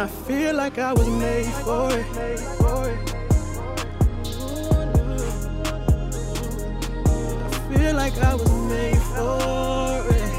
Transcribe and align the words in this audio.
I 0.00 0.06
feel 0.06 0.54
like 0.54 0.78
I 0.78 0.94
was 0.94 1.06
made 1.10 1.44
for 1.44 1.92
it. 1.92 2.06
I 7.44 7.50
feel 7.68 7.94
like 7.94 8.16
I 8.22 8.34
was 8.34 8.50
made 8.70 8.96
for 8.96 10.06
it. 10.14 10.30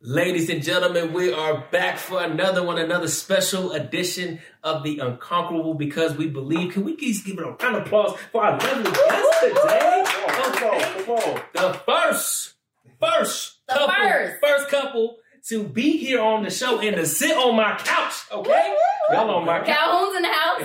Ladies 0.00 0.48
and 0.48 0.62
gentlemen, 0.62 1.12
we 1.12 1.32
are 1.32 1.64
back 1.72 1.98
for 1.98 2.22
another 2.22 2.62
one, 2.62 2.78
another 2.78 3.08
special 3.08 3.72
edition 3.72 4.38
of 4.62 4.84
the 4.84 5.00
Unconquerable 5.00 5.74
because 5.74 6.16
we 6.16 6.28
believe. 6.28 6.72
Can 6.72 6.84
we 6.84 6.94
please 6.94 7.20
give 7.24 7.38
it 7.38 7.42
a 7.44 7.50
round 7.50 7.76
of 7.78 7.82
applause 7.86 8.16
for 8.30 8.44
our 8.44 8.56
lovely 8.60 8.92
guest 8.92 9.40
today? 9.40 10.04
Okay. 10.46 11.42
The 11.54 11.80
first, 11.84 12.54
first 13.00 13.58
The 13.66 13.74
couple, 13.74 13.94
first. 13.94 14.36
first 14.40 14.68
couple 14.68 15.16
to 15.48 15.62
be 15.64 15.96
here 15.98 16.20
on 16.20 16.42
the 16.42 16.50
show 16.50 16.80
and 16.80 16.96
to 16.96 17.06
sit 17.06 17.36
on 17.36 17.54
my 17.56 17.76
couch. 17.76 18.14
Okay, 18.32 18.74
y'all 19.12 19.30
on 19.30 19.44
my 19.44 19.58
couch. 19.58 19.66
Calhoun's 19.66 20.16
in 20.16 20.22
the 20.22 20.28
house. 20.28 20.58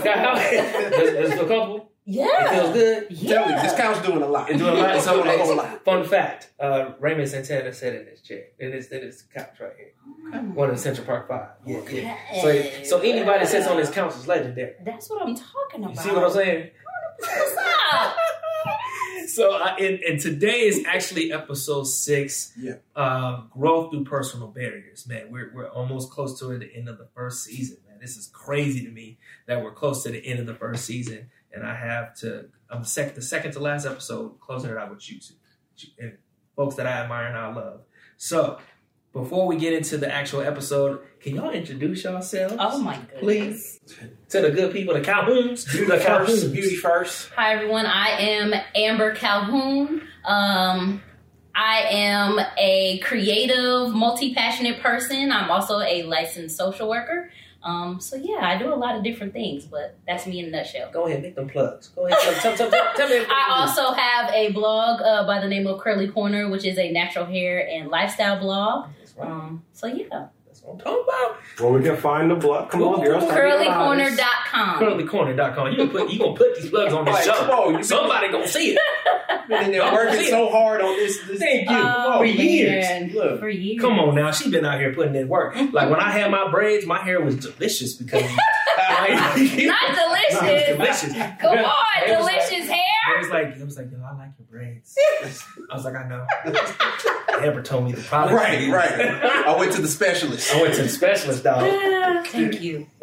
This 0.50 1.12
this 1.12 1.34
is 1.34 1.40
a 1.40 1.44
couple. 1.48 1.86
Yeah, 2.12 2.26
it 2.26 2.50
feels 2.50 2.68
Yeah. 2.68 2.74
good. 2.74 3.28
Tell 3.28 3.48
me, 3.48 3.54
this 3.62 3.76
couch 3.76 4.04
doing 4.06 4.22
a 4.24 4.28
lot. 4.28 4.50
It's 4.50 4.58
doing 4.58 4.74
a 4.76 4.82
lot. 4.82 5.00
So, 5.04 5.22
Doing 5.24 5.40
a 5.40 5.44
whole 5.46 5.56
lot. 5.58 5.86
fun 5.86 6.04
fact: 6.06 6.50
uh, 6.60 6.94
Raymond 7.00 7.30
Santana 7.30 7.72
sat 7.72 7.94
in 7.94 8.06
this 8.06 8.22
chair. 8.22 8.46
It 8.58 8.74
is 8.74 8.92
it 8.92 9.04
is 9.04 9.22
the 9.24 9.40
couch 9.40 9.60
right 9.60 9.74
here. 9.78 10.42
One 10.54 10.72
of 10.72 10.80
Central 10.80 11.06
Park 11.06 11.28
Five. 11.28 11.50
Yeah, 11.68 11.82
yeah. 11.92 12.18
So, 12.42 12.64
so 12.84 13.00
anybody 13.02 13.40
that 13.40 13.48
sits 13.48 13.68
on 13.68 13.78
this 13.78 13.92
couch 13.92 14.16
is 14.16 14.28
legendary. 14.28 14.74
That's 14.84 15.08
what 15.10 15.22
I'm 15.22 15.36
talking 15.36 15.84
about. 15.84 15.96
You 15.98 16.02
see 16.02 16.12
what 16.16 16.24
I'm 16.24 16.32
saying? 16.32 16.72
What's 17.20 17.58
up? 17.94 18.16
So, 19.30 19.54
uh, 19.54 19.76
and, 19.80 20.00
and 20.00 20.20
today 20.20 20.62
is 20.62 20.84
actually 20.86 21.32
episode 21.32 21.86
six. 21.86 22.52
Yeah. 22.58 22.76
Uh, 22.96 23.42
growth 23.52 23.92
through 23.92 24.06
personal 24.06 24.48
barriers. 24.48 25.08
Man, 25.08 25.32
we're 25.32 25.52
we're 25.54 25.70
almost 25.70 26.12
close 26.12 26.40
to 26.40 26.58
the 26.58 26.74
end 26.74 26.90
of 26.90 26.98
the 26.98 27.08
first 27.16 27.44
season. 27.44 27.78
Man, 27.88 28.00
this 28.00 28.18
is 28.18 28.28
crazy 28.28 28.86
to 28.86 28.92
me 28.92 29.18
that 29.48 29.64
we're 29.64 29.74
close 29.74 30.04
to 30.04 30.10
the 30.10 30.26
end 30.26 30.40
of 30.40 30.46
the 30.46 30.56
first 30.56 30.86
season, 30.86 31.30
and 31.54 31.66
I 31.66 31.76
have 31.76 32.16
to. 32.18 32.50
I'm 32.70 32.84
sec- 32.84 33.16
the 33.16 33.22
second 33.22 33.52
to 33.54 33.60
last 33.60 33.86
episode, 33.86 34.40
closing 34.40 34.72
it 34.72 34.78
out 34.78 34.90
with 34.90 35.10
you 35.10 35.20
two, 35.20 35.34
and 36.00 36.18
folks 36.56 36.76
that 36.76 36.88
I 36.88 36.92
admire 36.92 37.28
and 37.28 37.38
I 37.38 37.54
love. 37.54 37.82
So, 38.18 38.60
before 39.14 39.48
we 39.48 39.58
get 39.58 39.74
into 39.74 39.98
the 39.98 40.12
actual 40.12 40.42
episode, 40.42 41.02
can 41.20 41.36
y'all 41.36 41.50
introduce 41.50 42.04
yourselves? 42.04 42.56
Oh 42.60 42.80
my 42.80 42.96
goodness. 42.98 43.20
please, 43.20 43.80
to 44.30 44.42
the 44.42 44.52
good 44.52 44.72
people, 44.72 44.94
the 44.94 45.02
Calhouns, 45.02 45.70
Beauty 45.72 45.86
the 45.86 46.00
first. 46.00 46.54
Beauty 46.54 46.76
first. 46.76 47.30
Hi 47.36 47.54
everyone. 47.54 47.86
I 47.86 48.10
am 48.10 48.54
Amber 48.76 49.16
Calhoun. 49.16 50.02
Um, 50.26 51.02
I 51.56 51.80
am 51.90 52.40
a 52.58 53.00
creative, 53.00 53.94
multi-passionate 53.94 54.82
person. 54.82 55.32
I'm 55.32 55.50
also 55.50 55.80
a 55.80 56.04
licensed 56.04 56.56
social 56.56 56.88
worker. 56.88 57.32
Um, 57.62 58.00
so 58.00 58.16
yeah, 58.16 58.40
I 58.42 58.58
do 58.58 58.74
a 58.74 58.76
lot 58.76 58.96
of 58.96 59.04
different 59.04 59.34
things, 59.34 59.66
but 59.66 59.98
that's 60.08 60.26
me 60.26 60.40
in 60.40 60.46
a 60.46 60.50
nutshell. 60.50 60.90
Go 60.94 61.08
ahead, 61.08 61.22
make 61.22 61.36
them 61.36 61.50
plugs. 61.50 61.90
Go 61.90 62.08
ahead, 62.08 62.18
tell, 62.40 62.56
tell, 62.56 62.70
tell, 62.70 62.94
tell 62.96 63.10
me. 63.10 63.18
I 63.30 63.48
also 63.50 63.92
have 63.92 64.30
a 64.34 64.54
blog 64.54 65.02
uh, 65.02 65.26
by 65.28 65.42
the 65.42 65.48
name 65.50 65.68
of 65.68 65.82
Curly 65.82 66.08
Corner, 66.08 66.50
which 66.50 66.64
is 66.64 66.78
a 66.78 66.90
natural 66.92 67.26
hair 67.26 67.68
and 67.68 67.90
lifestyle 67.90 68.40
blog. 68.40 68.90
That's 69.20 69.30
right. 69.30 69.30
Um, 69.32 69.64
so 69.74 69.88
yeah, 69.88 70.28
That's 70.46 70.62
what 70.64 70.74
I'm 70.74 70.80
talking 70.80 71.04
about. 71.04 71.38
Well, 71.60 71.72
we 71.74 71.84
can 71.84 71.98
find 71.98 72.32
the 72.32 72.36
blood. 72.36 72.70
Come 72.70 72.84
on, 72.84 73.04
girl. 73.04 73.20
start 73.22 73.60
being 73.60 73.72
honest. 73.72 74.20
curlycorner.com. 74.20 74.80
Curlycorner.com. 74.82 75.72
You 75.72 75.78
gonna 75.78 75.90
put 75.92 76.10
you 76.10 76.20
gonna 76.20 76.34
put 76.36 76.56
these 76.56 76.70
plugs 76.70 76.94
on 76.94 77.06
this 77.06 77.14
Like, 77.16 77.24
show. 77.26 77.34
come 77.34 77.50
on, 77.52 77.74
you 77.76 77.84
Somebody 77.84 78.32
gonna 78.32 78.48
see 78.48 78.72
it. 78.76 78.80
been 79.50 79.64
in 79.66 79.72
there 79.72 79.84
I'm 79.84 79.94
working 79.94 80.26
so 80.28 80.50
hard 80.50 80.82
on 80.82 80.96
this. 80.96 81.20
this 81.28 81.40
Thank 81.40 81.70
you. 81.70 81.76
Oh, 81.78 82.20
For 82.20 82.26
years. 82.26 82.86
man. 82.86 83.12
Look. 83.14 83.40
For 83.40 83.50
years. 83.50 83.82
Come 83.82 84.00
on 84.00 84.16
now, 84.16 84.32
she's 84.32 84.52
been 84.52 84.66
out 84.66 84.80
here 84.80 84.94
putting 84.94 85.16
in 85.16 85.28
work. 85.28 85.56
Like 85.56 85.90
when 85.90 86.00
I 86.00 86.12
had 86.12 86.32
my 86.32 86.50
braids, 86.50 86.86
my 86.86 87.00
hair 87.00 87.20
was 87.22 87.36
delicious 87.36 87.94
because 87.96 88.22
Not 88.24 88.30
Not 89.10 89.38
delicious. 89.40 90.68
delicious. 90.68 91.14
Come 91.42 91.58
on, 91.58 91.66
It 92.08 92.18
was 92.18 92.26
like- 92.26 92.50
delicious 92.50 92.68
hair. 92.70 92.84
It 93.16 93.20
was 93.20 93.30
like 93.30 93.48
it 93.58 93.66
was 93.66 93.78
like, 93.78 93.92
yo, 93.92 93.98
I 94.04 94.16
like 94.18 94.29
your 94.62 94.72
braids. 94.72 94.98
I 95.72 95.76
was 95.76 95.86
like, 95.86 95.96
I 95.96 96.08
know. 96.08 96.26
Amber 97.42 97.62
told 97.62 97.86
me 97.86 97.92
the 97.94 98.02
product. 98.02 98.34
Right, 98.36 98.70
right. 98.70 99.00
I 99.48 99.56
went 99.58 99.74
to 99.74 99.82
the 99.82 99.88
specialist. 99.88 100.54
I 100.54 100.62
went 100.62 100.76
to 100.76 100.84
the 100.84 100.90
specialist 100.90 101.44
dog. 101.44 102.26
Thank 102.28 102.62
you. 102.62 102.88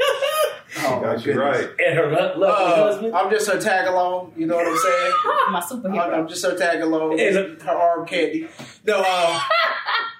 Oh, 0.79 1.01
Got 1.01 1.25
you 1.25 1.41
right. 1.41 1.71
And 1.79 1.97
her 1.97 2.11
lo- 2.11 2.35
lovely 2.37 2.45
Uh, 2.49 2.77
husband. 2.77 3.15
I'm 3.17 3.31
just 3.31 3.51
her 3.51 3.59
tag 3.59 3.87
along. 3.89 4.35
You 4.37 4.47
know 4.47 4.57
what 4.57 4.67
I'm 4.67 4.77
saying? 4.77 5.13
My 5.51 5.59
I'm, 5.63 5.63
superhero. 5.63 6.19
I'm 6.19 6.29
just 6.29 6.45
her 6.45 6.55
tag 6.55 6.83
along. 6.83 7.17
Hey, 7.17 7.33
Just 7.33 7.63
her 7.63 7.71
arm 7.73 8.07
candy. 8.07 8.47
No, 8.85 9.03
uh, 9.07 9.41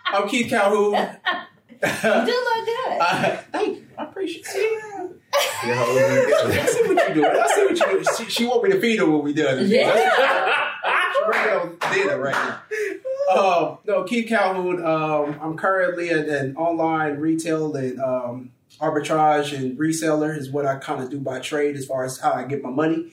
I'm 0.07 0.27
Keith 0.29 0.49
Calhoun. 0.49 0.95
You 0.95 1.79
do 1.79 1.83
look 1.83 2.65
good. 2.65 2.99
Uh, 2.99 3.37
thank 3.53 3.77
you. 3.79 3.87
I 3.99 4.05
appreciate 4.05 4.45
it. 4.47 5.11
You 5.67 5.69
know, 5.75 5.85
I 6.49 6.67
see 6.67 6.83
what 6.89 7.09
you 7.09 7.15
doing. 7.15 7.27
I 7.31 7.47
see 7.55 7.65
what 7.67 7.79
you 7.79 7.87
doing. 7.87 8.05
She, 8.17 8.25
she 8.31 8.47
want 8.47 8.63
me 8.65 8.71
to 8.71 8.81
feed 8.81 8.99
her 9.01 9.07
when 9.11 9.23
we 9.25 9.35
done. 9.35 9.69
Yeah. 9.69 10.66
She 11.33 11.39
working 11.39 11.79
on 11.83 11.93
dinner 11.93 12.19
right 12.19 12.35
now. 12.35 12.61
Um, 13.37 13.79
no, 13.85 14.05
Keith 14.05 14.29
Calhoun. 14.29 14.85
Um, 14.85 15.39
I'm 15.43 15.57
currently 15.57 16.11
an, 16.11 16.29
an 16.29 16.57
online 16.57 17.17
retail 17.17 17.75
and 17.75 18.01
um, 18.01 18.53
arbitrage 18.81 19.57
and 19.57 19.79
reseller 19.79 20.37
is 20.37 20.51
what 20.51 20.67
I 20.67 20.77
kind 20.77 21.03
of 21.03 21.11
do 21.11 21.19
by 21.19 21.41
trade 21.41 21.77
as 21.77 21.87
far 21.87 22.05
as 22.05 22.19
how 22.19 22.33
I 22.33 22.45
get 22.45 22.63
my 22.63 22.71
money. 22.71 23.13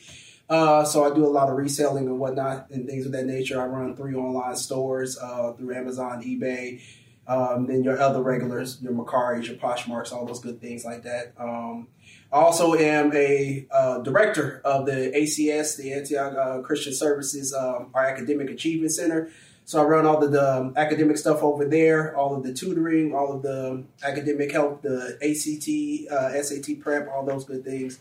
Uh, 0.50 0.84
so 0.84 1.03
I 1.09 1.16
do 1.16 1.25
a 1.25 1.29
lot 1.29 1.50
of 1.50 1.56
reselling 1.56 2.06
and 2.06 2.19
whatnot 2.19 2.69
and 2.69 2.88
things 2.88 3.06
of 3.06 3.12
that 3.13 3.25
nature. 3.25 3.59
I 3.62 3.66
run 3.66 3.96
three 3.96 4.13
online 4.13 4.56
stores 4.56 5.18
uh, 5.18 5.53
through 5.53 5.73
Amazon, 5.73 6.22
eBay, 6.22 6.81
um, 7.28 7.66
then 7.66 7.84
your 7.84 8.00
other 8.00 8.22
regulars, 8.22 8.81
your 8.81 8.91
Mercaris, 8.91 9.47
your 9.47 9.56
Poshmarks, 9.56 10.12
all 10.12 10.25
those 10.25 10.41
good 10.41 10.59
things 10.59 10.84
like 10.84 11.03
that. 11.03 11.34
Um, 11.40 11.88
I 12.33 12.38
also 12.38 12.73
am 12.73 13.13
a 13.13 13.67
uh, 13.69 13.99
director 13.99 14.59
of 14.66 14.88
the 14.88 15.11
ACS, 15.16 15.77
the 15.77 15.94
Antioch 15.94 16.35
uh, 16.35 16.61
Christian 16.61 16.91
Services, 16.91 17.53
um, 17.53 17.91
our 17.94 18.05
academic 18.05 18.49
achievement 18.49 18.91
center. 18.91 19.29
So 19.66 19.79
I 19.79 19.83
run 19.83 20.07
all 20.07 20.23
of 20.23 20.31
the 20.31 20.57
um, 20.59 20.73
academic 20.75 21.17
stuff 21.17 21.43
over 21.43 21.63
there, 21.63 22.17
all 22.17 22.35
of 22.35 22.41
the 22.41 22.51
tutoring, 22.51 23.13
all 23.13 23.33
of 23.33 23.43
the 23.43 23.83
academic 24.03 24.51
help, 24.51 24.81
the 24.81 25.16
ACT, 25.22 26.11
uh, 26.11 26.41
SAT 26.41 26.79
prep, 26.79 27.07
all 27.07 27.23
those 27.23 27.45
good 27.45 27.63
things. 27.63 27.99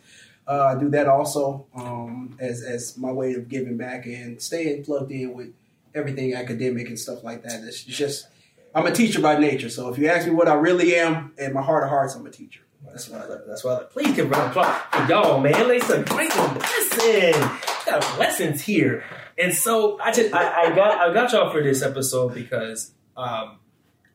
Uh, 0.48 0.74
I 0.74 0.80
do 0.80 0.88
that 0.88 1.08
also 1.08 1.66
um, 1.74 2.34
as 2.40 2.62
as 2.62 2.96
my 2.96 3.12
way 3.12 3.34
of 3.34 3.50
giving 3.50 3.76
back 3.76 4.06
and 4.06 4.40
staying 4.40 4.84
plugged 4.84 5.12
in 5.12 5.34
with 5.34 5.52
everything 5.94 6.32
academic 6.34 6.88
and 6.88 6.98
stuff 6.98 7.22
like 7.22 7.42
that. 7.42 7.62
It's 7.64 7.84
just 7.84 8.28
I'm 8.74 8.86
a 8.86 8.92
teacher 8.92 9.20
by 9.20 9.38
nature. 9.38 9.68
So 9.68 9.90
if 9.90 9.98
you 9.98 10.08
ask 10.08 10.26
me 10.26 10.32
what 10.32 10.48
I 10.48 10.54
really 10.54 10.96
am, 10.96 11.34
in 11.36 11.52
my 11.52 11.62
heart 11.62 11.84
of 11.84 11.90
hearts, 11.90 12.14
I'm 12.14 12.26
a 12.26 12.30
teacher. 12.30 12.61
That's 12.86 13.08
why. 13.08 13.24
That's 13.46 13.64
why. 13.64 13.82
Please 13.90 14.14
give 14.14 14.26
a 14.26 14.28
round 14.28 14.44
of 14.44 14.50
applause 14.50 14.82
for 14.92 15.12
y'all, 15.12 15.40
man. 15.40 15.54
It's 15.70 15.90
a 15.90 16.02
great 16.02 16.32
blessing. 16.32 17.32
Got 17.86 18.16
blessings 18.16 18.62
here, 18.62 19.04
and 19.38 19.52
so 19.52 20.00
I 20.00 20.12
just 20.12 20.34
I, 20.34 20.64
I 20.64 20.74
got 20.74 20.98
I 20.98 21.12
got 21.12 21.32
y'all 21.32 21.50
for 21.50 21.62
this 21.62 21.82
episode 21.82 22.34
because 22.34 22.92
um, 23.16 23.58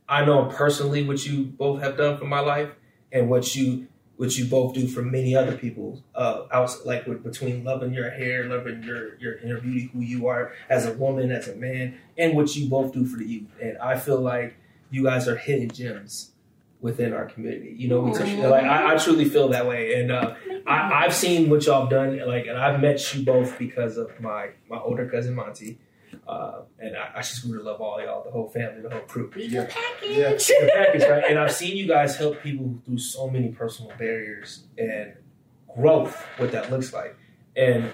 I 0.07 0.25
know 0.25 0.45
personally 0.45 1.03
what 1.03 1.25
you 1.25 1.45
both 1.45 1.81
have 1.81 1.97
done 1.97 2.17
for 2.17 2.25
my 2.25 2.39
life 2.39 2.69
and 3.11 3.29
what 3.29 3.55
you 3.55 3.87
what 4.17 4.35
you 4.37 4.45
both 4.45 4.73
do 4.73 4.87
for 4.87 5.01
many 5.01 5.35
other 5.35 5.55
people. 5.55 6.03
Uh, 6.15 6.43
was 6.51 6.85
like 6.85 7.05
with, 7.05 7.23
between 7.23 7.63
loving 7.63 7.93
your 7.93 8.09
hair, 8.09 8.45
loving 8.45 8.83
your 8.83 9.17
your 9.17 9.37
inner 9.39 9.59
beauty, 9.59 9.89
who 9.93 10.01
you 10.01 10.27
are 10.27 10.53
as 10.69 10.85
a 10.85 10.93
woman, 10.93 11.31
as 11.31 11.47
a 11.47 11.55
man, 11.55 11.97
and 12.17 12.35
what 12.35 12.55
you 12.55 12.69
both 12.69 12.93
do 12.93 13.05
for 13.05 13.17
the 13.17 13.25
youth. 13.25 13.49
And 13.61 13.77
I 13.79 13.97
feel 13.97 14.19
like 14.19 14.55
you 14.89 15.03
guys 15.03 15.27
are 15.27 15.35
hidden 15.35 15.69
gems 15.69 16.31
within 16.81 17.13
our 17.13 17.25
community. 17.25 17.73
You 17.77 17.87
know, 17.89 18.01
we 18.01 18.11
Aw. 18.11 18.47
like 18.49 18.63
I, 18.63 18.93
I 18.93 18.97
truly 18.97 19.25
feel 19.25 19.49
that 19.49 19.67
way, 19.67 19.99
and 19.99 20.11
uh, 20.11 20.35
I, 20.65 21.05
I've 21.05 21.13
seen 21.13 21.49
what 21.49 21.65
y'all 21.65 21.87
done. 21.87 22.17
Like, 22.27 22.47
and 22.47 22.57
I've 22.57 22.79
met 22.79 23.13
you 23.13 23.23
both 23.25 23.57
because 23.57 23.97
of 23.97 24.19
my 24.19 24.49
my 24.69 24.77
older 24.77 25.09
cousin 25.09 25.33
Monty, 25.35 25.79
uh, 26.27 26.61
and 26.79 26.95
I, 26.95 27.11
I 27.15 27.21
just 27.21 27.43
grew 27.47 27.57
to 27.57 27.63
love 27.63 27.81
all 27.81 28.01
y'all, 28.01 28.23
the 28.23 28.31
whole 28.31 28.49
family, 28.49 28.81
the 28.81 28.89
whole 28.89 29.01
crew. 29.01 29.31
We 29.35 29.45
Yeah. 29.45 29.65
package. 29.65 30.17
Yeah. 30.17 30.29
The 30.31 30.71
package, 30.73 31.03
right? 31.03 31.23
And 31.29 31.39
I've 31.39 31.51
seen 31.53 31.77
you 31.77 31.87
guys 31.87 32.15
help 32.15 32.41
people 32.41 32.79
through 32.85 32.99
so 32.99 33.29
many 33.29 33.49
personal 33.49 33.91
barriers 33.97 34.63
and 34.77 35.13
growth, 35.75 36.23
what 36.37 36.51
that 36.51 36.69
looks 36.71 36.93
like, 36.93 37.15
and 37.55 37.91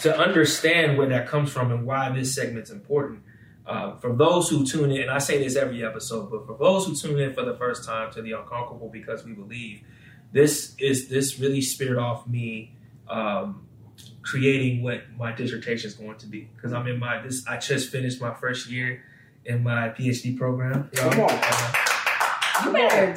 to 0.00 0.16
understand 0.18 0.96
where 0.96 1.08
that 1.08 1.28
comes 1.28 1.52
from 1.52 1.70
and 1.70 1.86
why 1.86 2.10
this 2.10 2.34
segment's 2.34 2.70
important. 2.70 3.22
Uh, 3.66 3.96
for 3.96 4.12
those 4.14 4.48
who 4.48 4.66
tune 4.66 4.90
in, 4.90 5.02
and 5.02 5.10
I 5.10 5.18
say 5.18 5.38
this 5.38 5.54
every 5.54 5.84
episode, 5.84 6.30
but 6.30 6.46
for 6.46 6.56
those 6.58 6.86
who 6.86 6.96
tune 6.96 7.20
in 7.20 7.32
for 7.32 7.44
the 7.44 7.54
first 7.56 7.84
time 7.84 8.10
to 8.12 8.22
the 8.22 8.32
Unconquerable 8.32 8.88
because 8.88 9.24
we 9.24 9.32
believe, 9.34 9.82
this 10.32 10.74
is 10.78 11.08
this 11.08 11.38
really 11.38 11.60
speared 11.60 11.98
off 11.98 12.26
me 12.26 12.74
um, 13.08 13.66
creating 14.22 14.82
what 14.82 15.02
my 15.16 15.32
dissertation 15.32 15.88
is 15.88 15.94
going 15.94 16.18
to 16.18 16.26
be 16.26 16.48
because 16.56 16.72
I'm 16.72 16.86
in 16.86 16.98
my 16.98 17.20
this 17.22 17.46
I 17.46 17.58
just 17.58 17.90
finished 17.90 18.20
my 18.20 18.34
first 18.34 18.68
year 18.70 19.02
in 19.44 19.62
my 19.62 19.90
PhD 19.90 20.36
program. 20.36 20.90
Come 20.94 21.20
on. 21.20 21.28
Uh, 21.30 21.72
You 22.64 22.72
better. 22.72 23.16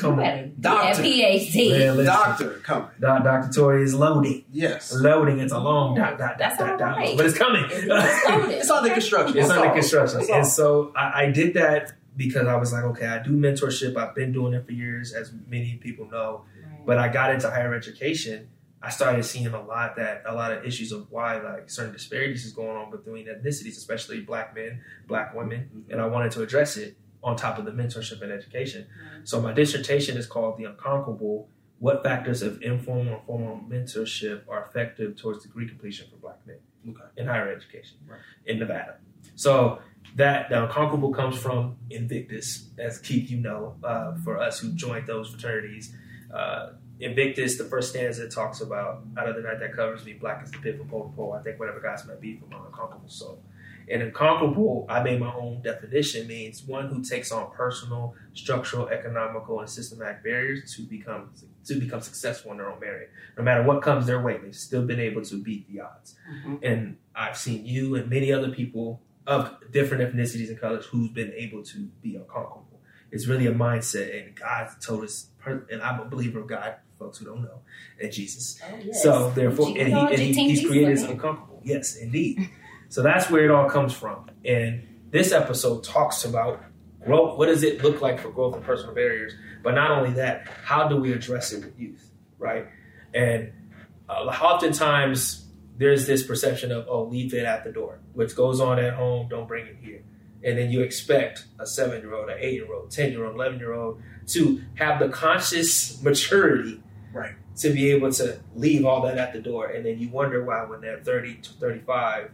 Come 0.00 0.18
you 0.18 0.24
on, 0.24 0.54
Doctor. 0.60 1.02
that 1.02 1.04
PhD. 1.04 2.04
Doctor 2.04 2.50
coming. 2.60 2.88
Doc- 3.00 3.24
Dr. 3.24 3.52
Tori 3.52 3.82
is 3.82 3.94
loading. 3.94 4.44
Yes. 4.50 4.92
Loading. 4.92 5.40
It's 5.40 5.52
a 5.52 5.58
long 5.58 5.94
dot, 5.94 6.18
dot, 6.18 6.38
That's 6.38 6.58
dot, 6.58 6.78
dot, 6.78 6.98
all 6.98 7.06
dot, 7.06 7.16
but 7.16 7.26
it's 7.26 7.38
coming. 7.38 7.64
It's 7.70 8.28
loaded. 8.28 8.50
It's 8.50 8.70
under 8.70 8.90
construction. 8.90 9.38
It's 9.38 9.48
That's 9.48 9.60
under 9.60 9.74
construction. 9.74 10.26
And 10.32 10.46
so 10.46 10.92
I, 10.96 11.22
I 11.22 11.30
did 11.30 11.54
that 11.54 11.92
because 12.16 12.46
I 12.46 12.56
was 12.56 12.72
like, 12.72 12.84
okay, 12.84 13.06
I 13.06 13.22
do 13.22 13.30
mentorship. 13.30 13.96
I've 13.96 14.14
been 14.14 14.32
doing 14.32 14.54
it 14.54 14.66
for 14.66 14.72
years, 14.72 15.12
as 15.12 15.32
many 15.48 15.76
people 15.76 16.08
know. 16.10 16.44
Right. 16.62 16.86
But 16.86 16.98
I 16.98 17.08
got 17.08 17.32
into 17.32 17.50
higher 17.50 17.74
education. 17.74 18.48
I 18.82 18.90
started 18.90 19.24
seeing 19.24 19.46
a 19.46 19.62
lot 19.62 19.96
that 19.96 20.22
a 20.26 20.34
lot 20.34 20.52
of 20.52 20.64
issues 20.64 20.90
of 20.90 21.10
why 21.10 21.38
like 21.38 21.68
certain 21.68 21.92
disparities 21.92 22.46
is 22.46 22.52
going 22.52 22.76
on 22.76 22.90
between 22.90 23.26
ethnicities, 23.26 23.76
especially 23.76 24.20
black 24.20 24.54
men, 24.54 24.80
black 25.06 25.34
women, 25.34 25.70
mm-hmm. 25.74 25.92
and 25.92 26.00
I 26.00 26.06
wanted 26.06 26.32
to 26.32 26.42
address 26.42 26.78
it 26.78 26.96
on 27.22 27.36
top 27.36 27.58
of 27.58 27.64
the 27.64 27.70
mentorship 27.70 28.22
and 28.22 28.32
education. 28.32 28.86
Right. 28.88 29.28
So 29.28 29.40
my 29.40 29.52
dissertation 29.52 30.16
is 30.16 30.26
called 30.26 30.58
"The 30.58 30.64
Unconquerable: 30.64 31.48
What 31.78 32.02
Factors 32.02 32.42
of 32.42 32.62
Informal 32.62 33.14
and 33.16 33.22
Formal 33.26 33.60
Mentorship 33.68 34.42
Are 34.48 34.64
Effective 34.64 35.16
Towards 35.16 35.42
Degree 35.44 35.68
Completion 35.68 36.06
for 36.10 36.16
Black 36.16 36.38
Men 36.46 36.56
Okay. 36.88 37.04
in 37.16 37.26
Higher 37.26 37.52
Education 37.52 37.98
Right. 38.06 38.20
in 38.46 38.58
Nevada." 38.58 38.96
So 39.36 39.80
that 40.16 40.48
the 40.48 40.64
Unconquerable 40.64 41.12
comes 41.12 41.36
from 41.36 41.76
Invictus, 41.90 42.70
as 42.78 42.98
Keith, 42.98 43.30
you 43.30 43.38
know, 43.38 43.76
uh, 43.84 44.16
for 44.24 44.38
us 44.38 44.58
who 44.60 44.72
joined 44.72 45.06
those 45.06 45.30
fraternities. 45.30 45.94
Uh, 46.32 46.70
Invictus, 47.00 47.56
the 47.56 47.64
first 47.64 47.90
stanza 47.90 48.28
talks 48.28 48.60
about 48.60 49.02
out 49.16 49.28
of 49.28 49.34
the 49.36 49.40
night 49.42 49.58
that 49.60 49.74
covers 49.74 50.04
me, 50.04 50.12
black 50.14 50.42
is 50.44 50.50
the 50.50 50.58
pit 50.58 50.76
from 50.76 50.88
pole 50.88 51.08
to 51.08 51.16
pole. 51.16 51.32
I 51.32 51.42
think 51.42 51.58
whatever 51.58 51.80
God's 51.80 52.06
might 52.06 52.20
be 52.20 52.36
from 52.36 52.50
my 52.50 52.58
unconquerable 52.66 53.08
soul. 53.08 53.42
And 53.90 54.02
unconquerable, 54.02 54.86
I 54.88 55.02
made 55.02 55.18
my 55.18 55.34
own 55.34 55.62
definition, 55.62 56.28
means 56.28 56.62
one 56.62 56.86
who 56.88 57.02
takes 57.02 57.32
on 57.32 57.50
personal, 57.50 58.14
structural, 58.34 58.88
economical, 58.88 59.58
and 59.58 59.68
systematic 59.68 60.22
barriers 60.22 60.74
to 60.76 60.82
become 60.82 61.30
to 61.64 61.74
become 61.74 62.00
successful 62.00 62.52
in 62.52 62.58
their 62.58 62.70
own 62.70 62.78
merit. 62.80 63.10
No 63.36 63.42
matter 63.42 63.62
what 63.64 63.82
comes 63.82 64.06
their 64.06 64.22
way, 64.22 64.38
they've 64.38 64.54
still 64.54 64.86
been 64.86 65.00
able 65.00 65.22
to 65.22 65.42
beat 65.42 65.66
the 65.70 65.80
odds. 65.80 66.14
Mhm. 66.46 66.60
And 66.62 66.96
I've 67.14 67.36
seen 67.36 67.66
you 67.66 67.96
and 67.96 68.08
many 68.08 68.32
other 68.32 68.50
people 68.50 69.02
of 69.26 69.56
different 69.70 70.02
ethnicities 70.04 70.48
and 70.48 70.58
colors 70.58 70.86
who's 70.86 71.10
been 71.10 71.32
able 71.36 71.62
to 71.64 71.78
be 72.02 72.14
unconquerable. 72.16 72.80
It's 73.10 73.26
really 73.26 73.46
a 73.48 73.52
mindset, 73.52 74.08
and 74.24 74.36
God 74.36 74.68
told 74.80 75.02
us, 75.04 75.30
and 75.44 75.82
I'm 75.82 76.00
a 76.00 76.04
believer 76.04 76.38
of 76.40 76.46
God, 76.46 76.76
folks 76.98 77.18
who 77.18 77.24
don't 77.26 77.42
know, 77.42 77.60
and 78.00 78.12
Jesus. 78.12 78.60
Oh, 78.64 78.76
yes. 78.82 79.02
So 79.02 79.30
therefore, 79.30 79.68
and, 79.68 79.88
he, 79.88 79.92
and 79.94 80.18
he, 80.18 80.32
he's 80.32 80.66
created 80.66 80.96
us 80.96 81.02
uncomfortable. 81.02 81.60
Yes, 81.64 81.96
indeed. 81.96 82.48
So 82.90 83.02
that's 83.02 83.30
where 83.30 83.44
it 83.44 83.50
all 83.50 83.70
comes 83.70 83.94
from. 83.94 84.30
And 84.44 84.86
this 85.10 85.32
episode 85.32 85.82
talks 85.84 86.24
about 86.24 86.62
growth. 87.04 87.38
What 87.38 87.46
does 87.46 87.62
it 87.62 87.82
look 87.82 88.02
like 88.02 88.20
for 88.20 88.30
growth 88.30 88.54
and 88.54 88.64
personal 88.64 88.94
barriers? 88.94 89.32
But 89.62 89.74
not 89.74 89.90
only 89.90 90.12
that, 90.14 90.46
how 90.64 90.88
do 90.88 90.96
we 90.96 91.12
address 91.12 91.52
it 91.52 91.64
with 91.64 91.78
youth, 91.78 92.10
right? 92.38 92.66
And 93.14 93.52
uh, 94.08 94.24
oftentimes 94.42 95.46
there's 95.78 96.06
this 96.06 96.22
perception 96.26 96.70
of 96.72 96.86
oh, 96.88 97.04
leave 97.04 97.32
it 97.32 97.44
at 97.44 97.64
the 97.64 97.72
door. 97.72 98.00
What 98.12 98.34
goes 98.34 98.60
on 98.60 98.78
at 98.78 98.92
home, 98.92 99.28
don't 99.28 99.48
bring 99.48 99.66
it 99.66 99.76
here. 99.80 100.02
And 100.42 100.58
then 100.58 100.70
you 100.70 100.82
expect 100.82 101.46
a 101.58 101.66
seven 101.66 102.00
year 102.00 102.14
old, 102.14 102.28
an 102.28 102.36
eight 102.38 102.54
year 102.54 102.72
old, 102.72 102.90
ten 102.90 103.12
year 103.12 103.24
old, 103.24 103.36
eleven 103.36 103.58
year 103.58 103.72
old 103.72 104.02
to 104.28 104.62
have 104.74 104.98
the 104.98 105.08
conscious 105.08 106.02
maturity 106.02 106.82
Right. 107.12 107.32
To 107.60 107.70
be 107.70 107.90
able 107.90 108.10
to 108.10 108.40
leave 108.54 108.84
all 108.86 109.02
that 109.02 109.18
at 109.18 109.32
the 109.32 109.40
door. 109.40 109.66
And 109.66 109.84
then 109.84 109.98
you 109.98 110.08
wonder 110.08 110.42
why, 110.44 110.64
when 110.64 110.80
they're 110.80 111.00
30 111.00 111.36
to 111.36 111.52
35, 111.54 112.30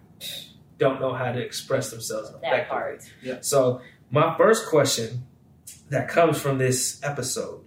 don't 0.78 1.00
know 1.00 1.12
how 1.12 1.32
to 1.32 1.40
express 1.40 1.90
themselves 1.90 2.30
that 2.30 2.38
effectively. 2.38 3.10
part. 3.24 3.44
So, 3.44 3.80
my 4.10 4.36
first 4.36 4.68
question 4.68 5.26
that 5.88 6.08
comes 6.08 6.40
from 6.40 6.58
this 6.58 7.02
episode 7.02 7.64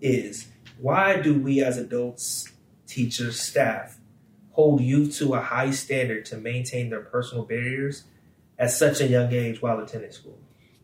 is 0.00 0.48
why 0.80 1.20
do 1.20 1.38
we 1.38 1.62
as 1.62 1.78
adults, 1.78 2.48
teachers, 2.86 3.38
staff 3.40 3.98
hold 4.52 4.80
youth 4.80 5.16
to 5.18 5.34
a 5.34 5.40
high 5.40 5.70
standard 5.70 6.24
to 6.26 6.36
maintain 6.36 6.90
their 6.90 7.00
personal 7.00 7.44
barriers 7.44 8.04
at 8.58 8.72
such 8.72 9.00
a 9.00 9.06
young 9.06 9.32
age 9.32 9.62
while 9.62 9.78
attending 9.78 10.10
school? 10.10 10.38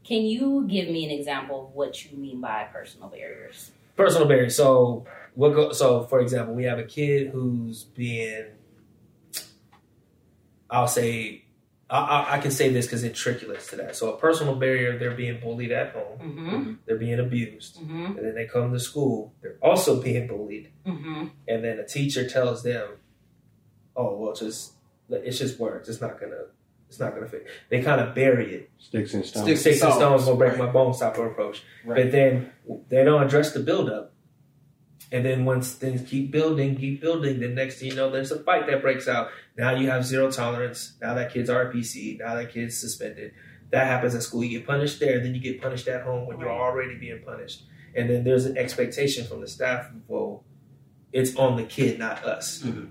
Can 0.05 0.23
you 0.23 0.65
give 0.69 0.89
me 0.89 1.05
an 1.05 1.11
example 1.11 1.67
of 1.67 1.75
what 1.75 2.05
you 2.05 2.17
mean 2.17 2.41
by 2.41 2.69
personal 2.73 3.09
barriers? 3.09 3.73
personal 3.97 4.29
barriers. 4.29 4.55
So 4.55 5.05
what 5.37 5.51
go, 5.55 5.73
so 5.73 6.03
for 6.05 6.19
example, 6.21 6.55
we 6.55 6.65
have 6.65 6.79
a 6.79 6.85
kid 6.85 7.29
who's 7.29 7.85
being 7.85 8.47
I'll 10.69 10.89
say 10.89 11.45
I, 11.89 11.99
I, 11.99 12.35
I 12.35 12.39
can 12.41 12.51
say 12.51 12.71
this 12.71 12.87
because 12.87 13.05
it 13.05 13.13
trickulates 13.15 13.71
to 13.71 13.77
that. 13.77 13.95
So 13.95 14.13
a 14.13 14.19
personal 14.19 14.57
barrier, 14.57 14.99
they're 14.99 15.15
being 15.15 15.39
bullied 15.41 15.71
at 15.71 15.93
home, 15.93 16.19
Mm-hmm. 16.19 16.73
they're 16.85 16.97
being 16.99 17.21
abused, 17.21 17.77
Mm-hmm. 17.81 18.05
and 18.19 18.27
then 18.27 18.35
they 18.35 18.47
come 18.47 18.73
to 18.73 18.81
school, 18.81 19.33
they're 19.41 19.57
also 19.63 20.03
being 20.03 20.27
bullied, 20.27 20.73
Mm-hmm. 20.85 21.27
and 21.47 21.65
then 21.65 21.79
a 21.79 21.87
teacher 21.87 22.29
tells 22.29 22.63
them, 22.65 22.89
"Oh, 23.95 24.17
well, 24.17 24.35
just 24.35 24.73
it's 25.09 25.39
just 25.39 25.59
words. 25.61 25.89
It's 25.89 26.01
not 26.01 26.19
gonna." 26.21 26.47
It's 26.89 27.01
not 27.01 27.15
gonna 27.17 27.27
fit. 27.27 27.49
They 27.69 27.83
kind 27.83 28.01
of 28.01 28.15
bury 28.15 28.55
it. 28.55 28.71
Sticks 28.79 29.13
and 29.13 29.25
stones. 29.25 29.45
Sticks- 29.45 29.61
Sticks 29.63 29.83
and 29.83 29.93
stones 29.95 30.25
will 30.25 30.37
break 30.37 30.53
Right. 30.53 30.67
my 30.67 30.71
bones 30.71 31.01
type 31.01 31.19
of 31.19 31.27
approach. 31.27 31.65
Right. 31.85 31.97
But 32.05 32.13
then 32.13 32.53
they 32.89 33.03
don't 33.03 33.25
address 33.25 33.53
the 33.53 33.59
buildup. 33.59 34.13
And 35.13 35.25
then 35.25 35.45
once 35.45 35.73
things 35.73 36.09
keep 36.09 36.33
building, 36.33 36.77
keep 36.77 37.01
building, 37.01 37.39
the 37.39 37.49
next 37.49 37.79
thing 37.79 37.91
you 37.91 37.95
know, 37.95 38.11
there's 38.11 38.33
a 38.33 38.43
fight 38.43 38.67
that 38.67 38.83
breaks 38.83 39.07
out. 39.07 39.29
Now 39.57 39.75
you 39.75 39.89
have 39.89 40.05
zero 40.05 40.31
tolerance. 40.31 40.97
Now 41.01 41.15
that 41.15 41.33
kid's 41.33 41.49
RPC. 41.49 42.19
Now 42.19 42.35
that 42.35 42.53
kid's 42.53 42.77
suspended. 42.79 43.33
That 43.71 43.87
happens 43.87 44.15
at 44.15 44.23
school. 44.23 44.45
You 44.45 44.59
get 44.59 44.67
punished 44.67 45.01
there, 45.01 45.21
then 45.21 45.35
you 45.35 45.41
get 45.41 45.61
punished 45.61 45.89
at 45.89 46.03
home 46.03 46.27
when 46.27 46.39
you're 46.41 46.51
already 46.51 46.97
being 46.97 47.23
punished. 47.25 47.65
And 47.95 48.11
then 48.11 48.25
there's 48.25 48.45
an 48.47 48.59
expectation 48.59 49.27
from 49.27 49.41
the 49.41 49.49
staff. 49.49 49.89
Well, 50.07 50.45
it's 51.13 51.35
on 51.37 51.57
the 51.57 51.65
kid, 51.65 51.99
not 51.99 52.25
us. 52.25 52.63
Mhm. 52.63 52.91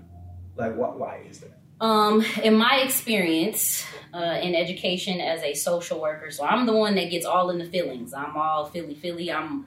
Like, 0.56 0.74
what? 0.76 0.98
Why 0.98 1.22
is 1.28 1.40
that? 1.40 1.52
Um, 1.80 2.24
in 2.42 2.54
my 2.56 2.80
experience 2.82 3.84
uh, 4.14 4.40
in 4.42 4.54
education 4.54 5.20
as 5.20 5.42
a 5.42 5.52
social 5.52 6.00
worker, 6.00 6.30
so 6.30 6.44
I'm 6.44 6.64
the 6.64 6.72
one 6.72 6.94
that 6.94 7.10
gets 7.10 7.26
all 7.26 7.50
in 7.50 7.58
the 7.58 7.66
feelings. 7.66 8.14
I'm 8.14 8.34
all 8.36 8.64
Philly, 8.66 8.94
Philly. 8.94 9.30
I'm, 9.30 9.66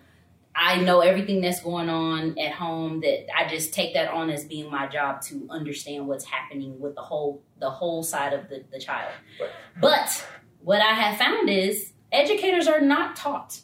I 0.55 0.81
know 0.81 0.99
everything 1.01 1.41
that's 1.41 1.61
going 1.61 1.89
on 1.89 2.37
at 2.37 2.51
home. 2.53 3.01
That 3.01 3.27
I 3.37 3.47
just 3.47 3.73
take 3.73 3.93
that 3.93 4.09
on 4.11 4.29
as 4.29 4.43
being 4.45 4.69
my 4.69 4.87
job 4.87 5.21
to 5.23 5.47
understand 5.49 6.07
what's 6.07 6.25
happening 6.25 6.79
with 6.79 6.95
the 6.95 7.01
whole, 7.01 7.41
the 7.59 7.69
whole 7.69 8.03
side 8.03 8.33
of 8.33 8.49
the, 8.49 8.63
the 8.71 8.79
child. 8.79 9.11
Right. 9.39 9.49
But 9.79 10.25
what 10.61 10.81
I 10.81 10.93
have 10.93 11.17
found 11.17 11.49
is 11.49 11.93
educators 12.11 12.67
are 12.67 12.81
not 12.81 13.15
taught 13.15 13.61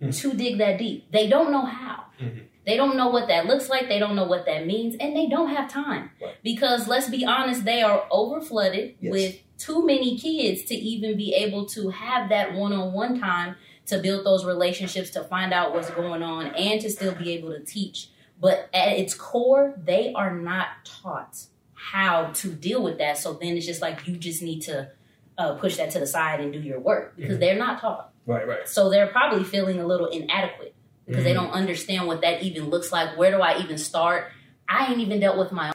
Hmm. 0.00 0.10
to 0.10 0.32
dig 0.32 0.56
that 0.58 0.78
deep. 0.78 1.10
They 1.12 1.28
don't 1.28 1.52
know 1.52 1.66
how. 1.66 2.04
Mhm. 2.18 2.44
They 2.64 2.76
don't 2.78 2.96
know 2.96 3.08
what 3.08 3.28
that 3.28 3.44
looks 3.44 3.68
like. 3.68 3.88
They 3.88 3.98
don't 3.98 4.16
know 4.16 4.24
what 4.24 4.46
that 4.46 4.66
means, 4.66 4.94
and 4.98 5.14
they 5.14 5.26
don't 5.26 5.48
have 5.50 5.70
time 5.70 6.10
Right. 6.22 6.36
because 6.42 6.88
let's 6.88 7.10
be 7.10 7.26
honest, 7.26 7.66
they 7.66 7.82
are 7.82 8.06
over 8.10 8.40
flooded 8.40 8.94
Yes. 9.00 9.12
with 9.12 9.38
too 9.58 9.84
many 9.84 10.16
kids 10.18 10.64
to 10.64 10.74
even 10.74 11.18
be 11.18 11.34
able 11.34 11.66
to 11.66 11.90
have 11.90 12.30
that 12.30 12.54
one 12.54 12.72
on 12.72 12.94
one 12.94 13.20
time 13.20 13.56
to 13.90 13.98
build 13.98 14.24
those 14.26 14.44
relationships, 14.44 15.10
to 15.10 15.22
find 15.24 15.52
out 15.52 15.74
what's 15.74 15.90
going 15.90 16.22
on, 16.22 16.46
and 16.48 16.80
to 16.80 16.90
still 16.90 17.14
be 17.14 17.32
able 17.32 17.50
to 17.52 17.60
teach. 17.60 18.08
But 18.40 18.68
at 18.72 18.88
its 18.98 19.12
core, 19.14 19.74
they 19.76 20.12
are 20.14 20.34
not 20.34 20.68
taught 20.84 21.36
how 21.74 22.26
to 22.34 22.52
deal 22.52 22.82
with 22.82 22.98
that. 22.98 23.18
So 23.18 23.34
then 23.34 23.56
it's 23.56 23.66
just 23.66 23.82
like 23.82 24.06
you 24.08 24.16
just 24.16 24.42
need 24.42 24.60
to 24.62 24.90
uh, 25.38 25.54
push 25.54 25.76
that 25.78 25.90
to 25.92 25.98
the 25.98 26.06
side 26.06 26.40
and 26.40 26.52
do 26.52 26.58
your 26.58 26.78
work 26.80 27.16
because 27.16 27.36
Mhm. 27.36 27.40
they're 27.40 27.58
not 27.58 27.80
taught. 27.80 28.10
Right, 28.26 28.46
right. 28.46 28.68
So 28.68 28.90
they're 28.90 29.06
probably 29.06 29.42
feeling 29.44 29.78
a 29.80 29.86
little 29.86 30.06
inadequate 30.08 30.74
because 31.06 31.24
they 31.24 31.30
Mhm. 31.32 31.34
don't 31.42 31.50
understand 31.52 32.06
what 32.06 32.20
that 32.20 32.42
even 32.42 32.68
looks 32.68 32.92
like. 32.92 33.16
Where 33.16 33.30
do 33.30 33.40
I 33.40 33.58
even 33.60 33.78
start? 33.78 34.30
I 34.68 34.90
ain't 34.90 35.00
even 35.00 35.18
dealt 35.20 35.38
with 35.38 35.50
my 35.52 35.68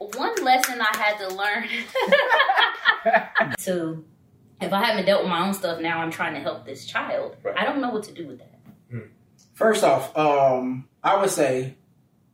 own. 0.00 0.08
One 0.16 0.34
lesson 0.44 0.80
I 0.80 0.96
had 0.96 1.18
to 1.18 1.34
learn 1.34 1.68
to 3.58 4.04
if 4.60 4.72
I 4.72 4.84
haven't 4.84 5.06
dealt 5.06 5.22
with 5.22 5.30
my 5.30 5.46
own 5.46 5.54
stuff 5.54 5.80
now 5.80 6.00
I'm 6.00 6.10
trying 6.10 6.34
to 6.34 6.40
help 6.40 6.64
this 6.66 6.84
child. 6.86 7.36
Right. 7.42 7.54
I 7.56 7.64
don't 7.64 7.80
know 7.80 7.90
what 7.90 8.04
to 8.04 8.12
do 8.12 8.26
with 8.26 8.38
that. 8.38 8.54
First 9.54 9.82
off, 9.82 10.16
um, 10.16 10.88
I 11.02 11.20
would 11.20 11.30
say 11.30 11.74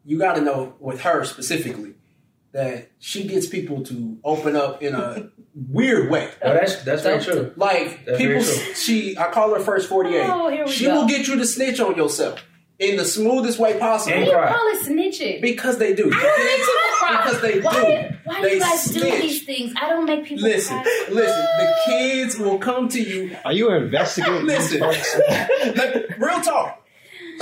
you 0.04 0.18
got 0.18 0.34
to 0.36 0.42
know 0.42 0.74
with 0.78 1.00
her 1.02 1.24
specifically 1.24 1.94
that 2.52 2.90
she 2.98 3.26
gets 3.26 3.46
people 3.46 3.82
to 3.84 4.18
open 4.22 4.54
up 4.56 4.82
in 4.82 4.94
a 4.94 5.30
weird 5.54 6.10
way. 6.10 6.30
Well, 6.42 6.54
that's 6.54 6.82
that's 6.82 7.02
very 7.02 7.22
true. 7.22 7.52
Like 7.56 8.04
That's 8.04 8.18
people, 8.18 8.42
true. 8.42 8.74
she 8.74 9.16
I 9.18 9.30
call 9.30 9.54
her 9.54 9.60
first 9.60 9.88
forty 9.88 10.14
eight. 10.16 10.28
Oh, 10.28 10.48
here 10.50 10.66
we 10.66 10.70
she 10.70 10.84
go. 10.84 11.00
will 11.00 11.08
get 11.08 11.26
you 11.26 11.36
to 11.36 11.46
snitch 11.46 11.80
on 11.80 11.96
yourself 11.96 12.44
in 12.90 12.96
the 12.96 13.04
smoothest 13.04 13.58
way 13.58 13.78
possible 13.78 14.14
And 14.16 14.24
Why 14.26 14.30
you 14.30 14.36
cry. 14.36 14.52
call 14.52 14.68
it 14.68 14.86
snitching? 14.86 15.40
because 15.40 15.78
they 15.78 15.94
do. 15.94 16.10
I 16.12 16.22
don't 16.22 16.44
make 16.44 16.56
people 16.56 16.74
cry. 16.92 17.22
Because 17.24 17.40
they 17.42 17.60
why, 17.60 18.08
do. 18.10 18.16
Why 18.24 18.40
They 18.42 18.48
do 18.50 18.54
you 18.56 18.60
guys 18.60 18.84
do 18.86 19.00
these 19.00 19.44
things? 19.44 19.72
I 19.80 19.88
don't 19.90 20.04
make 20.06 20.24
people 20.24 20.44
Listen, 20.44 20.82
cry. 20.82 21.06
listen. 21.10 21.46
The 21.58 21.74
kids 21.86 22.38
will 22.38 22.58
come 22.58 22.88
to 22.90 23.00
you 23.02 23.36
Are 23.44 23.52
you 23.52 23.70
investigating 23.72 24.46
these 24.46 24.72
Listen. 24.72 24.80
Like, 25.76 26.08
real 26.18 26.40
talk. 26.40 26.82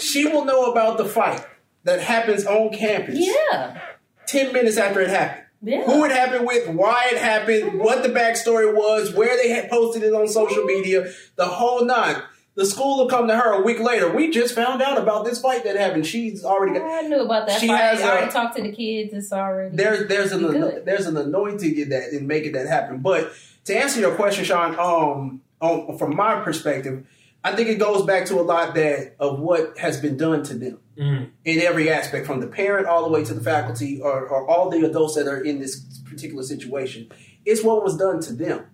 She 0.00 0.26
will 0.26 0.44
know 0.44 0.70
about 0.72 0.96
the 0.99 1.04
fight 1.04 1.44
that 1.84 2.00
happens 2.00 2.46
on 2.46 2.72
campus 2.72 3.16
Yeah. 3.18 3.80
10 4.26 4.52
minutes 4.52 4.76
after 4.78 5.00
it 5.00 5.11
happened. 5.11 5.38
Yeah. 5.64 5.82
Who 5.84 6.04
it 6.04 6.11
happened 6.11 6.44
with, 6.46 6.68
why 6.70 7.11
it 7.12 7.18
happened, 7.18 7.62
mm-hmm. 7.64 7.78
what 7.78 8.02
the 8.02 8.08
backstory 8.08 8.75
was, 8.75 9.14
where 9.14 9.37
they 9.37 9.50
had 9.50 9.70
posted 9.70 10.02
it 10.02 10.12
on 10.12 10.26
social 10.26 10.64
media, 10.64 11.08
the 11.37 11.44
whole 11.46 11.84
nine. 11.84 12.16
The 12.54 12.66
school 12.66 12.99
will 12.99 13.09
come 13.09 13.28
to 13.28 13.37
her 13.37 13.52
a 13.52 13.62
week 13.62 13.80
later. 13.80 14.12
We 14.14 14.30
just 14.30 14.54
found 14.54 14.82
out 14.82 14.99
about 14.99 15.25
this 15.25 15.40
fight 15.40 15.64
that 15.64 15.75
happened. 15.76 16.06
She's 16.06 16.44
already 16.44 16.78
got. 16.78 16.82
I 16.87 17.00
knew 17.09 17.21
about 17.21 17.47
that. 17.49 17.59
She 17.61 17.68
fight. 17.68 17.78
has 17.80 18.00
I 18.02 18.11
already 18.11 18.26
a- 18.28 18.32
talked 18.32 18.56
to 18.56 18.62
the 18.62 18.73
kids. 18.73 19.14
It's 19.14 19.32
already 19.32 19.75
There's 19.75 20.06
there's 20.09 20.32
an 20.32 20.40
Good. 20.47 20.85
there's 20.85 21.06
an 21.06 21.16
anointing 21.16 21.78
in 21.78 21.88
that 21.90 22.12
in 22.12 22.26
making 22.26 22.52
that 22.52 22.66
happen. 22.66 22.99
But 22.99 23.32
to 23.64 23.75
answer 23.76 24.00
your 24.00 24.14
question, 24.14 24.44
Sean, 24.44 24.78
um, 24.78 25.40
um, 25.62 25.97
from 25.97 26.14
my 26.14 26.40
perspective, 26.40 27.06
I 27.42 27.56
think 27.56 27.68
it 27.71 27.78
goes 27.78 28.04
back 28.04 28.26
to 28.26 28.38
a 28.38 28.42
lot 28.42 28.75
that 28.75 29.14
of 29.18 29.40
what 29.40 29.78
has 29.78 29.99
been 30.00 30.16
done 30.16 30.42
to 30.44 30.54
them 30.54 30.78
Mm. 30.99 31.30
in 31.47 31.59
every 31.62 31.88
aspect, 31.88 32.26
from 32.26 32.40
the 32.40 32.47
parent 32.47 32.87
all 32.87 33.02
the 33.02 33.09
way 33.11 33.25
to 33.25 33.32
the 33.32 33.40
faculty 33.40 33.99
or, 33.99 34.26
or 34.28 34.47
all 34.47 34.68
the 34.68 34.85
adults 34.85 35.14
that 35.14 35.26
are 35.26 35.40
in 35.42 35.59
this 35.59 35.80
particular 36.04 36.42
situation. 36.42 37.09
It's 37.47 37.62
what 37.64 37.82
was 37.82 37.97
done 37.97 38.21
to 38.21 38.35
them. 38.35 38.66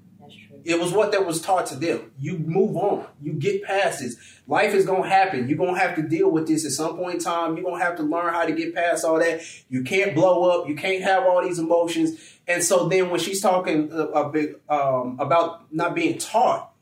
It 0.64 0.78
was 0.80 0.92
what 0.92 1.12
that 1.12 1.24
was 1.26 1.40
taught 1.40 1.66
to 1.66 1.76
them. 1.76 2.10
You 2.18 2.38
move 2.38 2.76
on. 2.76 3.06
You 3.22 3.32
get 3.32 3.62
past 3.62 4.00
this. 4.00 4.16
Life 4.46 4.74
is 4.74 4.84
gonna 4.86 5.08
happen. 5.08 5.48
You're 5.48 5.58
gonna 5.58 5.78
have 5.78 5.94
to 5.96 6.02
deal 6.02 6.30
with 6.30 6.46
this 6.48 6.64
at 6.66 6.72
some 6.72 6.96
point 6.96 7.14
in 7.16 7.20
time. 7.20 7.56
You're 7.56 7.64
gonna 7.64 7.82
have 7.84 7.96
to 7.96 8.02
learn 8.02 8.32
how 8.32 8.44
to 8.44 8.52
get 8.52 8.74
past 8.74 9.04
all 9.04 9.18
that. 9.18 9.40
You 9.68 9.82
can't 9.82 10.14
blow 10.14 10.50
up. 10.50 10.68
You 10.68 10.74
can't 10.74 11.02
have 11.02 11.24
all 11.24 11.42
these 11.42 11.58
emotions. 11.58 12.18
And 12.46 12.62
so 12.64 12.88
then 12.88 13.10
when 13.10 13.20
she's 13.20 13.40
talking 13.40 13.90
a, 13.92 13.96
a 14.06 14.28
bit 14.30 14.60
um, 14.68 15.16
about 15.20 15.72
not 15.72 15.94
being 15.94 16.18
taught, 16.18 16.72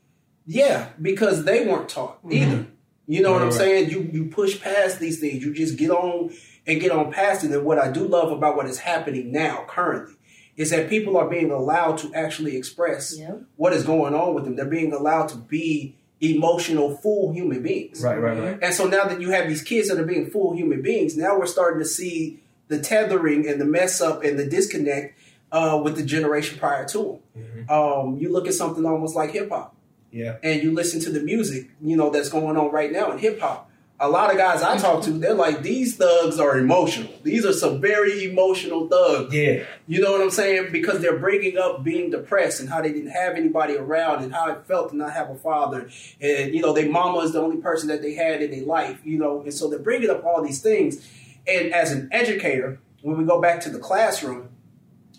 yeah, 0.45 0.89
because 1.01 1.43
they 1.45 1.65
weren't 1.65 1.89
taught 1.89 2.19
either. 2.29 2.67
You 3.05 3.21
know 3.21 3.31
what 3.31 3.41
I'm 3.41 3.49
Right. 3.49 3.57
saying? 3.57 3.89
You 3.89 4.01
you 4.11 4.25
push 4.25 4.59
past 4.61 4.99
these 4.99 5.19
things. 5.19 5.43
You 5.43 5.53
just 5.53 5.77
get 5.77 5.91
on 5.91 6.31
and 6.65 6.81
get 6.81 6.91
on 6.91 7.11
past 7.11 7.43
it. 7.45 7.51
And 7.51 7.63
what 7.63 7.77
I 7.79 7.89
do 7.89 8.05
love 8.05 8.31
about 8.31 8.57
what 8.57 8.65
is 8.67 8.79
happening 8.79 9.31
now, 9.31 9.63
currently, 9.67 10.15
is 10.57 10.71
that 10.71 10.89
people 10.89 11.15
are 11.17 11.29
being 11.29 11.51
allowed 11.51 11.97
to 11.99 12.13
actually 12.13 12.57
express 12.57 13.17
Yep. 13.17 13.43
what 13.55 13.71
is 13.73 13.83
going 13.83 14.13
on 14.13 14.33
with 14.33 14.43
them. 14.43 14.55
They're 14.55 14.65
being 14.65 14.91
allowed 14.91 15.29
to 15.29 15.37
be 15.37 15.95
emotional, 16.19 16.97
full 16.97 17.31
human 17.31 17.61
beings. 17.61 18.01
Right, 18.01 18.17
right, 18.19 18.37
right. 18.39 18.59
And 18.61 18.73
so 18.73 18.87
now 18.87 19.05
that 19.05 19.21
you 19.21 19.29
have 19.29 19.47
these 19.47 19.61
kids 19.61 19.87
that 19.89 19.99
are 19.99 20.05
being 20.05 20.29
full 20.31 20.55
human 20.55 20.81
beings, 20.81 21.15
now 21.15 21.37
we're 21.37 21.45
starting 21.45 21.79
to 21.79 21.85
see 21.85 22.39
the 22.69 22.79
tethering 22.79 23.47
and 23.47 23.61
the 23.61 23.65
mess 23.65 24.01
up 24.01 24.23
and 24.23 24.37
the 24.39 24.45
disconnect 24.45 25.17
uh, 25.51 25.79
with 25.83 25.95
the 25.95 26.03
generation 26.03 26.57
prior 26.57 26.85
to 26.87 27.19
them. 27.35 27.69
Um, 27.69 28.17
you 28.17 28.31
look 28.31 28.47
at 28.47 28.53
something 28.55 28.85
almost 28.85 29.15
like 29.15 29.31
hip 29.31 29.49
hop 29.49 29.75
Yeah. 30.11 30.37
and 30.43 30.61
you 30.63 30.73
listen 30.73 30.99
to 31.01 31.11
the 31.11 31.19
music, 31.21 31.69
you 31.81 31.95
know, 31.95 32.09
that's 32.09 32.29
going 32.29 32.57
on 32.57 32.71
right 32.71 32.91
now 32.91 33.11
in 33.11 33.19
hip 33.19 33.39
hop. 33.39 33.69
A 33.99 34.07
lot 34.07 34.29
of 34.29 34.37
guys 34.37 34.61
I 34.61 34.77
talk 34.77 35.03
to, 35.05 35.11
they're 35.11 35.33
like, 35.33 35.63
these 35.63 35.97
thugs 35.97 36.39
are 36.39 36.59
emotional. 36.59 37.11
These 37.23 37.45
are 37.45 37.53
some 37.53 37.81
very 37.81 38.25
emotional 38.25 38.87
thugs. 38.87 39.33
Yeah. 39.33 39.63
You 39.87 40.01
know 40.01 40.11
what 40.11 40.21
I'm 40.21 40.29
saying? 40.29 40.71
Because 40.71 41.01
they're 41.01 41.17
bringing 41.17 41.57
up 41.57 41.83
being 41.83 42.11
depressed 42.11 42.59
and 42.59 42.69
how 42.69 42.81
they 42.81 42.93
didn't 42.93 43.09
have 43.09 43.35
anybody 43.35 43.75
around 43.75 44.23
and 44.23 44.31
how 44.31 44.51
it 44.51 44.67
felt 44.67 44.91
to 44.91 44.97
not 44.97 45.13
have 45.13 45.31
a 45.31 45.35
father. 45.35 45.89
And, 46.21 46.53
you 46.53 46.61
know, 46.61 46.73
their 46.73 46.89
mama 46.89 47.19
is 47.19 47.33
the 47.33 47.41
only 47.41 47.57
person 47.57 47.89
that 47.89 48.03
they 48.03 48.13
had 48.13 48.43
in 48.43 48.51
their 48.51 48.65
life, 48.65 48.99
you 49.03 49.17
know. 49.17 49.41
And 49.41 49.53
so 49.53 49.67
they're 49.67 49.79
bringing 49.79 50.11
up 50.11 50.23
all 50.23 50.43
these 50.43 50.61
things. 50.61 51.03
And 51.47 51.73
as 51.73 51.91
an 51.91 52.09
educator, 52.11 52.79
when 53.01 53.17
we 53.17 53.25
go 53.25 53.41
back 53.41 53.61
to 53.61 53.69
the 53.69 53.79
classroom, 53.79 54.49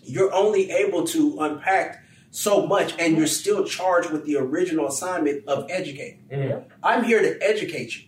you're 0.04 0.32
only 0.32 0.70
able 0.70 1.04
to 1.08 1.38
unpack 1.40 2.04
so 2.30 2.66
much 2.66 2.94
and 2.98 3.16
you're 3.16 3.26
still 3.26 3.64
charged 3.64 4.10
with 4.10 4.24
the 4.24 4.36
original 4.36 4.86
assignment 4.86 5.46
of 5.48 5.66
educating. 5.70 6.22
Mm. 6.30 6.64
I'm 6.82 7.04
here 7.04 7.20
to 7.22 7.38
educate 7.42 7.96
you. 7.96 8.07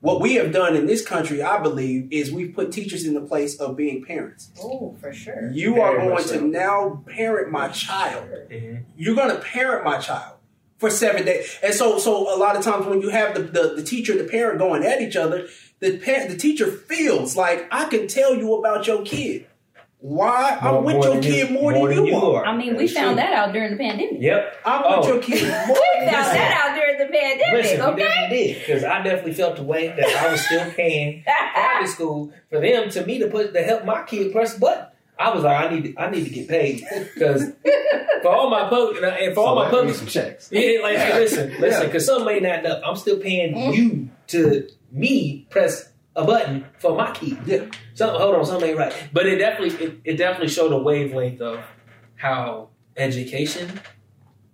What 0.00 0.20
we 0.20 0.34
have 0.34 0.52
done 0.52 0.76
in 0.76 0.86
this 0.86 1.04
country, 1.04 1.42
I 1.42 1.60
believe, 1.60 2.08
is 2.10 2.30
we've 2.30 2.54
put 2.54 2.72
teachers 2.72 3.04
in 3.04 3.14
the 3.14 3.20
place 3.20 3.56
of 3.56 3.76
being 3.76 4.04
parents. 4.04 4.50
Oh, 4.62 4.96
for 5.00 5.12
sure. 5.12 5.50
You 5.52 5.80
are 5.80 5.96
going 5.96 6.22
to 6.24 6.28
so. 6.28 6.46
now 6.46 7.02
parent 7.06 7.50
my 7.50 7.68
child. 7.68 8.28
Mhm. 8.50 8.84
You're 8.96 9.16
going 9.16 9.34
to 9.34 9.40
parent 9.40 9.84
my 9.84 9.98
child 9.98 10.36
for 10.78 10.90
seven 10.90 11.24
days. 11.24 11.58
And 11.62 11.74
so, 11.74 11.98
so 11.98 12.34
a 12.34 12.38
lot 12.38 12.56
of 12.56 12.62
times 12.62 12.86
when 12.86 13.00
you 13.00 13.08
have 13.08 13.34
the, 13.34 13.42
the, 13.42 13.74
the 13.76 13.82
teacher 13.82 14.12
and 14.12 14.20
the 14.20 14.30
parent 14.30 14.58
going 14.58 14.84
at 14.84 15.00
each 15.00 15.16
other, 15.16 15.48
the 15.80 15.98
parent, 15.98 16.30
the 16.30 16.36
teacher 16.36 16.70
feels 16.70 17.36
like 17.36 17.66
I 17.70 17.86
can 17.86 18.06
tell 18.08 18.34
you 18.34 18.54
about 18.54 18.86
your 18.86 19.02
kid. 19.02 19.46
Why? 19.98 20.58
More- 20.62 20.78
I'm 20.78 20.84
with 20.84 21.04
your 21.04 21.14
than 21.14 21.22
kid 21.22 21.50
more, 21.52 21.72
than 21.88 22.04
you, 22.06 22.14
are. 22.16 22.44
I 22.44 22.56
mean, 22.56 22.76
we 22.76 22.84
That's 22.86 22.92
found 22.92 23.16
true. 23.16 23.16
that 23.16 23.32
out 23.32 23.52
during 23.52 23.70
the 23.72 23.76
pandemic. 23.78 24.20
Yep. 24.20 24.56
I'm 24.64 24.82
Oh. 24.84 24.98
with 25.00 25.08
your 25.08 25.18
kid 25.22 25.48
more 25.66 25.76
We 26.00 26.06
found 26.06 26.16
Listen. 26.16 26.34
that 26.34 26.64
out 26.64 26.76
during 26.76 26.98
the 26.98 27.06
pandemic. 27.06 27.64
Listen, 27.64 27.80
okay. 27.80 28.02
definitely 28.02 28.36
did 28.44 28.58
because 28.60 28.84
I 28.84 29.02
definitely 29.02 29.34
felt 29.34 29.56
the 29.56 29.62
way 29.64 29.88
that 29.88 30.04
I 30.06 30.30
was 30.30 30.40
still 30.44 30.70
paying 30.72 31.24
private 31.54 31.88
school 31.94 32.32
for 32.50 32.60
them 32.60 32.90
to 32.90 33.06
me 33.06 33.18
to 33.20 33.28
put 33.28 33.52
to 33.54 33.62
help 33.62 33.84
my 33.84 34.02
kid 34.02 34.32
press 34.32 34.54
the 34.54 34.60
button. 34.60 34.86
I 35.18 35.34
was 35.34 35.44
like, 35.44 35.64
I 35.70 35.74
need 35.74 35.84
to, 35.94 36.00
I 36.00 36.10
need 36.10 36.24
to 36.24 36.30
get 36.30 36.46
paid 36.46 36.84
because 37.14 37.44
for 38.22 38.28
all 38.28 38.50
my 38.50 38.68
public 38.68 39.02
and 39.02 39.34
for 39.34 39.46
all 39.46 39.54
my 39.56 39.70
So 39.70 39.78
public 39.78 39.94
some 39.96 40.06
checks. 40.08 40.50
Yeah, 40.52 40.80
like 40.82 40.98
hey, 40.98 41.14
listen, 41.20 41.48
listen, 41.58 41.80
Yeah. 41.80 41.86
because 41.86 42.04
something 42.04 42.36
ain't 42.36 42.44
adding 42.44 42.70
up. 42.70 42.82
I'm 42.84 42.96
still 42.96 43.18
paying 43.18 43.56
you 43.72 44.10
to 44.28 44.68
me 44.92 45.46
press 45.48 45.90
a 46.16 46.24
button 46.24 46.64
for 46.78 46.96
my 46.96 47.12
key. 47.12 47.38
Yeah. 47.46 47.66
Something, 47.94 48.20
hold 48.20 48.34
on, 48.34 48.44
something 48.46 48.70
ain't 48.70 48.78
right. 48.78 48.92
But 49.12 49.26
it 49.26 49.36
definitely, 49.36 49.86
it, 49.86 50.00
it 50.04 50.16
definitely 50.16 50.48
showed 50.48 50.72
a 50.72 50.78
wavelength 50.78 51.40
of 51.40 51.60
how 52.16 52.70
education, 52.96 53.80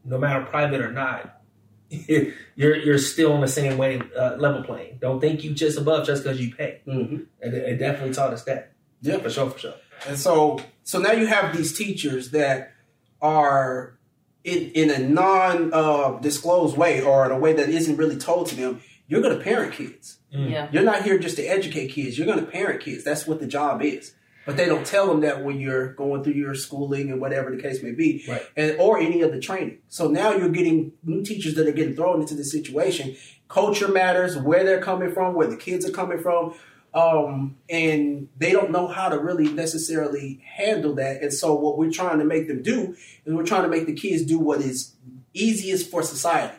no 0.04 0.18
matter 0.18 0.44
private 0.44 0.80
or 0.80 0.90
not, 0.92 1.40
you're 1.90 2.76
you're 2.76 2.98
still 2.98 3.32
on 3.32 3.40
the 3.40 3.48
same 3.48 3.78
way 3.78 4.00
uh, 4.18 4.36
level 4.36 4.62
playing. 4.64 4.98
Don't 5.00 5.20
think 5.20 5.44
you 5.44 5.52
just 5.54 5.78
above 5.78 6.06
just 6.06 6.22
because 6.24 6.40
you 6.40 6.54
pay. 6.54 6.80
Mhm. 6.86 7.26
And 7.40 7.54
it, 7.54 7.68
it 7.68 7.76
definitely 7.78 8.14
taught 8.14 8.32
us 8.32 8.44
that. 8.44 8.72
Yeah. 9.00 9.18
for 9.18 9.30
sure, 9.30 9.50
for 9.50 9.58
sure. 9.58 9.74
And 10.08 10.18
so, 10.18 10.58
so 10.84 10.98
now 10.98 11.12
you 11.12 11.26
have 11.26 11.56
these 11.56 11.76
teachers 11.76 12.30
that 12.30 12.72
are 13.20 13.98
in, 14.42 14.70
in 14.70 14.90
a 14.90 14.98
non 14.98 15.72
uh, 15.72 16.18
disclosed 16.20 16.76
way 16.76 17.02
or 17.02 17.24
in 17.26 17.30
a 17.30 17.38
way 17.38 17.52
that 17.52 17.68
isn't 17.68 17.96
really 17.96 18.16
told 18.16 18.46
to 18.48 18.56
them. 18.56 18.80
You're 19.06 19.20
going 19.20 19.36
to 19.36 19.44
parent 19.44 19.74
kids. 19.74 20.18
Yeah. 20.32 20.68
You're 20.72 20.82
not 20.82 21.02
here 21.02 21.18
just 21.18 21.36
to 21.36 21.44
educate 21.44 21.88
kids. 21.88 22.16
You're 22.18 22.26
going 22.26 22.40
to 22.40 22.50
parent 22.50 22.80
kids. 22.80 23.04
That's 23.04 23.26
what 23.26 23.38
the 23.40 23.46
job 23.46 23.82
is. 23.82 24.14
But 24.44 24.56
they 24.56 24.64
don't 24.66 24.84
tell 24.84 25.06
them 25.06 25.20
that 25.20 25.44
when 25.44 25.60
you're 25.60 25.92
going 25.92 26.24
through 26.24 26.32
your 26.32 26.54
schooling 26.56 27.10
and 27.12 27.20
whatever 27.20 27.54
the 27.54 27.62
case 27.62 27.80
may 27.82 27.92
be, 27.92 28.24
Right. 28.28 28.42
and 28.56 28.76
or 28.80 28.98
any 28.98 29.20
of 29.22 29.30
the 29.30 29.38
training. 29.38 29.78
So 29.88 30.08
now 30.08 30.32
you're 30.34 30.48
getting 30.48 30.92
new 31.04 31.22
teachers 31.22 31.54
that 31.54 31.68
are 31.68 31.72
getting 31.72 31.94
thrown 31.94 32.20
into 32.20 32.34
this 32.34 32.50
situation. 32.50 33.14
Culture 33.48 33.86
matters, 33.86 34.36
where 34.36 34.64
they're 34.64 34.80
coming 34.82 35.12
from, 35.12 35.34
where 35.34 35.46
the 35.46 35.56
kids 35.56 35.88
are 35.88 35.92
coming 35.92 36.18
from, 36.18 36.54
um, 36.92 37.56
and 37.70 38.28
they 38.36 38.50
don't 38.50 38.70
know 38.72 38.88
how 38.88 39.08
to 39.10 39.18
really 39.18 39.48
necessarily 39.48 40.42
handle 40.56 40.94
that. 40.96 41.22
And 41.22 41.32
so 41.32 41.54
what 41.54 41.78
we're 41.78 41.90
trying 41.92 42.18
to 42.18 42.24
make 42.24 42.48
them 42.48 42.62
do 42.62 42.96
is 43.24 43.32
we're 43.34 43.44
trying 43.44 43.62
to 43.62 43.68
make 43.68 43.86
the 43.86 43.94
kids 43.94 44.24
do 44.24 44.38
what 44.40 44.60
is 44.60 44.94
easiest 45.34 45.90
for 45.90 46.02
society 46.02 46.56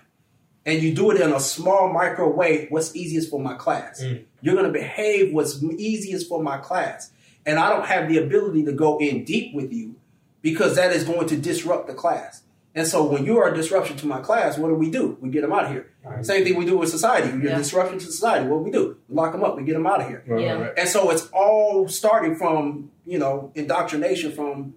and 0.65 0.81
you 0.81 0.93
do 0.93 1.11
it 1.11 1.19
in 1.19 1.31
a 1.33 1.39
small 1.39 1.91
micro 1.91 2.29
way, 2.29 2.67
what's 2.69 2.95
easiest 2.95 3.29
for 3.29 3.39
my 3.39 3.53
class? 3.55 4.01
Mm. 4.01 4.23
You're 4.41 4.55
going 4.55 4.67
to 4.67 4.71
behave 4.71 5.33
what's 5.33 5.61
easiest 5.63 6.27
for 6.29 6.41
my 6.41 6.57
class. 6.57 7.11
And 7.45 7.59
I 7.59 7.69
don't 7.69 7.85
have 7.85 8.07
the 8.07 8.17
ability 8.19 8.63
to 8.65 8.71
go 8.71 8.97
in 8.99 9.25
deep 9.25 9.53
with 9.53 9.73
you 9.73 9.95
because 10.41 10.75
that 10.77 10.91
is 10.93 11.03
going 11.03 11.27
to 11.27 11.37
disrupt 11.37 11.87
the 11.87 11.93
class. 11.93 12.41
And 12.75 12.87
so 12.87 13.03
when 13.05 13.23
you 13.25 13.37
are 13.37 13.51
a 13.51 13.55
disruption 13.55 13.97
to 13.97 14.07
my 14.07 14.19
class, 14.19 14.57
what 14.57 14.69
do 14.69 14.73
we 14.75 14.89
do? 14.89 15.17
We 15.21 15.29
get 15.29 15.41
them 15.41 15.51
out 15.53 15.65
of 15.65 15.71
here. 15.71 15.91
Right. 16.03 16.25
Same 16.25 16.43
thing 16.43 16.55
we 16.55 16.65
do 16.65 16.77
with 16.77 16.89
society. 16.89 17.29
You're 17.29 17.49
Yeah. 17.51 17.55
a 17.55 17.57
disruption 17.57 17.99
to 17.99 18.05
society. 18.05 18.47
What 18.47 18.57
do 18.57 18.63
we 18.63 18.71
do? 18.71 18.97
We 19.07 19.15
lock 19.15 19.31
them 19.31 19.43
up. 19.43 19.55
We 19.57 19.63
get 19.63 19.73
them 19.73 19.85
out 19.85 20.01
of 20.01 20.07
here. 20.07 20.23
Right, 20.25 20.41
Yeah. 20.41 20.53
right, 20.53 20.61
right. 20.61 20.73
And 20.77 20.89
so 20.89 21.11
it's 21.11 21.29
all 21.33 21.87
starting 21.87 22.35
from, 22.35 22.89
you 23.05 23.19
know, 23.19 23.51
indoctrination 23.53 24.31
from 24.31 24.73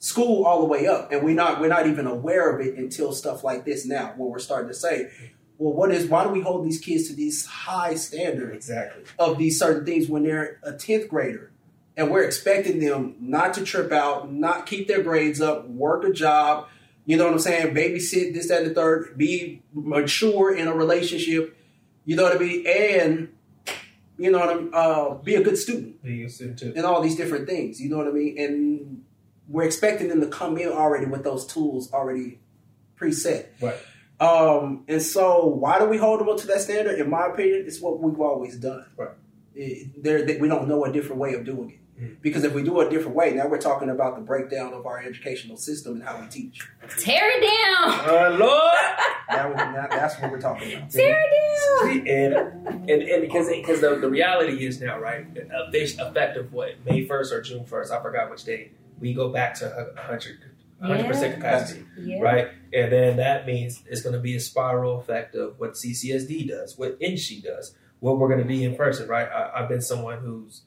school 0.00 0.44
all 0.44 0.58
the 0.60 0.66
way 0.66 0.88
up. 0.88 1.12
And 1.12 1.22
we're 1.22 1.34
not 1.36 1.60
we're 1.60 1.68
not 1.68 1.86
even 1.86 2.06
aware 2.08 2.50
of 2.50 2.66
it 2.66 2.76
until 2.76 3.12
stuff 3.12 3.44
like 3.44 3.64
this 3.64 3.86
now, 3.86 4.14
where 4.16 4.28
we're 4.28 4.38
starting 4.40 4.68
to 4.68 4.74
say, 4.74 5.10
well, 5.58 5.72
what 5.72 5.92
is 5.92 6.06
why 6.08 6.24
do 6.24 6.30
we 6.30 6.40
hold 6.40 6.64
these 6.66 6.80
kids 6.80 7.06
to 7.08 7.14
these 7.14 7.46
high 7.46 7.94
standards 7.94 8.56
Exactly. 8.68 9.04
of 9.18 9.38
these 9.38 9.58
certain 9.58 9.84
things 9.86 10.08
when 10.08 10.24
they're 10.24 10.58
a 10.64 10.72
tenth 10.72 11.08
grader? 11.08 11.52
And 11.96 12.10
we're 12.10 12.22
expecting 12.24 12.78
them 12.80 13.14
not 13.20 13.52
to 13.54 13.64
trip 13.64 13.92
out, 13.92 14.32
not 14.32 14.64
keep 14.64 14.88
their 14.88 15.02
grades 15.02 15.40
up, 15.40 15.68
work 15.68 16.02
a 16.04 16.10
job, 16.12 16.66
you 17.04 17.16
know 17.18 17.24
what 17.24 17.34
I'm 17.34 17.38
saying? 17.40 17.74
Babysit 17.74 18.32
this, 18.32 18.48
that, 18.48 18.62
and 18.62 18.70
the 18.70 18.74
third, 18.74 19.18
be 19.18 19.60
mature 19.74 20.54
in 20.54 20.66
a 20.66 20.74
relationship, 20.74 21.58
you 22.06 22.16
know 22.16 22.22
what 22.22 22.36
I 22.36 22.38
mean? 22.38 22.66
And 22.66 23.28
you 24.16 24.30
know 24.30 24.38
what 24.38 24.48
I 24.50 24.54
mean, 24.54 24.70
uh, 24.72 25.14
be 25.14 25.34
a 25.34 25.42
good 25.42 25.58
student 25.58 26.02
Being 26.02 26.24
a 26.24 26.28
student 26.30 26.58
too. 26.58 26.72
and 26.74 26.86
all 26.86 27.02
these 27.02 27.16
different 27.16 27.46
things. 27.48 27.80
You 27.80 27.90
know 27.90 27.98
what 27.98 28.06
I 28.06 28.12
mean? 28.12 28.38
And 28.38 28.99
we're 29.50 29.64
expecting 29.64 30.08
them 30.08 30.20
to 30.20 30.28
come 30.28 30.56
in 30.56 30.68
already 30.68 31.06
with 31.06 31.24
those 31.24 31.46
tools 31.46 31.92
already 31.92 32.38
preset. 32.96 33.46
Right. 33.60 33.76
Um, 34.20 34.84
and 34.86 35.02
so, 35.02 35.46
why 35.46 35.78
do 35.78 35.86
we 35.86 35.96
hold 35.96 36.20
them 36.20 36.28
up 36.28 36.38
to 36.38 36.46
that 36.48 36.60
standard? 36.60 37.00
In 37.00 37.10
my 37.10 37.26
opinion, 37.26 37.64
it's 37.66 37.80
what 37.80 38.00
we've 38.00 38.20
always 38.20 38.56
done. 38.56 38.86
Right. 38.96 39.10
It, 39.54 40.02
there, 40.02 40.24
we 40.38 40.46
don't 40.46 40.68
know 40.68 40.84
a 40.84 40.92
different 40.92 41.20
way 41.20 41.34
of 41.34 41.44
doing 41.44 41.70
it. 41.70 41.80
Mm. 42.00 42.22
Because 42.22 42.44
if 42.44 42.52
we 42.54 42.62
do 42.62 42.80
a 42.80 42.88
different 42.88 43.16
way, 43.16 43.32
now 43.32 43.48
we're 43.48 43.60
talking 43.60 43.90
about 43.90 44.16
the 44.16 44.22
breakdown 44.22 44.72
of 44.72 44.86
our 44.86 45.00
educational 45.00 45.56
system 45.56 45.94
and 45.94 46.02
how 46.02 46.20
we 46.20 46.28
teach. 46.28 46.60
Tear 46.98 47.22
it 47.24 47.40
down. 47.40 48.08
Uh, 48.08 48.36
Lord. 48.38 48.74
Now, 49.30 49.48
now 49.52 49.86
that's 49.88 50.20
what 50.20 50.32
we're 50.32 50.40
talking 50.40 50.72
about. 50.72 50.90
Tear 50.90 51.16
it 51.16 51.94
down. 51.94 52.08
and 52.08 52.90
and 52.90 53.02
and 53.02 53.22
because 53.22 53.46
because 53.46 53.80
the, 53.80 53.94
the 53.94 54.10
reality 54.10 54.66
is 54.66 54.80
now 54.80 54.98
right 54.98 55.24
uh, 55.38 55.70
this 55.70 55.96
effective 56.00 56.52
what 56.52 56.84
May 56.84 57.04
first 57.06 57.32
or 57.32 57.40
June 57.40 57.64
first 57.64 57.92
I 57.92 58.02
forgot 58.02 58.28
which 58.28 58.42
day 58.42 58.72
we 59.00 59.12
go 59.14 59.28
back 59.30 59.54
to 59.54 59.92
hundred 59.96 60.38
hundred 60.80 61.06
percent 61.06 61.30
Yeah. 61.30 61.34
capacity 61.36 61.84
Yeah. 61.98 62.20
right 62.20 62.48
and 62.72 62.92
then 62.92 63.16
that 63.16 63.46
means 63.46 63.82
it's 63.90 64.02
going 64.02 64.14
to 64.14 64.20
be 64.20 64.36
a 64.36 64.40
spiral 64.40 64.98
effect 65.00 65.34
of 65.34 65.58
what 65.58 65.72
CCSD 65.72 66.48
does 66.48 66.78
what 66.78 66.98
NSHE 67.00 67.42
does 67.42 67.74
what 68.00 68.18
we're 68.18 68.28
going 68.28 68.40
to 68.40 68.46
be 68.46 68.64
in 68.64 68.76
person 68.76 69.08
right 69.08 69.28
I, 69.28 69.50
I've 69.60 69.68
been 69.68 69.82
someone 69.82 70.18
who's 70.18 70.62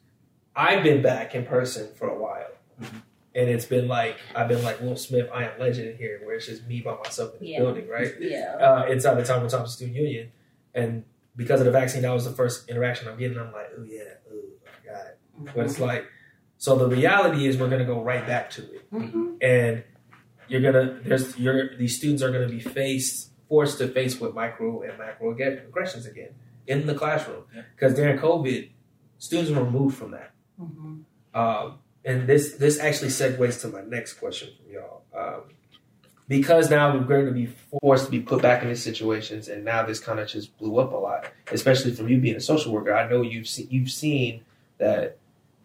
I've 0.56 0.84
been 0.84 1.02
back 1.02 1.34
in 1.34 1.46
person 1.46 1.90
for 1.96 2.08
a 2.08 2.16
while. 2.16 2.52
Mhm. 2.80 3.02
And 3.36 3.50
it's 3.50 3.66
been 3.66 3.88
like 3.88 4.18
I've 4.36 4.48
been 4.48 4.64
like 4.64 4.80
Will 4.82 4.96
Smith, 4.96 5.28
I 5.34 5.46
am 5.46 5.60
legend 5.60 5.88
in 5.90 5.98
here, 5.98 6.22
where 6.24 6.36
it's 6.36 6.46
just 6.46 6.68
me 6.68 6.82
by 6.82 6.96
myself 7.04 7.34
in 7.34 7.40
the 7.40 7.48
Yeah. 7.48 7.60
building, 7.62 7.88
right? 7.88 8.14
Yeah. 8.20 8.56
uh, 8.62 8.86
inside 8.92 9.16
the 9.16 9.24
Thomas 9.26 9.52
Thompson 9.52 9.76
Student 9.76 9.98
Union. 9.98 10.32
and 10.76 11.04
because 11.36 11.60
of 11.60 11.66
the 11.66 11.72
vaccine, 11.72 12.04
that 12.04 12.12
was 12.14 12.26
the 12.26 12.32
first 12.32 12.70
interaction 12.70 13.08
I'm 13.08 13.18
getting. 13.18 13.40
I'm 13.40 13.52
like, 13.52 13.72
oh 13.76 13.84
yeah, 13.84 14.04
oh 14.32 14.36
my 14.64 14.92
god. 14.92 15.54
But 15.56 15.66
it's 15.66 15.80
like, 15.80 16.06
so 16.64 16.70
the 16.84 16.88
reality 16.88 17.42
is 17.48 17.58
we're 17.58 17.70
gonna 17.74 17.92
go 17.96 18.02
right 18.02 18.26
back 18.34 18.46
to 18.56 18.62
it, 18.76 18.84
Mhm. 18.94 19.36
and 19.42 19.84
you're 20.50 20.62
gonna 20.68 20.86
there's 21.04 21.38
you're 21.38 21.76
these 21.82 21.98
students 21.98 22.22
are 22.24 22.32
gonna 22.32 22.48
be 22.60 22.62
faced 22.62 23.32
forced 23.50 23.78
to 23.80 23.88
face 23.90 24.14
with 24.22 24.34
micro 24.34 24.82
and 24.84 24.98
macro 24.98 25.34
ag- 25.34 25.60
aggressions 25.68 26.06
again 26.06 26.32
in 26.66 26.88
the 26.88 26.96
classroom 26.96 27.44
because 27.76 27.94
during 28.00 28.18
COVID, 28.18 28.70
students 29.18 29.52
were 29.52 29.64
removed 29.70 29.96
from 29.98 30.12
that. 30.12 30.32
Mhm. 30.62 31.02
Um, 31.42 31.80
and 32.06 32.28
this 32.30 32.54
this 32.64 32.80
actually 32.80 33.10
segues 33.10 33.60
to 33.62 33.68
my 33.68 33.82
next 33.96 34.14
question 34.14 34.50
from 34.58 34.68
y'all. 34.74 35.02
Um, 35.22 35.42
because 36.30 36.70
now 36.72 36.94
we're 36.96 37.04
going 37.04 37.26
to 37.26 37.32
be 37.44 37.48
forced 37.82 38.06
to 38.06 38.12
be 38.12 38.22
put 38.22 38.42
back 38.42 38.64
in 38.64 38.70
these 38.70 38.82
situations, 38.82 39.50
and 39.50 39.66
now 39.66 39.86
this 39.86 40.00
kind 40.00 40.20
of 40.22 40.28
just 40.30 40.58
blew 40.58 40.78
up 40.78 40.94
a 40.94 40.96
lot, 40.96 41.22
especially 41.52 41.92
from 41.92 42.08
you 42.08 42.18
being 42.20 42.38
a 42.38 42.46
social 42.54 42.72
worker. 42.72 42.94
I 42.94 43.10
know 43.10 43.22
you've 43.22 43.48
seen 43.50 43.68
you've 43.70 43.92
seen 43.92 44.42
that 44.78 45.18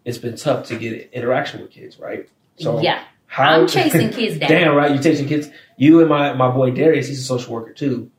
it's 0.09 0.17
been 0.17 0.37
tough 0.37 0.67
to 0.69 0.79
get 0.79 1.11
interaction 1.12 1.61
with 1.61 1.71
kids, 1.71 1.99
right? 1.99 2.29
So 2.59 2.81
yeah, 2.81 3.05
how 3.27 3.61
I'm 3.61 3.69
chasing 3.69 4.11
kids 4.11 4.38
down. 4.38 4.49
Damn 4.49 4.75
right, 4.75 4.91
you 4.91 5.03
chasing 5.03 5.29
kids. 5.29 5.50
You 5.77 6.00
and 6.00 6.09
my 6.09 6.33
my 6.33 6.50
boy 6.50 6.71
Darius, 6.71 7.09
he's 7.09 7.21
a 7.21 7.25
social 7.25 7.53
worker 7.53 7.75
too. 7.75 8.11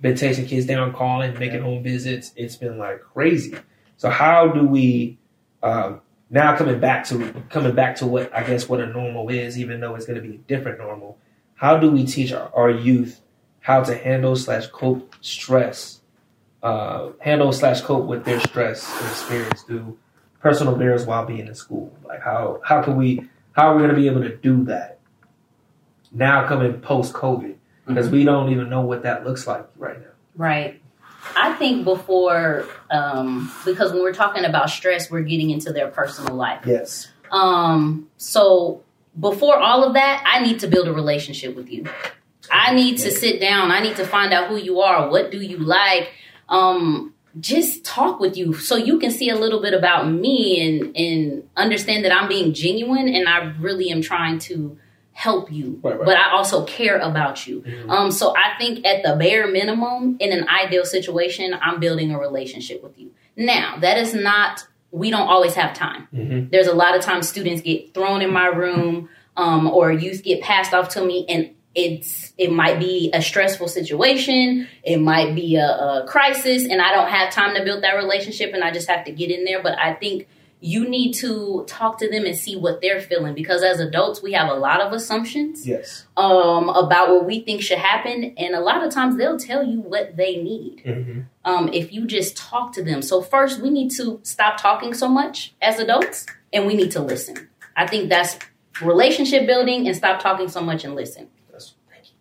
Been 0.00 0.16
chasing 0.16 0.46
kids 0.46 0.66
down, 0.66 0.92
calling, 0.92 1.38
making 1.38 1.62
home 1.62 1.84
visits. 1.84 2.32
It's 2.34 2.56
been 2.56 2.78
like 2.78 3.00
crazy. 3.00 3.54
So 3.96 4.10
how 4.10 4.48
do 4.48 4.66
we 4.66 5.18
um, 5.62 6.00
now 6.28 6.56
coming 6.56 6.80
back 6.80 7.06
to 7.06 7.32
coming 7.48 7.76
back 7.76 7.94
to 7.96 8.06
what 8.06 8.34
I 8.34 8.42
guess 8.42 8.68
what 8.68 8.80
a 8.80 8.86
normal 8.86 9.28
is, 9.28 9.56
even 9.56 9.78
though 9.78 9.94
it's 9.94 10.04
going 10.04 10.20
to 10.20 10.28
be 10.28 10.34
a 10.34 10.38
different 10.38 10.78
normal? 10.78 11.16
How 11.54 11.78
do 11.78 11.92
we 11.92 12.04
teach 12.04 12.32
our, 12.32 12.50
our 12.54 12.70
youth 12.70 13.20
how 13.60 13.84
to 13.84 13.96
handle 13.96 14.34
slash 14.34 14.66
cope 14.66 15.14
stress, 15.20 16.00
uh, 16.64 17.10
handle 17.20 17.52
slash 17.52 17.82
cope 17.82 18.06
with 18.06 18.24
their 18.24 18.40
stress 18.40 18.92
and 19.00 19.10
experience 19.10 19.62
through 19.62 19.96
personal 20.40 20.76
barriers 20.76 21.06
while 21.06 21.24
being 21.24 21.46
in 21.46 21.54
school? 21.54 21.92
Like 22.04 22.22
how 22.22 22.60
how 22.64 22.82
can 22.82 22.96
we 22.96 23.28
how 23.52 23.68
are 23.68 23.74
we 23.74 23.82
going 23.82 23.94
to 23.94 23.96
be 23.96 24.06
able 24.06 24.22
to 24.22 24.36
do 24.36 24.64
that 24.64 24.98
now 26.12 26.46
coming 26.46 26.80
post 26.80 27.12
COVID? 27.12 27.54
Because 27.86 28.10
we 28.10 28.24
don't 28.24 28.50
even 28.50 28.68
know 28.68 28.80
what 28.80 29.02
that 29.04 29.24
looks 29.24 29.46
like 29.46 29.64
right 29.76 30.00
now. 30.00 30.08
Right. 30.34 30.82
I 31.36 31.54
think 31.54 31.84
before, 31.84 32.66
um, 32.90 33.52
because 33.64 33.92
when 33.92 34.02
we're 34.02 34.12
talking 34.12 34.44
about 34.44 34.70
stress, 34.70 35.10
we're 35.10 35.22
getting 35.22 35.50
into 35.50 35.72
their 35.72 35.88
personal 35.88 36.34
life. 36.34 36.62
Yes. 36.66 37.08
Um, 37.30 38.08
so 38.16 38.82
before 39.18 39.56
all 39.56 39.84
of 39.84 39.94
that, 39.94 40.22
I 40.26 40.44
need 40.44 40.60
to 40.60 40.68
build 40.68 40.88
a 40.88 40.92
relationship 40.92 41.56
with 41.56 41.70
you. 41.70 41.86
I 42.50 42.74
need 42.74 42.98
to 42.98 43.10
sit 43.10 43.40
down. 43.40 43.70
I 43.70 43.80
need 43.80 43.96
to 43.96 44.06
find 44.06 44.32
out 44.32 44.48
who 44.48 44.56
you 44.56 44.80
are. 44.80 45.10
What 45.10 45.30
do 45.30 45.40
you 45.40 45.58
like? 45.58 46.10
Um, 46.48 47.14
just 47.40 47.84
talk 47.84 48.18
with 48.20 48.36
you 48.36 48.54
so 48.54 48.76
you 48.76 48.98
can 48.98 49.10
see 49.10 49.28
a 49.28 49.36
little 49.36 49.60
bit 49.60 49.74
about 49.74 50.10
me 50.10 50.60
and 50.66 50.96
and 50.96 51.48
understand 51.56 52.04
that 52.04 52.12
I'm 52.12 52.28
being 52.28 52.54
genuine 52.54 53.08
and 53.08 53.28
I 53.28 53.52
really 53.60 53.90
am 53.90 54.00
trying 54.02 54.38
to 54.40 54.78
help 55.12 55.50
you. 55.50 55.80
Right, 55.82 55.96
right. 55.98 56.04
But 56.04 56.16
I 56.18 56.32
also 56.32 56.64
care 56.64 56.98
about 56.98 57.46
you. 57.46 57.62
Mhm. 57.62 57.90
Um, 57.90 58.10
so 58.10 58.34
I 58.36 58.58
think 58.58 58.84
at 58.86 59.02
the 59.02 59.16
bare 59.16 59.46
minimum, 59.46 60.16
in 60.20 60.30
an 60.30 60.46
ideal 60.48 60.84
situation, 60.84 61.56
I'm 61.60 61.80
building 61.80 62.10
a 62.10 62.18
relationship 62.18 62.82
with 62.82 62.98
you. 62.98 63.12
Now, 63.34 63.76
that 63.80 63.96
is 63.96 64.12
not, 64.14 64.66
we 64.90 65.10
don't 65.10 65.26
always 65.26 65.54
have 65.54 65.72
time. 65.72 66.08
Mhm. 66.14 66.50
There's 66.50 66.66
a 66.66 66.74
lot 66.74 66.94
of 66.94 67.00
times 67.00 67.28
students 67.28 67.62
get 67.62 67.94
thrown 67.94 68.20
in 68.20 68.30
my 68.30 68.46
room 68.46 69.08
um, 69.38 69.66
or 69.68 69.90
youth 69.90 70.22
get 70.22 70.42
passed 70.42 70.74
off 70.74 70.90
to 70.90 71.04
me 71.04 71.24
and 71.30 71.50
it's 71.76 72.32
it 72.38 72.50
might 72.50 72.78
be 72.80 73.10
a 73.12 73.20
stressful 73.22 73.68
situation 73.68 74.66
it 74.82 74.96
might 74.96 75.34
be 75.34 75.56
a, 75.56 75.66
a 75.68 76.04
crisis 76.08 76.64
and 76.64 76.80
i 76.80 76.90
don't 76.92 77.08
have 77.10 77.32
time 77.32 77.54
to 77.54 77.62
build 77.62 77.82
that 77.84 77.92
relationship 77.92 78.52
and 78.54 78.64
i 78.64 78.70
just 78.70 78.88
have 78.88 79.04
to 79.04 79.12
get 79.12 79.30
in 79.30 79.44
there 79.44 79.62
but 79.62 79.78
i 79.78 79.92
think 79.94 80.26
you 80.60 80.88
need 80.88 81.12
to 81.12 81.64
talk 81.68 81.98
to 81.98 82.10
them 82.10 82.24
and 82.24 82.34
see 82.34 82.56
what 82.56 82.80
they're 82.80 83.00
feeling 83.00 83.34
because 83.34 83.62
as 83.62 83.78
adults 83.78 84.22
we 84.22 84.32
have 84.32 84.48
a 84.48 84.54
lot 84.54 84.80
of 84.80 84.92
assumptions 84.94 85.66
Yes. 85.66 86.06
um, 86.16 86.70
about 86.70 87.10
what 87.10 87.26
we 87.26 87.40
think 87.40 87.60
should 87.60 87.78
happen, 87.78 88.32
and 88.38 88.54
a 88.54 88.60
lot 88.60 88.82
of 88.82 88.90
times 88.90 89.18
they'll 89.18 89.38
tell 89.38 89.62
you 89.62 89.80
what 89.82 90.16
they 90.16 90.36
need. 90.36 90.80
hmm 90.82 91.20
Um, 91.44 91.68
if 91.74 91.92
you 91.92 92.06
just 92.06 92.38
talk 92.38 92.72
to 92.72 92.82
them. 92.82 93.02
So 93.02 93.20
first, 93.20 93.60
we 93.60 93.68
need 93.68 93.90
to 93.98 94.18
stop 94.22 94.58
talking 94.58 94.94
so 94.94 95.08
much 95.08 95.54
as 95.60 95.78
adults, 95.78 96.24
and 96.54 96.66
we 96.66 96.74
need 96.74 96.90
to 96.92 97.02
listen. 97.02 97.48
I 97.76 97.86
think 97.86 98.08
that's 98.08 98.38
relationship 98.80 99.46
building, 99.46 99.86
and 99.86 99.94
stop 99.94 100.20
talking 100.22 100.48
so 100.48 100.62
much 100.62 100.84
and 100.84 100.94
listen 100.94 101.24
That's, 101.26 101.26
thank 101.26 101.36
you. 101.36 101.45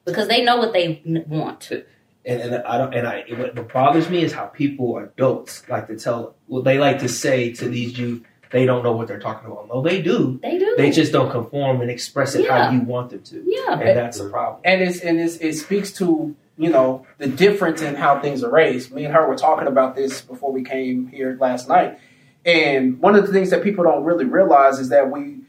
Because 0.06 0.28
they 0.28 0.44
know 0.44 0.58
what 0.58 0.74
they 0.74 1.02
want. 1.28 1.72
And, 1.72 2.42
and 2.42 2.56
I 2.64 2.78
don't. 2.78 2.94
And 2.94 3.08
I. 3.08 3.24
What 3.30 3.56
what 3.56 3.72
bothers 3.74 4.10
me 4.10 4.24
is 4.24 4.34
how 4.34 4.46
people, 4.48 4.98
adults, 4.98 5.68
like 5.70 5.88
to 5.88 5.98
tell. 5.98 6.36
Well, 6.48 6.62
they 6.64 6.80
like 6.80 7.00
to 7.00 7.10
say 7.10 7.52
to 7.54 7.70
these 7.70 7.98
youth, 8.00 8.24
they 8.52 8.66
don't 8.66 8.84
know 8.84 8.94
what 8.94 9.08
they're 9.08 9.20
talking 9.20 9.52
about. 9.52 9.68
No, 9.68 9.82
they 9.84 10.02
do. 10.02 10.40
They 10.42 10.58
do. 10.58 10.74
They 10.78 10.90
just 10.92 11.12
don't 11.12 11.30
conform 11.32 11.82
and 11.82 11.92
express 11.92 12.34
it 12.36 12.46
Yeah. 12.46 12.66
how 12.66 12.72
you 12.72 12.82
want 12.82 13.12
them 13.12 13.22
to. 13.22 13.44
yeah. 13.46 13.74
And 13.74 13.98
that's 13.98 14.20
a 14.20 14.30
problem. 14.30 14.62
and 14.64 14.82
it's 14.82 15.02
and 15.02 15.20
it's, 15.20 15.36
it 15.38 15.54
speaks 15.54 15.92
to 15.94 16.36
you 16.58 16.70
know 16.70 17.06
the 17.20 17.28
difference 17.28 17.82
in 17.84 17.94
how 17.96 18.20
things 18.20 18.44
are 18.44 18.52
raised. 18.52 18.92
Me 18.92 19.06
and 19.06 19.14
her 19.14 19.28
were 19.28 19.36
talking 19.36 19.68
about 19.68 19.96
this 19.96 20.22
before 20.22 20.52
we 20.52 20.64
came 20.64 21.08
here 21.08 21.38
last 21.40 21.68
night, 21.70 22.00
and 22.46 23.00
one 23.02 23.16
of 23.16 23.28
the 23.28 23.34
things 23.34 23.52
that 23.52 23.62
people 23.62 23.84
don't 23.84 24.04
really 24.04 24.26
realize 24.26 24.80
is 24.80 24.90
that 24.90 25.12
we, 25.12 25.42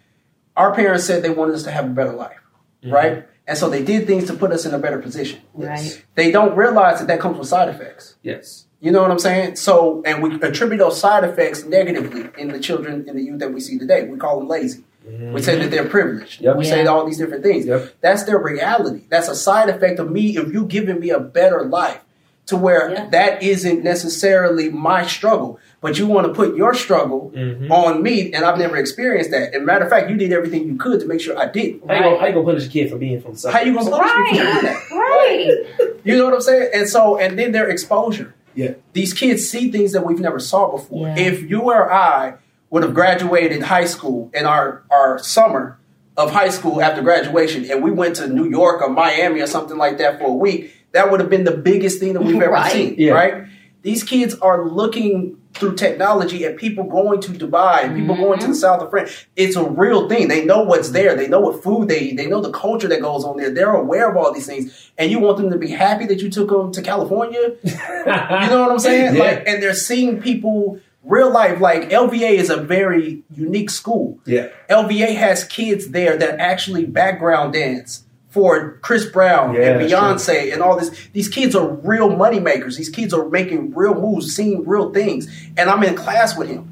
our 0.56 0.74
parents 0.74 1.04
said 1.04 1.22
they 1.22 1.30
wanted 1.30 1.54
us 1.54 1.62
to 1.62 1.70
have 1.70 1.84
a 1.86 1.88
better 1.88 2.12
life, 2.12 2.36
Mhm. 2.84 2.92
right? 2.92 3.26
And 3.46 3.56
so 3.56 3.70
they 3.70 3.84
did 3.84 4.06
things 4.06 4.26
to 4.26 4.34
put 4.34 4.50
us 4.50 4.66
in 4.66 4.74
a 4.74 4.78
better 4.78 4.98
position. 4.98 5.40
Right. 5.54 6.04
They 6.14 6.32
don't 6.32 6.56
realize 6.56 6.98
that 6.98 7.06
that 7.08 7.20
comes 7.20 7.38
with 7.38 7.48
side 7.48 7.68
effects. 7.68 8.16
Yes. 8.22 8.66
You 8.80 8.90
know 8.90 9.02
what 9.02 9.10
I'm 9.10 9.18
saying? 9.18 9.56
So, 9.56 10.02
and 10.04 10.22
we 10.22 10.34
attribute 10.40 10.80
those 10.80 11.00
side 11.00 11.24
effects 11.24 11.64
negatively 11.64 12.28
in 12.36 12.48
the 12.48 12.58
children 12.58 13.08
in 13.08 13.16
the 13.16 13.22
youth 13.22 13.38
that 13.38 13.52
we 13.52 13.60
see 13.60 13.78
today. 13.78 14.06
We 14.06 14.18
call 14.18 14.38
them 14.38 14.48
lazy. 14.48 14.84
Mm-hmm. 15.08 15.32
We 15.32 15.42
say 15.42 15.58
that 15.58 15.70
they're 15.70 15.88
privileged. 15.88 16.40
Yep. 16.40 16.56
We 16.56 16.64
say 16.64 16.84
all 16.86 17.06
these 17.06 17.18
different 17.18 17.44
things. 17.44 17.66
Yep. 17.66 17.96
That's 18.00 18.24
their 18.24 18.38
reality. 18.38 19.04
That's 19.08 19.28
a 19.28 19.36
side 19.36 19.68
effect 19.68 20.00
of 20.00 20.10
me 20.10 20.36
if 20.36 20.52
you 20.52 20.66
giving 20.66 20.98
me 20.98 21.10
a 21.10 21.20
better 21.20 21.64
life 21.64 22.00
to 22.46 22.56
where 22.56 22.90
Yeah. 22.90 23.06
that 23.10 23.42
isn't 23.42 23.82
necessarily 23.82 24.68
my 24.70 25.04
struggle, 25.04 25.58
but 25.80 25.98
you 25.98 26.06
want 26.06 26.26
to 26.28 26.32
put 26.32 26.56
your 26.56 26.74
struggle 26.74 27.32
Mhm. 27.34 27.70
on 27.70 28.02
me, 28.02 28.32
and 28.32 28.44
I've 28.44 28.58
never 28.58 28.76
experienced 28.76 29.32
that. 29.32 29.52
And 29.54 29.66
matter 29.66 29.84
of 29.84 29.90
fact, 29.90 30.08
you 30.10 30.16
did 30.16 30.32
everything 30.32 30.66
you 30.66 30.76
could 30.76 31.00
to 31.00 31.06
make 31.06 31.20
sure 31.20 31.36
I 31.36 31.46
did. 31.46 31.80
How 31.88 31.94
you 31.96 32.02
gonna, 32.02 32.18
how 32.18 32.26
you 32.26 32.32
gonna 32.34 32.44
punish 32.46 32.66
a 32.66 32.68
kid 32.70 32.88
for 32.90 32.96
being 32.98 33.20
from 33.20 33.34
South? 33.34 33.52
How 33.52 33.60
you 33.62 33.74
gonna 33.74 33.90
punish 33.90 34.32
me 34.32 34.38
for 34.38 34.44
doing 34.44 34.64
that? 34.64 34.82
Right. 34.92 35.56
You 36.04 36.16
know 36.16 36.26
what 36.26 36.34
I'm 36.34 36.40
saying? 36.40 36.68
And 36.72 36.88
so, 36.88 37.18
and 37.18 37.36
then 37.36 37.50
their 37.50 37.68
exposure. 37.68 38.32
Yeah. 38.54 38.74
These 38.92 39.12
kids 39.12 39.48
see 39.48 39.72
things 39.72 39.90
that 39.90 40.06
we've 40.06 40.20
never 40.20 40.38
saw 40.38 40.70
before. 40.70 41.08
Yeah. 41.08 41.18
If 41.18 41.50
you 41.50 41.62
or 41.62 41.92
I 41.92 42.34
would 42.70 42.84
have 42.84 42.94
graduated 42.94 43.62
high 43.62 43.86
school 43.86 44.30
in 44.32 44.46
our, 44.46 44.82
our 44.88 45.18
summer 45.18 45.78
of 46.16 46.30
high 46.30 46.50
school 46.50 46.80
after 46.80 47.02
graduation 47.02 47.68
and 47.68 47.82
we 47.82 47.90
went 47.90 48.14
to 48.16 48.28
New 48.28 48.48
York 48.48 48.82
or 48.82 48.88
Miami 48.88 49.40
or 49.40 49.48
something 49.48 49.76
like 49.76 49.98
that 49.98 50.20
for 50.20 50.26
a 50.28 50.32
week, 50.32 50.70
that 50.96 51.10
would 51.10 51.20
have 51.20 51.28
been 51.28 51.44
the 51.44 51.56
biggest 51.56 52.00
thing 52.00 52.14
that 52.14 52.22
we've 52.22 52.40
ever 52.40 52.52
Right. 52.52 52.72
seen. 52.72 52.94
Yeah. 52.96 53.12
Right? 53.12 53.44
These 53.82 54.02
kids 54.02 54.34
are 54.36 54.66
looking 54.68 55.36
through 55.54 55.74
technology 55.76 56.44
at 56.44 56.56
people 56.56 56.84
going 56.84 57.20
to 57.20 57.32
Dubai 57.32 57.84
and 57.84 57.96
people 57.96 58.14
mm-hmm. 58.14 58.24
going 58.24 58.38
to 58.40 58.48
the 58.48 58.54
south 58.54 58.82
of 58.82 58.90
France. 58.90 59.26
It's 59.36 59.56
a 59.56 59.64
real 59.64 60.08
thing. 60.08 60.28
They 60.28 60.44
know 60.44 60.62
what's 60.62 60.90
there. 60.90 61.14
They 61.14 61.28
know 61.28 61.40
what 61.40 61.62
food 61.62 61.88
they 61.88 62.00
eat. 62.00 62.16
They 62.16 62.26
know 62.26 62.40
the 62.40 62.50
culture 62.50 62.88
that 62.88 63.00
goes 63.00 63.24
on 63.24 63.36
there. 63.36 63.50
They're 63.50 63.70
aware 63.74 64.10
of 64.10 64.16
all 64.16 64.32
these 64.32 64.46
things. 64.46 64.90
And 64.98 65.10
you 65.10 65.18
want 65.18 65.36
them 65.38 65.50
to 65.50 65.58
be 65.58 65.70
happy 65.70 66.06
that 66.06 66.20
you 66.20 66.30
took 66.30 66.48
them 66.48 66.72
to 66.72 66.82
California? 66.82 67.52
You 68.06 68.52
know 68.52 68.62
what 68.62 68.70
I'm 68.70 68.78
saying? 68.78 69.16
Yeah. 69.16 69.22
Like, 69.22 69.48
and 69.48 69.62
they're 69.62 69.74
seeing 69.74 70.20
people 70.20 70.80
real 71.02 71.30
life. 71.30 71.60
Like 71.60 71.90
LVA 71.90 72.32
is 72.32 72.50
a 72.50 72.56
very 72.56 73.22
unique 73.30 73.70
school. 73.70 74.18
Yeah. 74.24 74.48
LVA 74.70 75.16
has 75.16 75.44
kids 75.44 75.88
there 75.88 76.16
that 76.16 76.38
actually 76.38 76.84
background 76.86 77.54
dance 77.54 78.04
for 78.36 78.76
Chris 78.82 79.06
Brown 79.06 79.54
Yeah, 79.54 79.62
and 79.62 79.80
that's 79.80 79.92
Beyonce 79.94 80.52
and 80.52 80.60
all 80.62 80.78
this. 80.78 80.90
These 81.14 81.28
kids 81.28 81.56
are 81.56 81.66
real 81.66 82.14
money 82.14 82.38
makers. 82.38 82.76
These 82.76 82.90
kids 82.90 83.14
are 83.14 83.26
making 83.30 83.74
real 83.74 83.94
moves, 83.94 84.36
seeing 84.36 84.66
real 84.66 84.92
things. 84.92 85.26
And 85.56 85.70
I'm 85.70 85.82
in 85.82 85.94
class 85.94 86.36
with 86.36 86.48
him. 86.50 86.70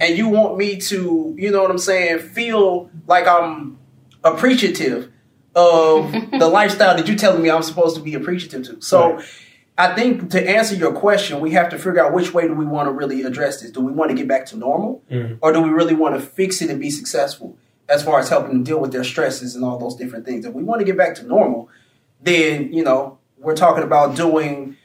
And 0.00 0.18
you 0.18 0.28
want 0.28 0.58
me 0.58 0.76
to, 0.76 1.34
you 1.38 1.50
know 1.50 1.62
what 1.62 1.70
I'm 1.70 1.78
saying, 1.78 2.18
feel 2.18 2.90
like 3.06 3.26
I'm 3.26 3.78
appreciative 4.22 5.10
of 5.54 6.12
the 6.38 6.46
lifestyle 6.46 6.94
that 6.94 7.08
you're 7.08 7.16
telling 7.16 7.42
me 7.42 7.50
I'm 7.50 7.62
supposed 7.62 7.96
to 7.96 8.02
be 8.02 8.12
appreciative 8.12 8.64
to. 8.66 8.82
So 8.82 9.14
Right. 9.14 9.24
I 9.78 9.94
think 9.94 10.30
to 10.32 10.46
answer 10.50 10.74
your 10.74 10.92
question, 10.92 11.40
we 11.40 11.52
have 11.52 11.70
to 11.70 11.78
figure 11.78 12.04
out 12.04 12.12
which 12.12 12.34
way 12.34 12.46
do 12.46 12.52
we 12.52 12.66
want 12.66 12.88
to 12.88 12.92
really 12.92 13.22
address 13.22 13.62
this. 13.62 13.70
Do 13.70 13.80
we 13.80 13.92
want 13.92 14.10
to 14.10 14.14
get 14.16 14.28
back 14.28 14.44
to 14.46 14.58
normal? 14.58 15.02
Mhm. 15.10 15.38
Or 15.40 15.52
do 15.52 15.62
we 15.62 15.70
really 15.70 15.94
want 15.94 16.16
to 16.16 16.20
fix 16.20 16.60
it 16.60 16.68
and 16.68 16.78
be 16.80 16.90
successful 16.90 17.56
as 17.88 18.02
far 18.02 18.18
as 18.20 18.28
helping 18.28 18.50
them 18.50 18.62
deal 18.64 18.80
with 18.80 18.92
their 18.92 19.04
stresses 19.04 19.54
and 19.54 19.64
all 19.64 19.78
those 19.78 19.96
different 19.96 20.24
things? 20.26 20.44
If 20.44 20.54
we 20.54 20.62
want 20.62 20.80
to 20.80 20.84
get 20.84 20.96
back 20.96 21.14
to 21.16 21.26
normal, 21.26 21.68
then, 22.20 22.72
you 22.72 22.82
know, 22.84 23.18
we're 23.38 23.56
talking 23.56 23.84
about 23.84 24.16
doing, 24.16 24.76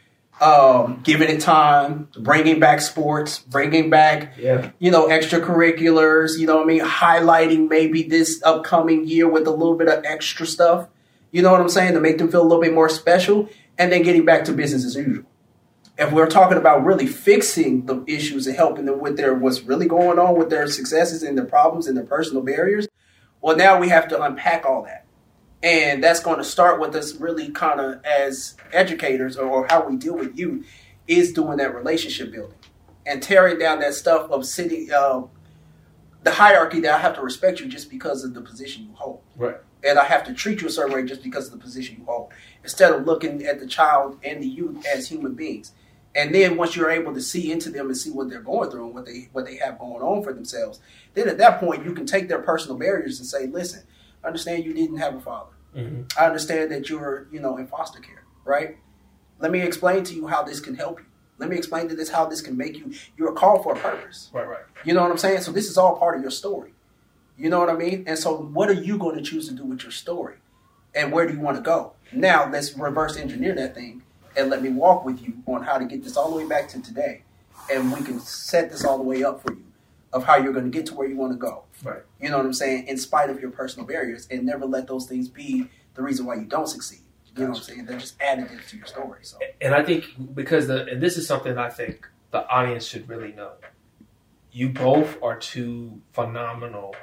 um, 0.42 1.02
giving 1.04 1.30
it 1.30 1.40
time, 1.42 2.08
bringing 2.18 2.60
back 2.60 2.82
sports, 2.82 3.40
bringing 3.40 3.90
back 3.90 4.34
Yeah. 4.38 4.72
you 4.80 4.92
know, 4.92 5.08
extracurriculars, 5.08 6.38
you 6.40 6.48
know 6.48 6.58
what 6.58 6.64
I 6.64 6.68
mean? 6.68 6.82
Highlighting 6.82 7.70
maybe 7.70 8.04
this 8.04 8.42
upcoming 8.44 9.08
year 9.08 9.28
with 9.28 9.48
a 9.48 9.52
little 9.52 9.76
bit 9.76 9.88
of 9.88 10.04
extra 10.06 10.46
stuff. 10.46 10.88
You 11.32 11.42
know 11.42 11.52
what 11.52 11.62
I'm 11.62 11.70
saying? 11.70 11.94
To 11.94 12.00
make 12.00 12.18
them 12.20 12.30
feel 12.30 12.42
a 12.42 12.48
little 12.48 12.62
bit 12.62 12.74
more 12.74 12.90
special 12.90 13.50
and 13.78 13.92
then 13.92 14.04
getting 14.04 14.26
back 14.26 14.44
to 14.46 14.52
business 14.54 14.86
as 14.86 14.96
usual. 14.96 15.26
if 15.96 16.12
we're 16.12 16.28
talking 16.28 16.58
about 16.58 16.84
really 16.84 17.06
fixing 17.06 17.86
the 17.86 18.04
issues 18.08 18.48
and 18.48 18.56
helping 18.56 18.86
them 18.86 19.00
with 19.00 19.16
their 19.16 19.36
what's 19.36 19.62
really 19.62 19.86
going 19.88 20.18
on 20.18 20.36
with 20.36 20.50
their 20.50 20.66
successes 20.66 21.22
and 21.22 21.38
their 21.38 21.46
problems 21.46 21.86
and 21.88 21.96
their 21.96 22.04
personal 22.04 22.42
barriers, 22.42 22.88
well, 23.44 23.58
now 23.58 23.78
we 23.78 23.90
have 23.90 24.08
to 24.08 24.24
unpack 24.24 24.66
all 24.66 24.84
that. 24.84 25.06
And 25.62 26.02
that's 26.02 26.22
going 26.22 26.38
to 26.38 26.46
start 26.46 26.80
with 26.80 26.96
us 26.96 27.16
really 27.16 27.52
kind 27.52 27.80
of 27.80 28.04
as 28.06 28.56
educators 28.72 29.36
or, 29.38 29.48
or 29.48 29.68
how 29.70 29.86
we 29.86 29.98
deal 29.98 30.18
with 30.18 30.38
youth 30.38 30.66
is 31.08 31.34
doing 31.34 31.58
that 31.58 31.76
relationship 31.76 32.32
building 32.32 32.58
and 33.06 33.22
tearing 33.22 33.60
down 33.60 33.80
that 33.80 33.96
stuff 33.96 34.32
of 34.32 34.46
sitting, 34.46 34.90
uh, 34.92 35.24
the 36.24 36.32
hierarchy 36.32 36.80
that 36.80 36.94
I 36.94 36.98
have 37.00 37.16
to 37.16 37.22
respect 37.22 37.60
you 37.60 37.68
just 37.68 37.90
because 37.90 38.24
of 38.24 38.34
the 38.34 38.42
position 38.42 38.86
you 38.86 38.94
hold. 38.94 39.22
Right. 39.36 39.58
And 39.84 40.00
I 40.00 40.06
have 40.06 40.24
to 40.26 40.34
treat 40.34 40.62
you 40.62 40.68
a 40.68 40.72
certain 40.72 40.94
way 40.94 41.04
just 41.04 41.22
because 41.22 41.48
of 41.48 41.52
the 41.52 41.60
position 41.60 41.98
you 42.00 42.06
hold, 42.06 42.32
instead 42.64 42.94
of 42.94 43.06
looking 43.06 43.46
at 43.46 43.60
the 43.60 43.68
child 43.68 44.20
and 44.24 44.42
the 44.42 44.48
youth 44.48 44.86
as 44.86 45.10
human 45.10 45.34
beings. 45.34 45.74
And 46.16 46.34
then 46.34 46.58
once 46.58 46.76
you're 46.76 46.92
able 46.92 47.14
to 47.14 47.22
see 47.22 47.52
into 47.52 47.70
them 47.70 47.88
and 47.88 47.98
see 47.98 48.12
what 48.12 48.30
they're 48.30 48.42
going 48.42 48.70
through 48.70 48.86
and 48.86 48.94
what 48.94 49.06
they 49.06 49.30
what 49.32 49.46
they 49.46 49.56
have 49.58 49.80
going 49.80 50.04
on 50.04 50.24
for 50.24 50.34
themselves, 50.34 50.80
then 51.14 51.28
at 51.28 51.40
that 51.40 51.60
point 51.60 51.86
you 51.86 51.94
can 51.94 52.06
take 52.06 52.28
their 52.28 52.42
personal 52.42 52.78
barriers 52.78 53.20
and 53.20 53.28
say, 53.28 53.48
"Listen, 53.48 53.84
I 54.24 54.28
understand 54.28 54.64
you 54.64 54.74
didn't 54.74 54.98
have 54.98 55.16
a 55.16 55.22
father. 55.22 55.52
Mm-hmm. 55.76 56.04
I 56.20 56.28
understand 56.28 56.72
that 56.72 56.90
you're 56.90 57.28
you 57.32 57.40
know 57.40 57.58
in 57.58 57.68
foster 57.68 58.00
care, 58.00 58.26
right? 58.46 58.78
Let 59.40 59.52
me 59.52 59.62
explain 59.62 60.04
to 60.06 60.14
you 60.14 60.28
how 60.28 60.44
this 60.44 60.60
can 60.60 60.76
help 60.76 61.00
you. 61.00 61.06
Let 61.40 61.50
me 61.50 61.58
explain 61.58 61.90
to 61.90 61.96
this 61.96 62.10
how 62.10 62.26
this 62.26 62.42
can 62.42 62.56
make 62.56 62.78
you. 62.78 62.94
You're 63.18 63.34
called 63.34 63.64
for 63.64 63.74
a 63.74 63.80
purpose. 63.80 64.30
Right, 64.32 64.48
right. 64.48 64.62
You 64.86 64.94
know 64.94 65.02
what 65.02 65.12
I'm 65.12 65.18
saying? 65.18 65.42
So 65.42 65.52
this 65.52 65.68
is 65.68 65.78
all 65.78 65.98
part 65.98 66.16
of 66.16 66.22
your 66.22 66.32
story. 66.32 66.74
You 67.38 67.50
know 67.50 67.60
what 67.60 67.70
I 67.70 67.74
mean? 67.76 68.04
And 68.06 68.18
so 68.18 68.38
what 68.38 68.70
are 68.70 68.74
you 68.74 68.98
going 68.98 69.16
to 69.16 69.22
choose 69.22 69.50
to 69.50 69.56
do 69.56 69.66
with 69.66 69.82
your 69.82 69.92
story? 69.92 70.36
And 70.94 71.12
where 71.12 71.28
do 71.28 71.34
you 71.34 71.40
want 71.40 71.58
to 71.58 71.64
go? 71.64 71.94
Now 72.12 72.50
let's 72.50 72.78
reverse 72.78 73.18
engineer 73.18 73.56
that 73.56 73.74
thing 73.74 74.03
and 74.36 74.50
let 74.50 74.62
me 74.62 74.70
walk 74.70 75.06
with 75.06 75.22
you 75.22 75.42
on 75.48 75.64
how 75.64 75.78
to 75.78 75.86
get 75.86 76.04
this 76.04 76.18
all 76.18 76.32
the 76.32 76.38
way 76.38 76.48
back 76.48 76.68
to 76.70 76.82
today. 76.82 77.24
And 77.72 77.92
we 77.94 78.02
can 78.02 78.20
set 78.20 78.72
this 78.72 78.84
all 78.84 78.98
the 78.98 79.04
way 79.04 79.24
up 79.24 79.42
for 79.42 79.54
you 79.54 79.64
of 80.12 80.24
how 80.24 80.38
you're 80.38 80.54
going 80.54 80.66
to 80.66 80.72
get 80.72 80.86
to 80.88 80.94
where 80.94 81.08
you 81.08 81.18
want 81.18 81.34
to 81.34 81.38
go. 81.38 81.64
Right. 81.84 82.02
You 82.22 82.30
know 82.30 82.38
what 82.38 82.46
I'm 82.46 82.54
saying? 82.54 82.88
In 82.88 82.98
spite 82.98 83.30
of 83.30 83.40
your 83.40 83.52
personal 83.52 83.86
barriers 83.86 84.28
and 84.30 84.46
never 84.46 84.66
let 84.66 84.88
those 84.88 85.08
things 85.08 85.28
be 85.28 85.68
the 85.96 86.02
reason 86.02 86.26
why 86.26 86.36
you 86.36 86.46
don't 86.46 86.68
succeed. 86.68 87.00
You 87.36 87.46
know 87.46 87.50
what 87.50 87.58
I'm 87.58 87.64
saying? 87.64 87.86
They're 87.86 87.98
just 87.98 88.20
additives 88.20 88.70
to 88.70 88.78
your 88.78 88.86
story. 88.86 89.20
So 89.24 89.40
And 89.60 89.74
I 89.74 89.84
think 89.84 90.06
because 90.36 90.68
the 90.68 90.86
and 90.86 91.02
this 91.02 91.18
is 91.18 91.26
something 91.26 91.58
I 91.58 91.70
think 91.70 92.08
the 92.30 92.48
audience 92.48 92.86
should 92.86 93.10
really 93.10 93.32
know. 93.32 93.54
You 94.52 94.70
both 94.70 95.22
are 95.24 95.38
two 95.40 96.00
phenomenal 96.12 96.96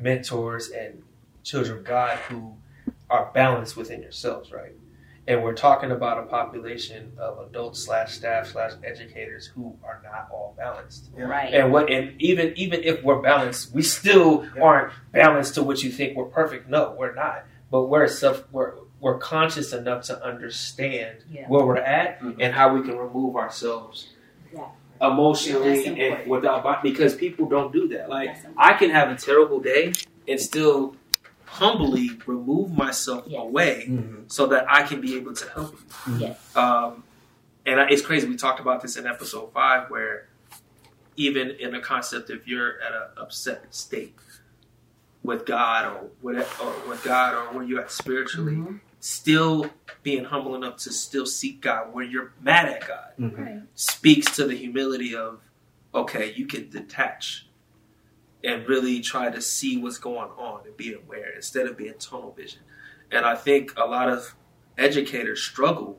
mentors 0.00 0.70
and 0.70 1.04
children 1.44 1.78
of 1.78 1.84
God 1.84 2.18
who 2.28 2.56
are 3.08 3.30
balanced 3.32 3.76
within 3.76 4.02
yourselves, 4.02 4.50
right? 4.50 4.72
And 5.28 5.42
we're 5.42 5.54
talking 5.54 5.90
about 5.90 6.18
a 6.18 6.22
population 6.22 7.12
of 7.18 7.38
adults 7.48 7.84
slash 7.84 8.14
staff 8.14 8.46
slash 8.48 8.72
educators 8.84 9.46
who 9.46 9.76
are 9.82 10.00
not 10.04 10.28
all 10.30 10.54
balanced. 10.56 11.10
Right. 11.16 11.52
And 11.52 11.72
what 11.72 11.90
and 11.90 12.20
even 12.22 12.52
even 12.56 12.84
if 12.84 13.02
we're 13.02 13.20
balanced, 13.20 13.74
we 13.74 13.82
still 13.82 14.46
Yeah. 14.56 14.62
aren't 14.62 14.92
balanced 15.12 15.54
to 15.56 15.64
what 15.64 15.82
you 15.82 15.90
think 15.90 16.16
we're 16.16 16.26
perfect. 16.26 16.68
No, 16.68 16.94
we're 16.96 17.14
not. 17.14 17.44
But 17.72 17.86
we're 17.86 18.06
self 18.06 18.44
we're 18.52 18.74
we're 19.00 19.18
conscious 19.18 19.72
enough 19.72 20.04
to 20.04 20.22
understand 20.24 21.18
Yeah. 21.28 21.46
where 21.48 21.64
we're 21.66 21.76
at 21.76 22.20
Mhm. 22.20 22.36
and 22.40 22.54
how 22.54 22.72
we 22.72 22.82
can 22.82 22.96
remove 22.96 23.34
ourselves 23.36 24.08
Yeah. 24.54 24.68
emotionally 25.02 25.84
That's 25.84 25.98
and 26.22 26.30
without 26.30 26.82
because 26.84 27.14
people 27.16 27.46
don't 27.46 27.72
do 27.72 27.88
that. 27.88 28.08
Like 28.08 28.36
I 28.56 28.74
can 28.74 28.90
have 28.90 29.10
a 29.10 29.16
terrible 29.16 29.58
day 29.58 29.92
and 30.28 30.40
still 30.40 30.94
humbly 31.58 32.10
remove 32.26 32.72
myself 32.76 33.24
Yes. 33.26 33.40
away 33.40 33.98
so 34.28 34.46
that 34.48 34.66
I 34.70 34.82
can 34.82 35.00
be 35.00 35.16
able 35.16 35.34
to 35.34 35.48
help 35.50 35.78
you. 36.06 36.16
Yes. 36.18 36.56
Um, 36.56 37.02
and 37.64 37.80
I- 37.80 37.88
it's 37.88 38.02
crazy. 38.02 38.28
We 38.28 38.36
talked 38.36 38.60
about 38.60 38.82
this 38.82 38.96
in 38.96 39.06
episode 39.06 39.52
five, 39.52 39.90
where 39.90 40.28
even 41.16 41.50
in 41.50 41.72
the 41.72 41.80
concept, 41.80 42.28
if 42.30 42.46
you're 42.46 42.80
at 42.82 42.92
an 42.92 43.08
upset 43.16 43.74
state 43.74 44.14
with 45.22 45.46
God 45.46 45.84
or 45.86 46.10
whatever, 46.20 46.48
or 46.62 46.88
with 46.88 47.02
God 47.02 47.34
or 47.34 47.54
where 47.54 47.64
you're 47.64 47.80
at 47.80 47.90
spiritually, 47.90 48.56
Mhm. 48.56 48.80
still 49.00 49.70
being 50.02 50.24
humble 50.24 50.54
enough 50.54 50.76
to 50.78 50.92
still 50.92 51.26
seek 51.26 51.60
God 51.60 51.92
where 51.92 52.04
you're 52.04 52.32
mad 52.40 52.66
at 52.68 52.86
God 52.86 53.12
Right. 53.18 53.62
speaks 53.74 54.36
to 54.36 54.44
the 54.46 54.54
humility 54.54 55.14
of 55.16 55.40
okay, 55.94 56.30
you 56.34 56.44
can 56.46 56.68
detach 56.68 57.45
and 58.44 58.66
really 58.68 59.00
try 59.00 59.30
to 59.30 59.40
see 59.40 59.76
what's 59.76 59.98
going 59.98 60.30
on 60.36 60.60
and 60.66 60.76
be 60.76 60.92
aware 60.92 61.30
instead 61.34 61.66
of 61.66 61.76
being 61.76 61.94
tunnel 61.98 62.32
vision. 62.32 62.60
And 63.10 63.24
I 63.24 63.34
think 63.34 63.72
a 63.76 63.84
lot 63.86 64.08
of 64.08 64.34
educators 64.78 65.42
struggle 65.42 65.98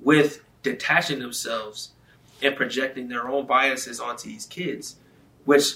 with 0.00 0.42
detaching 0.62 1.18
themselves 1.18 1.92
and 2.42 2.56
projecting 2.56 3.08
their 3.08 3.28
own 3.28 3.46
biases 3.46 4.00
onto 4.00 4.28
these 4.28 4.46
kids, 4.46 4.96
which 5.44 5.74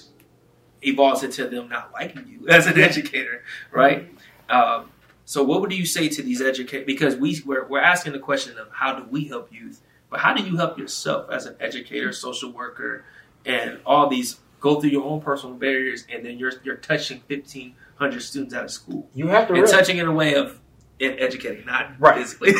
evolves 0.83 1.23
into 1.23 1.49
them 1.49 1.69
not 1.69 1.93
liking 1.93 2.27
you 2.27 2.49
as 2.49 2.67
an 2.67 2.79
educator, 2.79 3.43
right? 3.71 4.09
Um, 4.49 4.91
so, 5.25 5.43
what 5.43 5.61
would 5.61 5.73
you 5.73 5.87
say 5.87 6.09
to 6.09 6.23
these 6.23 6.43
educators? 6.43 6.87
Because 6.87 7.17
we 7.17 7.41
we're, 7.47 7.67
we're 7.67 7.81
asking 7.81 8.13
the 8.13 8.19
question 8.19 8.59
of 8.59 8.69
how 8.73 8.99
do 8.99 9.05
we 9.09 9.25
help 9.25 9.53
youth, 9.53 9.81
but 10.11 10.21
how 10.21 10.35
do 10.35 10.43
you 10.43 10.57
help 10.57 10.79
yourself 10.79 11.31
as 11.31 11.47
an 11.47 11.57
educator, 11.61 12.13
social 12.13 12.51
worker, 12.51 13.05
and 13.47 13.79
all 13.87 14.09
these 14.09 14.41
go 14.63 14.81
through 14.81 14.89
your 14.91 15.05
own 15.05 15.21
personal 15.21 15.55
barriers, 15.57 16.07
and 16.11 16.25
then 16.25 16.39
you're 16.39 16.53
you're 16.65 16.77
touching 16.77 17.21
fifteen 17.29 17.75
hundred 17.97 18.21
students 18.23 18.55
out 18.55 18.65
of 18.65 18.71
school 18.71 19.07
you 19.15 19.27
have 19.29 19.47
to 19.49 19.53
and 19.53 19.63
really, 19.63 19.73
touching 19.73 19.99
in 19.99 20.07
a 20.07 20.13
way 20.13 20.35
of 20.35 20.59
ed- 21.01 21.17
educating, 21.21 21.65
not 21.67 21.93
Right. 22.01 22.17
physically. 22.19 22.53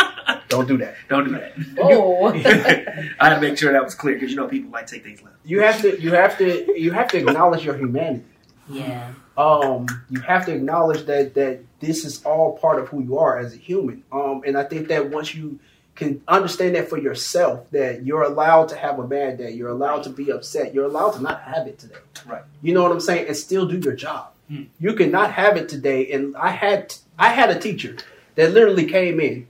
don't 0.48 0.66
do 0.68 0.76
that. 0.78 0.94
Don't 1.08 1.24
do 1.24 1.32
that. 1.32 1.52
Oh. 1.78 2.28
I 3.20 3.28
had 3.28 3.34
to 3.34 3.40
make 3.40 3.58
sure 3.58 3.72
that 3.72 3.82
was 3.84 3.94
clear 3.94 4.14
because 4.14 4.30
you 4.30 4.36
know 4.36 4.46
people 4.48 4.70
might 4.70 4.86
take 4.86 5.02
things 5.02 5.22
left. 5.22 5.36
You 5.44 5.60
have 5.60 5.80
to 5.82 6.00
you 6.00 6.12
have 6.12 6.38
to 6.38 6.80
you 6.80 6.92
have 6.92 7.08
to 7.08 7.18
acknowledge 7.18 7.64
your 7.64 7.76
humanity. 7.76 8.24
yeah. 8.68 9.12
um, 9.36 9.86
you 10.10 10.20
have 10.20 10.46
to 10.46 10.52
acknowledge 10.54 11.04
that 11.06 11.34
that 11.34 11.60
this 11.80 12.04
is 12.04 12.24
all 12.24 12.56
part 12.58 12.78
of 12.80 12.88
who 12.88 13.02
you 13.02 13.18
are 13.18 13.38
as 13.38 13.52
a 13.54 13.56
human. 13.56 14.02
Um, 14.12 14.42
and 14.46 14.56
I 14.56 14.64
think 14.64 14.88
that 14.88 15.10
once 15.10 15.34
you 15.34 15.58
can 15.96 16.22
understand 16.28 16.74
that 16.76 16.88
for 16.88 16.98
yourself, 16.98 17.70
that 17.70 18.04
you're 18.04 18.22
allowed 18.22 18.68
to 18.68 18.76
have 18.76 18.98
a 18.98 19.06
bad 19.06 19.38
day, 19.38 19.50
you're 19.50 19.70
allowed 19.70 20.04
to 20.04 20.10
be 20.10 20.30
upset, 20.30 20.72
you're 20.74 20.84
allowed 20.84 21.12
to 21.12 21.22
not 21.22 21.42
have 21.42 21.66
it 21.66 21.78
today. 21.78 21.96
Right. 22.26 22.42
You 22.62 22.74
know 22.74 22.82
what 22.82 22.92
I'm 22.92 23.00
saying, 23.00 23.26
and 23.26 23.36
still 23.36 23.66
do 23.66 23.78
your 23.78 23.94
job. 23.94 24.28
Hmm. 24.48 24.64
You 24.78 24.94
cannot 24.94 25.32
have 25.32 25.56
it 25.56 25.68
today. 25.68 26.12
And 26.12 26.36
I 26.36 26.50
had 26.50 26.94
I 27.18 27.30
had 27.30 27.50
a 27.50 27.58
teacher 27.58 27.96
that 28.36 28.52
literally 28.52 28.84
came 28.84 29.18
in. 29.18 29.48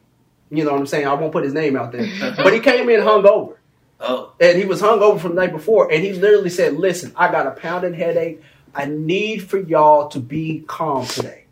You 0.51 0.65
know 0.65 0.73
what 0.73 0.81
I'm 0.81 0.87
saying? 0.87 1.07
I 1.07 1.15
won't 1.15 1.33
put 1.33 1.45
his 1.45 1.53
name 1.53 1.77
out 1.77 1.93
there, 1.93 2.07
but 2.37 2.53
he 2.53 2.61
came 2.61 2.89
in 2.89 3.01
hungover 3.01 3.57
Oh, 3.99 4.33
and 4.41 4.59
he 4.59 4.67
was 4.67 4.81
hung 4.81 5.01
over 5.01 5.19
from 5.19 5.35
the 5.35 5.41
night 5.41 5.53
before, 5.53 5.91
and 5.91 6.05
he 6.05 6.13
literally 6.13 6.51
said, 6.51 6.75
"Listen, 6.75 7.13
I 7.17 7.31
got 7.31 7.47
a 7.47 7.53
pounding 7.53 7.95
headache. 7.95 8.43
I 8.75 8.85
need 8.87 9.49
for 9.49 9.59
y'all 9.59 10.09
to 10.09 10.21
be 10.21 10.65
calm 10.67 11.07
today, 11.07 11.45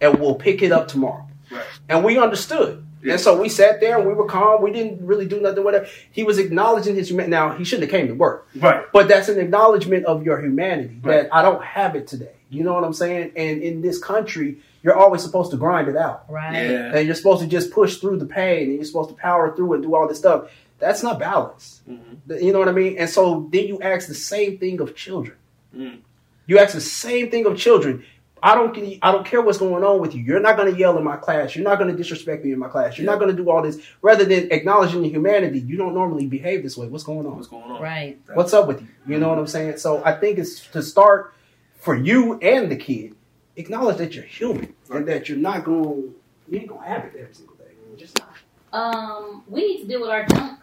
and 0.00 0.18
we'll 0.18 0.34
pick 0.34 0.62
it 0.62 0.72
up 0.72 0.88
tomorrow." 0.88 1.26
Right. 1.50 1.64
And 1.88 2.04
we 2.04 2.18
understood, 2.18 2.84
and 3.12 3.20
so 3.20 3.40
we 3.40 3.48
sat 3.48 3.80
there 3.80 3.98
and 3.98 4.06
we 4.06 4.14
were 4.14 4.26
calm. 4.26 4.62
We 4.62 4.72
didn't 4.72 5.04
really 5.06 5.26
do 5.26 5.40
nothing. 5.40 5.62
Whatever. 5.64 5.86
He 6.10 6.22
was 6.24 6.38
acknowledging 6.38 6.94
his 6.96 7.10
humanity. 7.10 7.30
Now 7.30 7.52
he 7.56 7.64
shouldn't 7.64 7.90
have 7.90 7.98
came 7.98 8.08
to 8.08 8.14
work, 8.14 8.48
right. 8.56 8.84
but 8.92 9.08
that's 9.08 9.28
an 9.28 9.38
acknowledgement 9.38 10.04
of 10.06 10.24
your 10.24 10.40
humanity 10.40 10.98
Right. 11.02 11.22
that 11.22 11.34
I 11.34 11.42
don't 11.42 11.62
have 11.64 11.94
it 11.96 12.06
today. 12.06 12.32
You 12.50 12.62
know 12.64 12.74
what 12.74 12.84
I'm 12.84 12.92
saying? 12.92 13.32
And 13.36 13.60
in 13.62 13.80
this 13.82 13.98
country, 13.98 14.58
you're 14.82 14.96
always 14.96 15.22
supposed 15.22 15.50
to 15.50 15.56
grind 15.56 15.88
it 15.88 15.96
out 15.96 16.24
Right. 16.28 16.52
Yeah. 16.54 16.94
and 16.96 17.06
you're 17.06 17.16
supposed 17.16 17.42
to 17.42 17.48
just 17.48 17.72
push 17.72 17.96
through 17.96 18.18
the 18.18 18.26
pain 18.26 18.64
and 18.68 18.74
you're 18.76 18.84
supposed 18.84 19.08
to 19.10 19.16
power 19.16 19.54
through 19.56 19.72
and 19.74 19.82
do 19.82 19.94
all 19.96 20.06
this 20.08 20.18
stuff. 20.18 20.50
That's 20.78 21.02
not 21.02 21.18
balance. 21.18 21.80
Mhm. 21.90 22.42
You 22.42 22.52
know 22.52 22.58
what 22.58 22.68
I 22.68 22.72
mean? 22.72 22.98
And 22.98 23.08
so 23.08 23.48
then 23.50 23.66
you 23.66 23.80
ask 23.80 24.06
the 24.08 24.14
same 24.14 24.58
thing 24.58 24.80
of 24.80 24.94
children. 24.94 25.36
Mm. 25.76 25.98
You 26.46 26.58
ask 26.58 26.74
the 26.74 26.80
same 26.80 27.30
thing 27.30 27.46
of 27.46 27.56
children. 27.56 28.04
I 28.46 28.54
don't 28.54 28.78
I 29.02 29.10
don't 29.10 29.26
care 29.26 29.42
what's 29.42 29.58
going 29.58 29.82
on 29.82 29.98
with 29.98 30.14
you. 30.14 30.22
You're 30.22 30.38
not 30.38 30.56
going 30.56 30.72
to 30.72 30.78
yell 30.78 30.96
in 30.96 31.02
my 31.02 31.16
class. 31.16 31.56
You're 31.56 31.64
not 31.64 31.80
going 31.80 31.90
to 31.90 31.96
disrespect 31.96 32.44
me 32.44 32.52
in 32.52 32.60
my 32.60 32.68
class. 32.68 32.96
You're 32.96 33.04
not 33.04 33.18
going 33.18 33.34
to 33.34 33.42
do 33.42 33.50
all 33.50 33.60
this. 33.60 33.84
Rather 34.02 34.24
than 34.24 34.52
acknowledging 34.52 35.02
the 35.02 35.08
humanity, 35.08 35.58
you 35.58 35.76
don't 35.76 35.94
normally 35.94 36.26
behave 36.26 36.62
this 36.62 36.76
way. 36.76 36.86
What's 36.86 37.02
going 37.02 37.26
on? 37.26 37.34
What's 37.34 37.48
going 37.48 37.64
on? 37.64 37.82
Right. 37.82 38.20
What's 38.34 38.54
up 38.54 38.68
with 38.68 38.82
you? 38.82 38.88
You 39.08 39.18
know 39.18 39.30
what 39.30 39.38
I'm 39.38 39.48
saying? 39.48 39.78
So 39.78 40.00
I 40.04 40.12
think 40.12 40.38
it's 40.38 40.64
to 40.68 40.80
start 40.80 41.34
for 41.80 41.96
you 41.96 42.38
and 42.38 42.70
the 42.70 42.76
kid. 42.76 43.16
Acknowledge 43.56 43.96
that 43.96 44.14
you're 44.14 44.22
human 44.22 44.72
and 44.90 45.08
that 45.08 45.28
you're 45.28 45.38
not 45.38 45.64
going. 45.64 46.14
You 46.48 46.60
ain't 46.60 46.68
gonna 46.68 46.86
have 46.86 47.04
it 47.06 47.16
every 47.18 47.34
single 47.34 47.56
day. 47.56 47.64
You're 47.88 47.98
just 47.98 48.16
not. 48.20 48.32
Um, 48.72 49.42
we 49.48 49.66
need 49.66 49.82
to 49.82 49.88
deal 49.88 50.02
with 50.02 50.10
our 50.10 50.24
junk. 50.24 50.60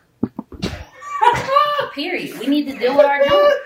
Period. 1.94 2.40
We 2.40 2.48
need 2.48 2.72
to 2.72 2.80
deal 2.80 2.96
with 2.96 3.06
our 3.06 3.26
junk. 3.26 3.63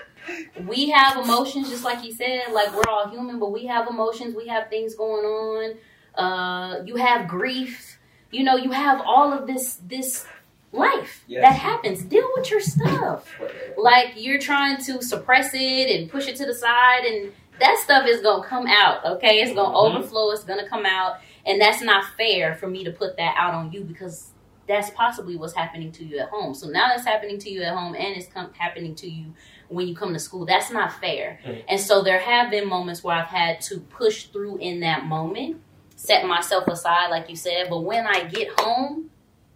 We 0.66 0.90
have 0.90 1.16
emotions, 1.24 1.68
just 1.70 1.84
like 1.84 2.04
you 2.04 2.12
said. 2.12 2.52
Like 2.52 2.74
we're 2.74 2.88
all 2.90 3.08
human, 3.08 3.38
but 3.38 3.50
we 3.52 3.66
have 3.66 3.88
emotions. 3.88 4.34
We 4.34 4.46
have 4.48 4.68
things 4.68 4.94
going 4.94 5.24
on. 5.24 5.74
Uh, 6.22 6.82
you 6.84 6.96
have 6.96 7.28
grief. 7.28 7.98
You 8.30 8.44
know, 8.44 8.56
you 8.56 8.70
have 8.72 9.00
all 9.00 9.32
of 9.32 9.46
this 9.46 9.76
this 9.86 10.26
life 10.72 11.24
Yes. 11.26 11.42
that 11.42 11.54
happens. 11.58 12.02
Deal 12.02 12.28
with 12.36 12.50
your 12.50 12.60
stuff. 12.60 13.32
Like 13.76 14.12
you're 14.16 14.38
trying 14.40 14.76
to 14.84 15.02
suppress 15.02 15.50
it 15.54 15.90
and 16.00 16.10
push 16.10 16.28
it 16.28 16.36
to 16.36 16.46
the 16.46 16.54
side, 16.54 17.04
and 17.04 17.32
that 17.60 17.78
stuff 17.82 18.06
is 18.06 18.20
gonna 18.20 18.46
come 18.46 18.66
out. 18.66 19.04
Okay, 19.04 19.40
it's 19.40 19.54
gonna 19.54 19.74
Mhm. 19.74 19.96
overflow. 19.96 20.30
It's 20.30 20.44
gonna 20.44 20.68
come 20.68 20.84
out, 20.84 21.16
and 21.46 21.60
that's 21.60 21.80
not 21.80 22.04
fair 22.16 22.54
for 22.54 22.68
me 22.68 22.84
to 22.84 22.90
put 22.90 23.16
that 23.16 23.34
out 23.38 23.54
on 23.54 23.72
you 23.72 23.80
because 23.82 24.32
that's 24.66 24.90
possibly 24.90 25.34
what's 25.36 25.54
happening 25.54 25.90
to 25.92 26.04
you 26.04 26.18
at 26.18 26.28
home. 26.28 26.52
So 26.52 26.68
now 26.68 26.92
it's 26.94 27.06
happening 27.06 27.38
to 27.38 27.50
you 27.50 27.62
at 27.62 27.72
home 27.74 27.94
and 27.94 28.14
it's 28.18 28.26
come, 28.26 28.52
happening 28.52 28.94
to 28.96 29.08
you 29.08 29.32
when 29.68 29.86
you 29.88 29.94
come 29.94 30.12
to 30.12 30.18
school. 30.18 30.46
That's 30.46 30.70
not 30.70 30.92
fair. 31.00 31.40
Mhm. 31.44 31.62
And 31.68 31.80
so 31.80 32.02
there 32.02 32.18
have 32.18 32.50
been 32.50 32.66
moments 32.68 33.02
where 33.04 33.16
I've 33.16 33.26
had 33.26 33.60
to 33.62 33.80
push 33.80 34.24
through 34.24 34.58
in 34.58 34.80
that 34.80 35.04
moment, 35.06 35.60
set 35.96 36.24
myself 36.26 36.66
aside, 36.68 37.08
like 37.10 37.28
you 37.28 37.36
said. 37.36 37.68
But 37.70 37.80
when 37.80 38.06
I 38.06 38.24
get 38.24 38.48
home, 38.60 39.10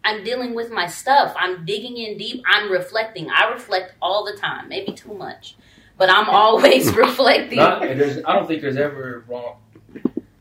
I'm 0.04 0.24
dealing 0.24 0.54
with 0.54 0.70
my 0.70 0.86
stuff. 0.86 1.34
I'm 1.38 1.64
digging 1.64 1.96
in 1.96 2.18
deep. 2.18 2.42
I'm 2.46 2.70
reflecting. 2.70 3.30
I 3.30 3.50
reflect 3.50 3.94
all 4.02 4.24
the 4.24 4.36
time, 4.36 4.68
maybe 4.68 4.92
too 4.92 5.14
much, 5.14 5.56
but 5.96 6.10
I'm 6.10 6.28
always 6.42 6.92
reflecting. 6.96 7.58
Not, 7.58 7.80
there's, 7.82 8.18
I 8.24 8.32
don't 8.34 8.46
think 8.46 8.62
there's 8.62 8.76
ever 8.76 9.24
wrong. 9.28 9.56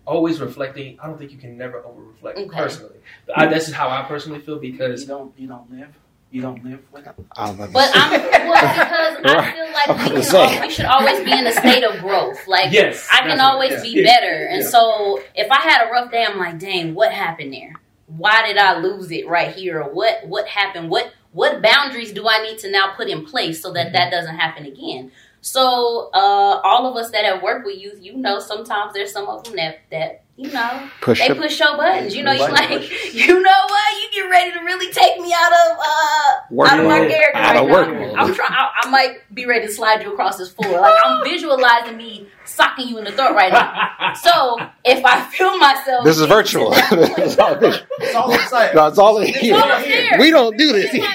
Always 0.06 0.42
reflecting. 0.42 1.00
I 1.02 1.08
don't 1.08 1.18
think 1.18 1.32
you 1.32 1.38
can 1.38 1.58
never 1.58 1.78
over 1.86 2.02
reflect 2.02 2.38
Okay. 2.40 2.50
personally. 2.58 2.98
I, 3.34 3.46
this 3.46 3.68
is 3.70 3.74
how 3.74 3.88
I 3.90 4.02
personally 4.04 4.42
feel 4.42 4.58
because 4.60 5.04
You 5.04 5.08
don't. 5.08 5.34
You 5.40 5.48
don't 5.48 5.72
live. 5.72 5.96
You 6.32 6.42
don't 6.42 6.64
live 6.64 6.80
with 6.94 7.06
it. 7.06 7.14
I'm 7.36 7.56
about 7.56 7.68
to 7.68 7.74
But. 7.74 7.92
I'm 7.94 8.12
well 8.50 8.62
because 8.62 9.26
I 9.26 9.52
feel 9.52 9.66
like 9.74 9.88
we 9.88 9.94
gonna 9.96 10.14
can 10.14 10.24
say. 10.24 10.62
we 10.62 10.70
should 10.70 10.86
always 10.86 11.24
be 11.26 11.32
in 11.32 11.46
a 11.46 11.52
state 11.52 11.84
of 11.84 12.00
growth. 12.00 12.48
Like 12.48 12.72
yes, 12.72 13.06
I 13.12 13.22
can 13.28 13.40
always 13.42 13.72
what- 13.74 13.84
be 13.84 13.90
yeah. 13.90 14.04
better. 14.04 14.46
And 14.46 14.62
Yeah. 14.64 14.68
so 14.70 15.22
if 15.36 15.52
I 15.52 15.60
had 15.60 15.88
a 15.88 15.92
rough 15.92 16.10
day, 16.12 16.24
I'm 16.28 16.38
like, 16.40 16.58
dang, 16.58 16.94
what 16.96 17.12
happened 17.12 17.54
there? 17.54 17.74
Why 18.08 18.46
did 18.48 18.58
I 18.58 18.80
lose 18.80 19.12
it 19.12 19.28
right 19.28 19.54
here? 19.54 19.82
Or 19.82 19.94
what 19.94 20.26
what 20.26 20.48
happened? 20.48 20.90
What 20.90 21.12
what 21.34 21.62
boundaries 21.62 22.14
do 22.14 22.28
I 22.28 22.42
need 22.44 22.60
to 22.60 22.72
now 22.72 22.94
put 22.96 23.08
in 23.10 23.26
place 23.26 23.62
so 23.62 23.74
that 23.74 23.88
Mm-hmm. 23.88 23.94
that 23.94 24.12
doesn't 24.12 24.36
happen 24.36 24.66
again? 24.66 25.12
So 25.42 26.12
uh, 26.14 26.62
all 26.64 26.86
of 26.86 26.96
us 26.96 27.10
that 27.12 27.26
have 27.26 27.42
worked 27.42 27.66
with 27.66 27.78
youth, 27.78 27.98
you 28.02 28.16
know, 28.16 28.40
sometimes 28.40 28.94
there's 28.94 29.12
some 29.12 29.28
of 29.28 29.44
them 29.44 29.56
that 29.58 29.80
that 29.92 30.24
you 30.42 30.52
know 30.52 30.90
Push 31.02 31.20
they 31.20 31.28
the 31.28 31.36
push 31.36 31.60
your 31.60 31.78
buttons. 31.78 32.16
You 32.16 32.24
know, 32.24 32.32
you 32.32 32.40
Button 32.40 32.56
like 32.56 32.70
pushes. 32.70 33.14
you 33.28 33.42
know 33.42 33.64
what? 33.68 34.02
You 34.02 34.22
get 34.22 34.30
ready 34.30 34.52
to 34.54 34.60
really 34.60 34.92
take 34.92 35.20
me 35.22 35.32
out 35.34 35.52
of 35.52 35.78
uh 35.80 36.32
work 36.50 36.72
out 36.72 36.80
of 36.80 36.86
my 36.88 37.00
mode. 37.00 37.12
character 37.12 37.38
Out 37.38 37.56
right 37.56 37.64
of 37.64 37.70
work 37.70 37.88
now. 37.90 38.00
mode. 38.00 38.16
I'm 38.18 38.34
trying. 38.34 38.52
I, 38.52 38.72
I 38.84 38.90
might 38.90 39.18
be 39.36 39.46
ready 39.46 39.68
to 39.68 39.72
slide 39.72 40.02
you 40.02 40.12
across 40.14 40.38
this 40.38 40.52
floor. 40.52 40.82
Like 40.82 40.96
I'm 41.06 41.24
visualizing 41.30 41.96
me 41.98 42.28
socking 42.46 42.88
you 42.88 42.98
in 42.98 43.04
the 43.04 43.12
throat 43.12 43.36
right 43.36 43.52
now. 43.52 44.14
So 44.16 44.58
if 44.84 45.06
I 45.06 45.22
feel 45.30 45.58
myself, 45.58 46.04
This 46.06 46.20
is 46.20 46.26
virtual. 46.26 46.72
to 46.74 46.96
This 46.96 47.34
is 47.34 47.40
all 47.40 47.56
virtual. 47.56 47.86
It's 48.00 48.16
all 48.16 48.32
inside. 48.34 48.76
No, 48.76 48.88
it's 48.88 48.98
all 48.98 49.18
in 49.20 49.28
It's 49.30 49.38
here. 49.38 49.56
all 49.56 49.72
upstairs. 49.72 50.20
We 50.20 50.32
don't 50.32 50.58
do 50.58 50.74
this 50.74 50.90
here. 50.92 51.06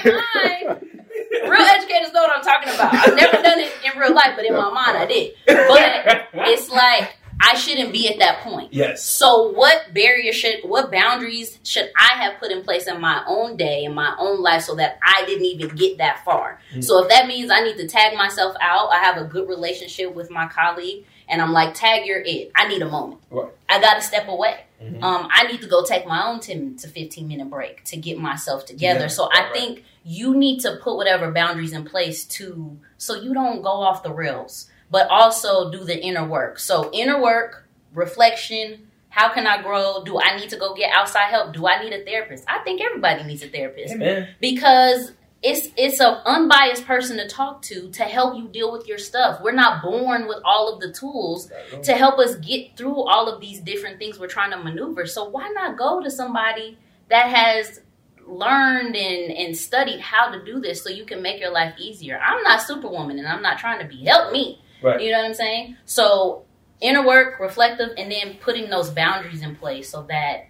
real 1.43 1.61
educators 1.61 2.13
know 2.13 2.21
what 2.21 2.35
I'm 2.37 2.43
talking 2.43 2.73
about. 2.73 2.93
I've 2.93 3.15
never 3.15 3.41
done 3.43 3.59
it 3.59 3.71
in 3.83 3.99
real 3.99 4.13
life, 4.15 4.33
but 4.35 4.45
in 4.45 4.53
my 4.53 4.71
mind 4.71 4.97
I 4.97 5.05
did. 5.05 5.33
But 5.45 6.47
it's 6.47 6.69
like 6.69 7.15
I 7.41 7.55
shouldn't 7.55 7.93
be 7.93 8.09
at 8.09 8.19
that 8.19 8.39
point. 8.41 8.73
yes. 8.73 9.03
So 9.03 9.51
what 9.51 9.93
barrier 9.93 10.31
should 10.33 10.59
what 10.63 10.91
boundaries 10.91 11.59
should 11.63 11.89
I 11.97 12.15
have 12.23 12.39
put 12.39 12.51
in 12.51 12.63
place 12.63 12.87
in 12.87 12.99
my 12.99 13.23
own 13.27 13.57
day 13.57 13.83
in 13.83 13.93
my 13.93 14.15
own 14.19 14.41
life 14.41 14.63
so 14.63 14.75
that 14.75 14.97
I 15.03 15.23
didn't 15.25 15.45
even 15.45 15.75
get 15.75 15.97
that 15.99 16.23
far? 16.25 16.59
Mhm. 16.73 16.83
So 16.83 17.03
if 17.03 17.09
that 17.09 17.27
means 17.27 17.51
I 17.51 17.61
need 17.61 17.77
to 17.77 17.87
tag 17.87 18.15
myself 18.17 18.55
out, 18.59 18.89
I 18.91 18.97
have 18.97 19.17
a 19.17 19.23
good 19.25 19.47
relationship 19.47 20.13
with 20.15 20.29
my 20.31 20.47
colleague 20.47 21.05
and 21.29 21.41
I'm 21.41 21.53
like 21.53 21.73
tag 21.73 22.05
you're 22.05 22.21
it. 22.21 22.51
I 22.55 22.67
need 22.67 22.81
a 22.81 22.89
moment. 22.89 23.21
Right. 23.29 23.49
I 23.69 23.79
got 23.81 23.95
to 23.95 24.01
step 24.01 24.27
away. 24.27 24.61
Mhm. 24.81 25.01
Um, 25.03 25.27
I 25.31 25.47
need 25.47 25.61
to 25.61 25.67
go 25.67 25.83
take 25.83 26.05
my 26.07 26.27
own 26.27 26.39
10 26.39 26.77
to 26.77 26.87
15 26.87 27.27
minute 27.27 27.49
break 27.49 27.83
to 27.85 27.97
get 27.97 28.17
myself 28.17 28.65
together. 28.65 29.01
Yeah, 29.01 29.07
so 29.07 29.29
I 29.31 29.41
right. 29.43 29.53
think 29.53 29.83
you 30.03 30.35
need 30.35 30.59
to 30.61 30.77
put 30.83 30.95
whatever 30.95 31.31
boundaries 31.31 31.73
in 31.73 31.83
place 31.83 32.23
to 32.25 32.77
so 32.97 33.13
you 33.15 33.33
don't 33.33 33.61
go 33.61 33.69
off 33.69 34.03
the 34.03 34.11
rails, 34.13 34.69
but 34.89 35.07
also 35.09 35.71
do 35.71 35.83
the 35.83 35.99
inner 35.99 36.25
work. 36.25 36.59
So 36.59 36.89
inner 36.93 37.21
work, 37.21 37.67
reflection, 37.93 38.87
how 39.09 39.33
can 39.33 39.47
I 39.47 39.61
grow? 39.61 40.03
Do 40.03 40.19
I 40.19 40.37
need 40.37 40.49
to 40.49 40.57
go 40.57 40.75
get 40.75 40.91
outside 40.93 41.29
help? 41.29 41.53
Do 41.53 41.67
I 41.67 41.83
need 41.83 41.93
a 41.93 42.03
therapist? 42.03 42.43
I 42.47 42.59
think 42.59 42.81
everybody 42.81 43.23
needs 43.23 43.43
a 43.43 43.49
therapist 43.49 43.93
Amen. 43.93 44.29
because 44.39 45.11
it's 45.43 45.69
it's 45.77 45.99
an 45.99 46.17
unbiased 46.25 46.85
person 46.85 47.17
to 47.17 47.27
talk 47.27 47.61
to 47.63 47.89
to 47.91 48.03
help 48.03 48.37
you 48.37 48.47
deal 48.47 48.71
with 48.71 48.87
your 48.87 48.97
stuff. 48.97 49.41
We're 49.41 49.51
not 49.53 49.83
born 49.83 50.27
with 50.27 50.39
all 50.43 50.73
of 50.73 50.81
the 50.81 50.91
tools 50.91 51.51
to 51.83 51.93
help 51.93 52.19
us 52.19 52.35
get 52.35 52.75
through 52.75 53.03
all 53.03 53.27
of 53.27 53.39
these 53.39 53.59
different 53.61 53.99
things 53.99 54.19
we're 54.19 54.27
trying 54.27 54.51
to 54.51 54.57
maneuver. 54.57 55.05
So 55.05 55.29
why 55.29 55.49
not 55.49 55.77
go 55.77 56.01
to 56.03 56.09
somebody 56.09 56.77
that 57.09 57.29
has 57.29 57.81
learned 58.25 58.95
and, 58.95 59.31
and 59.31 59.55
studied 59.55 59.99
how 59.99 60.31
to 60.31 60.43
do 60.43 60.59
this 60.59 60.83
so 60.83 60.89
you 60.89 61.05
can 61.05 61.21
make 61.21 61.39
your 61.39 61.51
life 61.51 61.75
easier? 61.79 62.19
I'm 62.19 62.41
not 62.43 62.61
superwoman 62.61 63.19
and 63.19 63.27
I'm 63.27 63.41
not 63.41 63.59
trying 63.59 63.79
to 63.79 63.85
be. 63.85 64.05
Help 64.05 64.33
me. 64.33 64.61
Right. 64.81 65.01
You 65.01 65.11
know 65.11 65.19
what 65.19 65.27
I'm 65.27 65.33
saying? 65.33 65.77
So 65.85 66.45
inner 66.81 67.05
work, 67.05 67.39
reflective, 67.39 67.89
and 67.97 68.11
then 68.11 68.35
putting 68.35 68.69
those 68.69 68.89
boundaries 68.89 69.41
in 69.41 69.55
place 69.55 69.89
so 69.89 70.03
that 70.03 70.47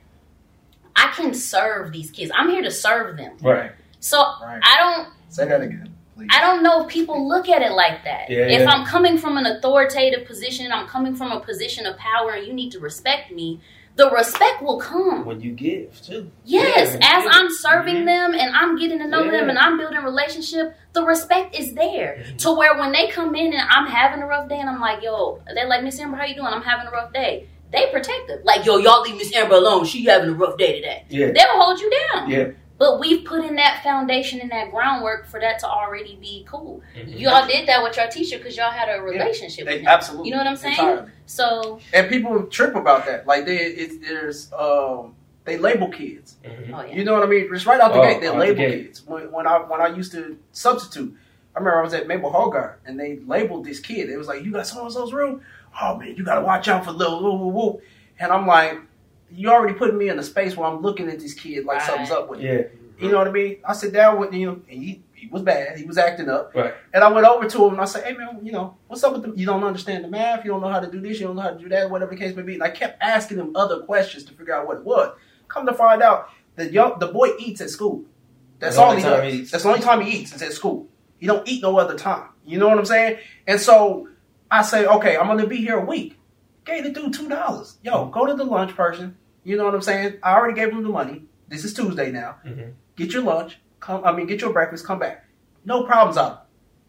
I 0.95 1.11
can 1.15 1.33
serve 1.33 1.91
these 1.91 2.11
kids. 2.11 2.31
I'm 2.35 2.49
here 2.49 2.63
to 2.63 2.71
serve 2.71 3.17
them. 3.17 3.37
Right. 3.41 3.71
So 3.99 4.17
Right. 4.17 4.59
I 4.63 4.77
don't 4.77 5.09
Say 5.29 5.45
that 5.47 5.61
again, 5.61 5.93
please. 6.15 6.29
I 6.31 6.39
don't 6.41 6.63
know 6.63 6.83
if 6.83 6.87
people 6.87 7.27
look 7.27 7.49
at 7.49 7.61
it 7.61 7.71
like 7.73 8.03
that. 8.05 8.29
Yeah, 8.29 8.47
if 8.47 8.61
yeah. 8.61 8.69
I'm 8.69 8.85
coming 8.85 9.17
from 9.17 9.37
an 9.37 9.45
authoritative 9.45 10.25
position, 10.25 10.71
I'm 10.71 10.87
coming 10.87 11.15
from 11.15 11.31
a 11.31 11.39
position 11.39 11.85
of 11.85 11.97
power, 11.97 12.31
and 12.31 12.47
you 12.47 12.53
need 12.53 12.71
to 12.71 12.79
respect 12.79 13.31
me, 13.31 13.59
the 13.97 14.09
respect 14.11 14.61
will 14.61 14.79
come. 14.79 15.25
When 15.25 15.41
you 15.41 15.51
give 15.51 16.01
too. 16.01 16.31
Yes, 16.45 16.95
Yeah, 16.99 17.17
as. 17.17 17.25
I'm 17.35 17.49
serving 17.49 18.03
Mhm. 18.03 18.05
them 18.05 18.33
and 18.39 18.55
I'm 18.55 18.77
getting 18.77 18.99
to 18.99 19.07
know 19.07 19.29
them 19.29 19.49
and 19.49 19.57
I'm 19.57 19.77
building 19.77 20.01
relationship, 20.03 20.75
the 20.93 21.03
respect 21.03 21.55
is 21.59 21.73
there. 21.73 22.19
Mhm. 22.23 22.37
To 22.43 22.51
where 22.55 22.77
when 22.77 22.91
they 22.91 23.07
come 23.07 23.35
in 23.35 23.53
and 23.53 23.67
I'm 23.69 23.87
having 23.87 24.21
a 24.21 24.27
rough 24.27 24.47
day 24.47 24.59
and 24.59 24.69
I'm 24.69 24.79
like, 24.79 25.01
yo, 25.03 25.41
they're 25.53 25.67
like, 25.67 25.83
Miss 25.83 25.99
Amber, 25.99 26.15
how 26.17 26.25
you 26.25 26.35
doing? 26.35 26.47
I'm 26.47 26.61
having 26.61 26.87
a 26.87 26.91
rough 26.91 27.11
day. 27.11 27.47
They 27.73 27.87
protect 27.91 28.27
them. 28.27 28.39
Like, 28.43 28.65
yo, 28.65 28.77
y'all 28.77 29.01
leave 29.01 29.17
Miss 29.17 29.35
Amber 29.35 29.55
alone. 29.55 29.83
She 29.85 30.05
having 30.05 30.29
a 30.29 30.33
rough 30.33 30.57
day 30.57 30.73
today. 30.75 31.03
Yeah. 31.09 31.31
They'll 31.31 31.59
hold 31.61 31.79
you 31.79 31.91
down. 32.13 32.29
Yeah. 32.29 32.45
But 32.77 32.99
we've 32.99 33.25
put 33.25 33.43
in 33.43 33.55
that 33.55 33.81
foundation 33.83 34.39
and 34.39 34.51
that 34.51 34.71
groundwork 34.71 35.25
for 35.25 35.39
that 35.39 35.57
to 35.59 35.67
already 35.67 36.15
be 36.21 36.45
cool. 36.47 36.81
Mhm. 36.95 37.19
Y'all 37.19 37.47
did 37.47 37.67
that 37.67 37.81
with 37.81 37.97
your 37.97 38.07
teacher 38.07 38.37
because 38.37 38.55
y'all 38.55 38.69
had 38.71 38.87
a 38.87 39.01
relationship 39.01 39.65
They, 39.65 39.73
with 39.73 39.81
him. 39.81 39.87
absolutely. 39.87 40.29
You 40.29 40.35
know 40.35 40.41
what 40.41 40.47
I'm 40.47 40.55
saying? 40.57 40.73
Entirely. 40.73 41.11
So, 41.25 41.79
And 41.93 42.07
people 42.07 42.43
trip 42.43 42.75
about 42.75 43.05
that. 43.07 43.25
Like 43.25 43.45
they, 43.45 43.57
it, 43.57 44.01
there's, 44.01 44.51
um, 44.53 45.15
they 45.45 45.57
label 45.57 45.87
kids. 45.89 46.35
Mhm. 46.45 46.71
oh 46.73 46.81
yeah. 46.85 46.93
You 46.95 47.03
know 47.03 47.13
what 47.13 47.23
I 47.23 47.25
mean? 47.25 47.47
Just 47.51 47.65
right 47.65 47.79
out 47.81 47.93
the 47.93 47.99
Oh, 47.99 48.03
gate, 48.03 48.21
they 48.21 48.27
out 48.27 48.33
the 48.33 48.39
label 48.39 48.55
gate. 48.57 48.85
kids. 48.85 49.03
When, 49.07 49.31
when 49.31 49.47
I 49.47 49.57
when 49.59 49.81
I 49.81 49.87
used 49.87 50.11
to 50.11 50.37
substitute, 50.51 51.15
I 51.55 51.59
remember 51.59 51.79
I 51.79 51.83
was 51.83 51.93
at 51.95 52.05
Mabel 52.07 52.31
Hoggard 52.31 52.75
and 52.85 52.99
they 52.99 53.19
labeled 53.25 53.65
this 53.65 53.79
kid. 53.79 54.09
It 54.09 54.17
was 54.17 54.27
like, 54.27 54.43
"You 54.43 54.51
got 54.51 54.67
so 54.67 54.83
and 54.83 54.91
so's 54.93 55.13
room? 55.13 55.41
Oh 55.81 55.95
man, 55.97 56.15
you 56.15 56.23
got 56.23 56.35
to 56.35 56.41
watch 56.41 56.67
out 56.67 56.83
for 56.85 56.91
little 56.91 57.23
woo 57.23 57.37
woo 57.37 57.47
woo." 57.47 57.81
And 58.19 58.31
I'm 58.31 58.45
like, 58.45 58.77
"You 59.31 59.49
already 59.49 59.73
putting 59.73 59.97
me 59.97 60.09
in 60.09 60.17
a 60.19 60.23
space 60.23 60.55
where 60.57 60.67
I'm 60.67 60.81
looking 60.81 61.09
at 61.09 61.19
this 61.19 61.33
kid 61.33 61.65
like 61.65 61.77
Right. 61.79 61.85
something's 61.87 62.11
up 62.11 62.29
with 62.29 62.39
him." 62.39 62.55
Yeah. 62.55 62.63
You 63.05 63.11
know 63.11 63.17
what 63.19 63.27
I 63.27 63.31
mean? 63.31 63.57
I 63.63 63.73
sit 63.73 63.93
down 63.93 64.19
with 64.19 64.31
him, 64.33 64.63
and 64.69 64.81
he, 64.83 65.03
he 65.13 65.27
was 65.27 65.43
bad. 65.43 65.77
He 65.77 65.83
was 65.85 65.99
acting 65.99 66.29
up. 66.29 66.51
Right. 66.55 66.73
And 66.93 67.03
I 67.03 67.11
went 67.11 67.27
over 67.27 67.47
to 67.47 67.65
him 67.65 67.73
and 67.73 67.81
I 67.81 67.85
said, 67.85 68.03
"Hey 68.05 68.13
man, 68.17 68.39
you 68.43 68.51
know 68.51 68.75
what's 68.87 69.03
up 69.03 69.13
with 69.13 69.21
the? 69.23 69.39
You 69.39 69.45
don't 69.45 69.63
understand 69.63 70.03
the 70.03 70.07
math. 70.07 70.43
You 70.43 70.51
don't 70.51 70.61
know 70.61 70.69
how 70.69 70.79
to 70.79 70.89
do 70.89 70.99
this. 70.99 71.19
You 71.19 71.27
don't 71.27 71.35
know 71.35 71.43
how 71.43 71.51
to 71.51 71.59
do 71.59 71.69
that. 71.69 71.89
Whatever 71.91 72.11
the 72.15 72.17
case 72.17 72.35
may 72.35 72.41
be." 72.41 72.55
And 72.55 72.63
I 72.63 72.69
kept 72.71 73.01
asking 73.01 73.37
him 73.37 73.55
other 73.55 73.81
questions 73.81 74.23
to 74.25 74.33
figure 74.33 74.55
out 74.55 74.65
what 74.65 74.77
it 74.77 74.83
was. 74.83 75.15
Come 75.47 75.65
to 75.67 75.73
find 75.73 76.01
out, 76.01 76.29
the 76.55 76.71
young 76.71 76.97
the 76.97 77.07
boy 77.07 77.29
eats 77.39 77.61
at 77.61 77.69
school. 77.69 78.05
That's 78.59 78.75
The 78.77 78.81
all 78.81 78.95
he 78.95 79.03
does. 79.03 79.31
he 79.31 79.39
eats. 79.41 79.51
That's 79.51 79.63
the 79.63 79.69
only 79.69 79.81
time 79.81 80.01
he 80.01 80.17
eats 80.21 80.33
is 80.33 80.41
at 80.41 80.53
school. 80.53 80.87
He 81.19 81.27
don't 81.27 81.47
eat 81.47 81.61
no 81.61 81.77
other 81.77 81.95
time. 81.95 82.29
You 82.45 82.57
know 82.57 82.67
what 82.67 82.79
I'm 82.79 82.85
saying? 82.85 83.17
And 83.45 83.59
so 83.61 84.07
I 84.49 84.63
say, 84.63 84.85
okay, 84.87 85.17
I'm 85.17 85.27
gonna 85.27 85.45
be 85.45 85.57
here 85.57 85.77
a 85.77 85.85
week. 85.85 86.17
Gave 86.67 86.83
the 86.83 86.89
dude 86.91 87.13
two 87.13 87.27
dollars. 87.29 87.77
Yo, 87.81 88.05
go 88.09 88.25
to 88.27 88.33
the 88.35 88.43
lunch 88.43 88.75
person. 88.75 89.17
You 89.43 89.55
know 89.57 89.65
what 89.65 89.73
I'm 89.73 89.81
saying? 89.81 90.19
I 90.21 90.35
already 90.35 90.53
gave 90.53 90.69
him 90.71 90.83
the 90.83 90.89
money. 90.89 91.23
This 91.47 91.63
is 91.63 91.73
Tuesday 91.73 92.11
now. 92.11 92.35
Mhm. 92.45 92.73
Get 92.97 93.13
your 93.13 93.23
lunch. 93.23 93.57
Come. 93.79 94.03
I 94.03 94.11
mean, 94.11 94.27
get 94.27 94.41
your 94.41 94.51
breakfast. 94.51 94.85
Come 94.85 94.99
back. 94.99 95.25
No 95.65 95.83
problems 95.85 96.17
out. 96.17 96.45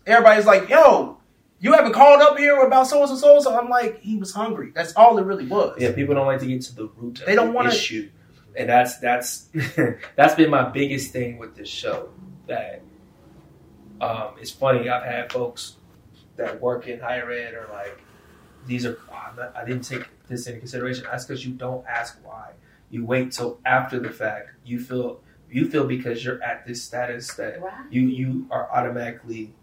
Everybody's 0.07 0.47
like, 0.47 0.69
yo, 0.69 1.19
you 1.61 1.73
haven't 1.75 1.93
called 1.93 2.21
up 2.21 2.37
here 2.39 2.61
about 2.67 2.89
so 2.89 3.05
and 3.05 3.19
so 3.19 3.41
so. 3.41 3.57
I'm 3.59 3.69
like, 3.69 4.01
he 4.01 4.17
was 4.17 4.33
hungry. 4.33 4.73
That's 4.75 4.93
all 4.95 5.17
it 5.19 5.25
really 5.25 5.47
was. 5.47 5.77
Yeah, 5.81 5.93
people 5.93 6.15
don't 6.15 6.27
like 6.27 6.41
to 6.41 6.47
get 6.47 6.63
to 6.63 6.75
the 6.75 6.89
root 6.97 7.21
of 7.21 7.27
They 7.27 7.35
don't 7.37 7.49
the 7.49 7.53
wanna- 7.53 7.69
issue, 7.71 8.11
and 8.57 8.69
that's 8.69 8.99
that's 8.99 9.49
that's 10.17 10.35
been 10.35 10.51
my 10.51 10.69
biggest 10.69 11.13
thing 11.13 11.39
with 11.39 11.55
this 11.55 11.69
show. 11.69 12.09
That 12.49 12.83
um, 14.01 14.31
it's 14.41 14.51
funny. 14.51 14.89
I've 14.89 15.05
had 15.05 15.33
folks 15.33 15.77
that 16.37 16.61
work 16.61 16.89
in 16.89 16.99
higher 17.01 17.31
ed 17.31 17.55
or 17.55 17.69
like, 17.73 18.01
these 18.69 18.87
are 18.87 18.99
I'm 19.13 19.35
not, 19.37 19.57
I 19.57 19.65
didn't 19.65 19.83
take 19.85 20.05
this 20.29 20.47
into 20.47 20.61
consideration. 20.61 21.05
That's 21.11 21.25
because 21.25 21.45
you 21.45 21.53
don't 21.55 21.85
ask 21.87 22.19
why. 22.23 22.53
You 22.91 23.05
wait 23.05 23.33
till 23.33 23.59
after 23.67 23.99
the 23.99 24.11
fact. 24.11 24.51
You 24.65 24.79
feel 24.79 25.21
you 25.51 25.69
feel 25.69 25.87
because 25.87 26.25
you're 26.25 26.43
at 26.43 26.67
this 26.67 26.83
status 26.85 27.35
that 27.35 27.61
Right. 27.61 27.73
you 27.91 28.03
you 28.03 28.47
are 28.51 28.71
automatically 28.71 29.55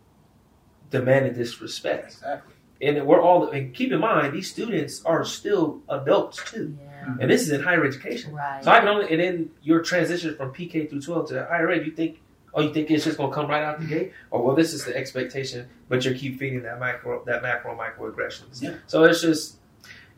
demanding 0.92 1.34
this 1.34 1.62
respect. 1.62 2.06
Exactly. 2.14 2.54
And 2.82 3.06
we're 3.08 3.22
all 3.22 3.50
and 3.50 3.74
keep 3.74 3.92
in 3.92 4.00
mind 4.00 4.34
these 4.34 4.52
students 4.52 5.04
are 5.06 5.24
still 5.24 5.82
adults 5.90 6.44
too. 6.52 6.78
Yeah. 6.80 7.16
And 7.22 7.32
this 7.32 7.42
is 7.44 7.52
in 7.52 7.62
higher 7.62 7.86
education. 7.86 8.34
Right. 8.34 8.64
So 8.64 8.72
I 8.72 8.80
can 8.80 8.88
only 8.90 9.10
and 9.12 9.22
then 9.22 9.52
your 9.62 9.82
transition 9.82 10.36
from 10.36 10.52
PK 10.54 10.90
through 10.90 11.02
twelve 11.02 11.30
to 11.30 11.46
higher 11.50 11.70
ed, 11.72 11.86
you 11.86 11.92
think 11.94 12.22
oh 12.56 12.62
you 12.62 12.74
think 12.74 12.90
it's 12.90 13.04
just 13.04 13.18
gonna 13.18 13.34
come 13.34 13.48
right 13.48 13.64
out 13.64 13.80
the 13.80 13.86
gate? 13.86 14.14
Or 14.32 14.42
well 14.42 14.56
this 14.56 14.74
is 14.74 14.86
the 14.86 14.96
expectation, 14.96 15.68
but 15.90 16.04
you 16.04 16.16
keep 16.16 16.40
feeding 16.40 16.64
that 16.64 16.80
micro 16.80 17.24
that 17.26 17.44
macro 17.44 17.78
microaggressions. 17.78 18.62
Yeah. 18.62 18.76
So 18.88 19.04
it's 19.04 19.22
just 19.22 19.58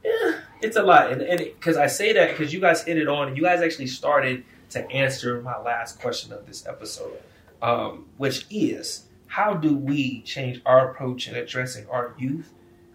yeah, 0.04 0.40
it's 0.62 0.78
a 0.78 0.84
lot. 0.84 1.12
And 1.12 1.22
and 1.22 1.40
because 1.40 1.78
I 1.78 1.88
say 1.88 2.14
that 2.14 2.32
because 2.32 2.54
you 2.54 2.60
guys 2.60 2.84
hit 2.84 2.98
it 2.98 3.08
on 3.08 3.30
and 3.30 3.38
you 3.38 3.44
guys 3.44 3.62
actually 3.62 3.88
started 3.88 4.46
to 4.70 4.90
answer 4.92 5.42
my 5.42 5.58
last 5.58 6.00
question 6.00 6.32
of 6.34 6.46
this 6.46 6.66
episode, 6.68 7.18
um, 7.62 8.06
which 8.18 8.46
is 8.50 9.08
how 9.28 9.54
do 9.54 9.76
we 9.76 10.22
change 10.22 10.62
our 10.66 10.92
approach 10.92 11.28
in 11.28 11.36
addressing 11.36 11.88
our 11.90 12.16
youth, 12.18 12.54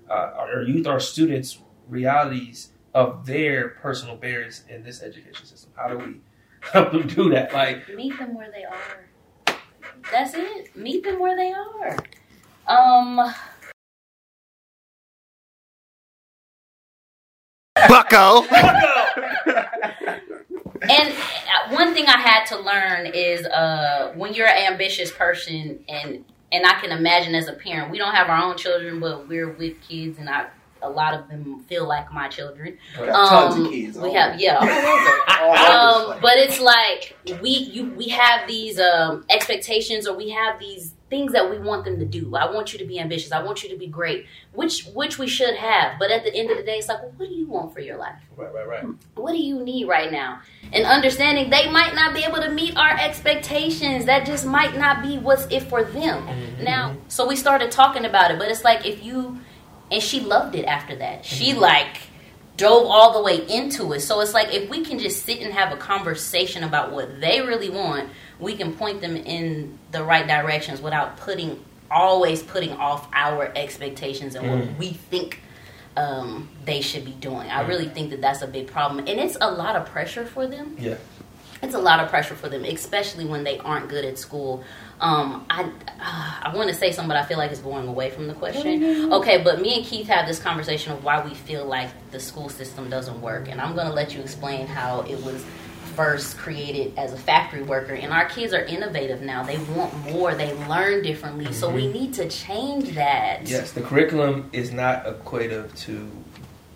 uh, 0.08 0.32
our 0.36 0.62
youth, 0.62 0.86
our 0.86 1.00
students' 1.00 1.58
realities 1.88 2.70
of 2.94 3.26
their 3.26 3.70
personal 3.70 4.16
barriers 4.16 4.64
in 4.68 4.82
this 4.82 5.02
education 5.02 5.46
system? 5.46 5.70
How 5.76 5.88
do 5.88 5.98
we 5.98 6.20
help 6.72 6.92
them 6.92 7.06
do 7.06 7.30
that? 7.30 7.52
Like, 7.52 7.88
Meet 7.94 8.18
them 8.18 8.34
where 8.34 8.50
they 8.50 8.64
are. 8.64 9.06
That's 10.10 10.34
it. 10.34 10.74
Meet 10.76 11.04
them 11.04 11.20
where 11.20 11.36
they 11.36 11.52
are. 11.52 11.98
Um, 12.66 13.34
Bucko. 17.88 18.42
and 20.82 21.12
uh, 21.12 21.70
one 21.70 21.94
thing 21.94 22.06
I 22.06 22.18
had 22.18 22.44
to 22.46 22.58
learn 22.58 23.06
is 23.06 23.46
uh, 23.46 24.12
when 24.16 24.34
you're 24.34 24.46
an 24.46 24.72
ambitious 24.72 25.10
person, 25.10 25.84
and 25.88 26.24
and 26.50 26.66
I 26.66 26.74
can 26.80 26.92
imagine 26.92 27.34
as 27.34 27.48
a 27.48 27.54
parent, 27.54 27.90
we 27.90 27.98
don't 27.98 28.14
have 28.14 28.28
our 28.28 28.42
own 28.42 28.56
children, 28.56 29.00
but 29.00 29.28
we're 29.28 29.50
with 29.50 29.80
kids, 29.80 30.18
and 30.18 30.28
I 30.28 30.48
a 30.82 30.90
lot 30.90 31.14
of 31.14 31.28
them 31.28 31.60
feel 31.68 31.86
like 31.86 32.12
my 32.12 32.28
children. 32.28 32.78
We 33.00 33.06
got 33.06 33.28
tons 33.28 33.54
Um, 33.56 33.66
of 33.66 33.70
kids. 33.72 33.98
We 33.98 34.12
have 34.14 34.40
yeah, 34.40 34.56
all 34.58 34.64
over. 34.68 35.12
all 35.28 36.02
over 36.04 36.12
um, 36.14 36.20
but 36.20 36.36
it's 36.38 36.60
like 36.60 37.16
we 37.40 37.50
you 37.50 37.90
we 37.90 38.08
have 38.08 38.46
these 38.48 38.78
um, 38.78 39.24
expectations 39.30 40.06
or 40.06 40.16
we 40.16 40.30
have 40.30 40.58
these 40.58 40.94
things 41.10 41.32
that 41.32 41.50
we 41.50 41.58
want 41.58 41.84
them 41.84 41.98
to 41.98 42.06
do. 42.06 42.34
I 42.36 42.50
want 42.50 42.72
you 42.72 42.78
to 42.78 42.86
be 42.86 42.98
ambitious. 42.98 43.32
I 43.32 43.42
want 43.42 43.62
you 43.62 43.68
to 43.68 43.76
be 43.76 43.86
great, 43.86 44.26
which 44.52 44.86
which 44.94 45.18
we 45.18 45.26
should 45.28 45.54
have. 45.56 45.98
But 45.98 46.10
at 46.10 46.24
the 46.24 46.34
end 46.34 46.50
of 46.50 46.56
the 46.56 46.62
day, 46.62 46.76
it's 46.78 46.88
like, 46.88 47.02
well, 47.02 47.12
what 47.16 47.28
do 47.28 47.34
you 47.34 47.46
want 47.46 47.74
for 47.74 47.80
your 47.80 47.98
life? 47.98 48.14
right, 48.36 48.52
right, 48.52 48.66
right. 48.66 48.84
What 49.14 49.32
do 49.32 49.38
you 49.38 49.62
need 49.62 49.86
right 49.88 50.10
now? 50.10 50.40
And 50.72 50.86
understanding 50.86 51.50
they 51.50 51.70
might 51.70 51.94
not 51.94 52.14
be 52.14 52.24
able 52.24 52.40
to 52.40 52.50
meet 52.50 52.76
our 52.78 52.96
expectations. 52.98 54.06
That 54.06 54.24
just 54.26 54.46
might 54.46 54.76
not 54.76 55.02
be 55.02 55.18
what's 55.18 55.46
it 55.50 55.64
for 55.64 55.84
them. 55.84 56.26
Now, 56.62 56.96
so 57.08 57.26
we 57.26 57.36
started 57.36 57.70
talking 57.70 58.04
about 58.06 58.30
it, 58.30 58.38
but 58.38 58.48
it's 58.50 58.64
like 58.64 58.86
if 58.86 59.02
you 59.04 59.38
and 59.92 60.02
she 60.02 60.20
loved 60.20 60.54
it 60.54 60.64
after 60.64 60.96
that. 60.96 61.24
She 61.24 61.50
mm-hmm. 61.50 61.60
like 61.60 61.98
dove 62.56 62.86
all 62.86 63.12
the 63.12 63.22
way 63.22 63.46
into 63.48 63.92
it. 63.92 64.00
So 64.00 64.20
it's 64.20 64.34
like 64.34 64.52
if 64.52 64.68
we 64.68 64.84
can 64.84 64.98
just 64.98 65.24
sit 65.24 65.40
and 65.40 65.52
have 65.52 65.72
a 65.72 65.76
conversation 65.76 66.64
about 66.64 66.92
what 66.92 67.20
they 67.20 67.40
really 67.40 67.70
want, 67.70 68.10
we 68.38 68.56
can 68.56 68.72
point 68.74 69.00
them 69.00 69.16
in 69.16 69.78
the 69.90 70.02
right 70.02 70.26
directions 70.26 70.80
without 70.80 71.16
putting 71.18 71.62
always 71.90 72.42
putting 72.42 72.72
off 72.72 73.06
our 73.12 73.52
expectations 73.54 74.34
and 74.34 74.48
what 74.48 74.58
mm. 74.60 74.78
we 74.78 74.88
think 74.88 75.42
um, 75.96 76.48
they 76.64 76.80
should 76.80 77.04
be 77.04 77.12
doing. 77.12 77.50
I 77.50 77.62
mm. 77.62 77.68
really 77.68 77.88
think 77.88 78.10
that 78.10 78.22
that's 78.22 78.40
a 78.40 78.46
big 78.46 78.66
problem, 78.66 79.00
and 79.00 79.20
it's 79.20 79.36
a 79.40 79.50
lot 79.50 79.76
of 79.76 79.86
pressure 79.86 80.24
for 80.24 80.46
them. 80.46 80.74
Yeah. 80.78 80.96
It's 81.62 81.74
a 81.74 81.78
lot 81.78 82.00
of 82.00 82.08
pressure 82.08 82.34
for 82.34 82.48
them, 82.48 82.64
especially 82.64 83.24
when 83.24 83.44
they 83.44 83.58
aren't 83.58 83.88
good 83.88 84.04
at 84.04 84.18
school. 84.18 84.64
Um, 85.02 85.44
I 85.50 85.64
uh, 85.64 86.48
I 86.48 86.52
want 86.54 86.68
to 86.68 86.74
say 86.74 86.92
something, 86.92 87.08
but 87.08 87.16
I 87.16 87.24
feel 87.24 87.36
like 87.36 87.50
it's 87.50 87.60
going 87.60 87.88
away 87.88 88.10
from 88.10 88.28
the 88.28 88.34
question. 88.34 89.12
Okay, 89.12 89.42
but 89.42 89.60
me 89.60 89.76
and 89.76 89.84
Keith 89.84 90.06
have 90.06 90.28
this 90.28 90.38
conversation 90.38 90.92
of 90.92 91.02
why 91.02 91.22
we 91.24 91.34
feel 91.34 91.66
like 91.66 91.90
the 92.12 92.20
school 92.20 92.48
system 92.48 92.88
doesn't 92.88 93.20
work, 93.20 93.48
and 93.48 93.60
I'm 93.60 93.74
going 93.74 93.88
to 93.88 93.92
let 93.92 94.14
you 94.14 94.20
explain 94.20 94.68
how 94.68 95.00
it 95.00 95.22
was 95.24 95.44
first 95.96 96.38
created 96.38 96.96
as 96.96 97.12
a 97.12 97.18
factory 97.18 97.62
worker. 97.62 97.94
And 97.94 98.12
our 98.12 98.26
kids 98.26 98.54
are 98.54 98.62
innovative 98.62 99.22
now; 99.22 99.42
they 99.42 99.58
want 99.74 99.92
more, 100.04 100.36
they 100.36 100.54
learn 100.68 101.02
differently. 101.02 101.52
So 101.52 101.68
we 101.68 101.88
need 101.88 102.14
to 102.14 102.28
change 102.28 102.94
that. 102.94 103.48
Yes, 103.48 103.72
the 103.72 103.82
curriculum 103.82 104.50
is 104.52 104.70
not 104.70 105.04
equative 105.06 105.74
to 105.80 106.21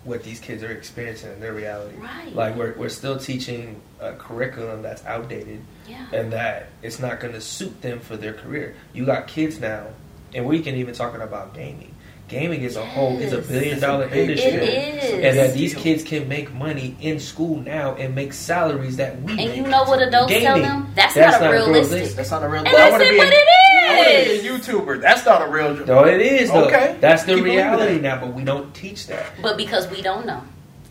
what 0.07 0.23
these 0.23 0.39
kids 0.39 0.63
are 0.63 0.71
experiencing 0.71 1.31
in 1.33 1.39
their 1.39 1.53
reality. 1.53 1.97
Right. 1.97 2.33
Like 2.33 2.55
we're 2.55 2.73
we're 2.73 2.89
still 2.89 3.19
teaching 3.19 3.81
a 3.99 4.13
curriculum 4.13 4.81
that's 4.81 5.05
outdated 5.05 5.61
Yeah. 5.87 6.05
and 6.13 6.31
that 6.33 6.69
it's 6.81 6.99
not 6.99 7.19
going 7.19 7.33
to 7.33 7.41
suit 7.41 7.81
them 7.81 7.99
for 7.99 8.15
their 8.17 8.33
career. 8.33 8.73
You 8.93 9.05
got 9.05 9.27
kids 9.27 9.59
now, 9.59 9.87
and 10.33 10.45
we 10.45 10.61
can 10.61 10.75
even 10.75 10.93
talking 10.95 11.21
about 11.21 11.53
gaming. 11.53 11.93
Gaming 12.29 12.63
is 12.63 12.75
a 12.75 12.85
whole 12.85 13.17
is 13.19 13.31
a 13.31 13.37
billion 13.39 13.75
It's 13.75 13.83
a 13.83 13.87
dollar 13.87 14.07
big 14.09 14.29
industry. 14.29 14.51
It 14.51 15.03
is. 15.03 15.13
And 15.25 15.37
that 15.37 15.53
these 15.53 15.73
kids 15.73 16.03
can 16.03 16.27
make 16.27 16.53
money 16.53 16.95
in 16.99 17.19
school 17.21 17.61
now 17.61 17.95
and 17.95 18.15
make 18.15 18.33
salaries 18.33 18.97
that 18.97 19.21
we 19.21 19.31
And 19.31 19.37
make. 19.37 19.55
you 19.55 19.63
know 19.63 19.83
what 19.85 20.01
adults 20.01 20.33
tell 20.33 20.59
them? 20.59 20.91
That's, 20.93 21.15
That's 21.15 21.39
not, 21.39 21.45
not 21.45 21.51
realistic. 21.51 21.91
realistic. 21.93 22.17
That's 22.17 22.31
not 22.31 22.43
a 22.43 22.49
real. 22.49 22.59
And 22.59 22.67
I 22.67 22.71
that's 22.73 22.91
want 22.91 23.03
to 23.03 23.07
it, 23.09 23.11
be. 23.11 23.17
but 23.17 23.27
a- 23.27 23.31
it 23.31 23.33
I 23.33 23.37
want 23.37 23.45
to 23.45 23.66
is. 23.99 24.41
be 24.41 24.47
a 24.47 24.51
YouTuber. 24.51 25.01
That's 25.01 25.25
not 25.25 25.41
a 25.41 25.49
real. 25.49 25.75
Job. 25.75 25.87
No, 25.87 26.05
it 26.05 26.21
is 26.21 26.51
though. 26.51 26.65
Okay. 26.65 26.97
That's 26.99 27.23
the 27.23 27.35
Keep 27.35 27.43
reality 27.43 27.95
that. 27.95 28.01
now, 28.01 28.19
but 28.19 28.33
we 28.33 28.43
don't 28.43 28.73
teach 28.73 29.07
that. 29.07 29.25
But 29.41 29.57
because 29.57 29.89
we 29.89 30.01
don't 30.01 30.25
know. 30.25 30.43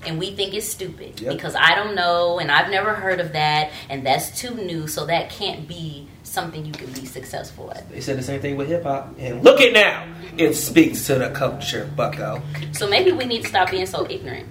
And 0.07 0.19
we 0.19 0.37
think 0.37 0.55
it's 0.55 0.69
stupid. 0.69 1.21
Yep. 1.21 1.33
Because 1.33 1.57
I 1.57 1.75
don't 1.75 1.97
know 1.97 2.38
and 2.38 2.51
I've 2.51 2.71
never 2.71 2.95
heard 2.95 3.19
of 3.19 3.33
that 3.33 3.73
and 3.88 4.07
that's 4.07 4.38
too 4.40 4.55
new, 4.55 4.87
so 4.87 5.07
that 5.07 5.31
can't 5.31 5.66
be 5.66 6.07
something 6.23 6.64
you 6.64 6.73
can 6.73 6.92
be 6.92 7.07
successful 7.07 7.73
at. 7.73 7.88
They 7.90 8.01
said 8.01 8.19
the 8.19 8.23
same 8.23 8.40
thing 8.40 8.57
with 8.57 8.69
hip 8.69 8.83
hop, 8.83 9.14
and 9.19 9.42
look 9.42 9.61
at 9.61 9.73
now. 9.73 10.07
It 10.37 10.55
speaks 10.55 11.07
to 11.07 11.16
the 11.16 11.31
culture, 11.31 11.90
Bucko. 11.97 12.42
So 12.73 12.88
maybe 12.88 13.11
we 13.11 13.25
need 13.25 13.42
to 13.42 13.49
stop 13.49 13.71
being 13.71 13.87
so 13.87 14.07
ignorant 14.11 14.47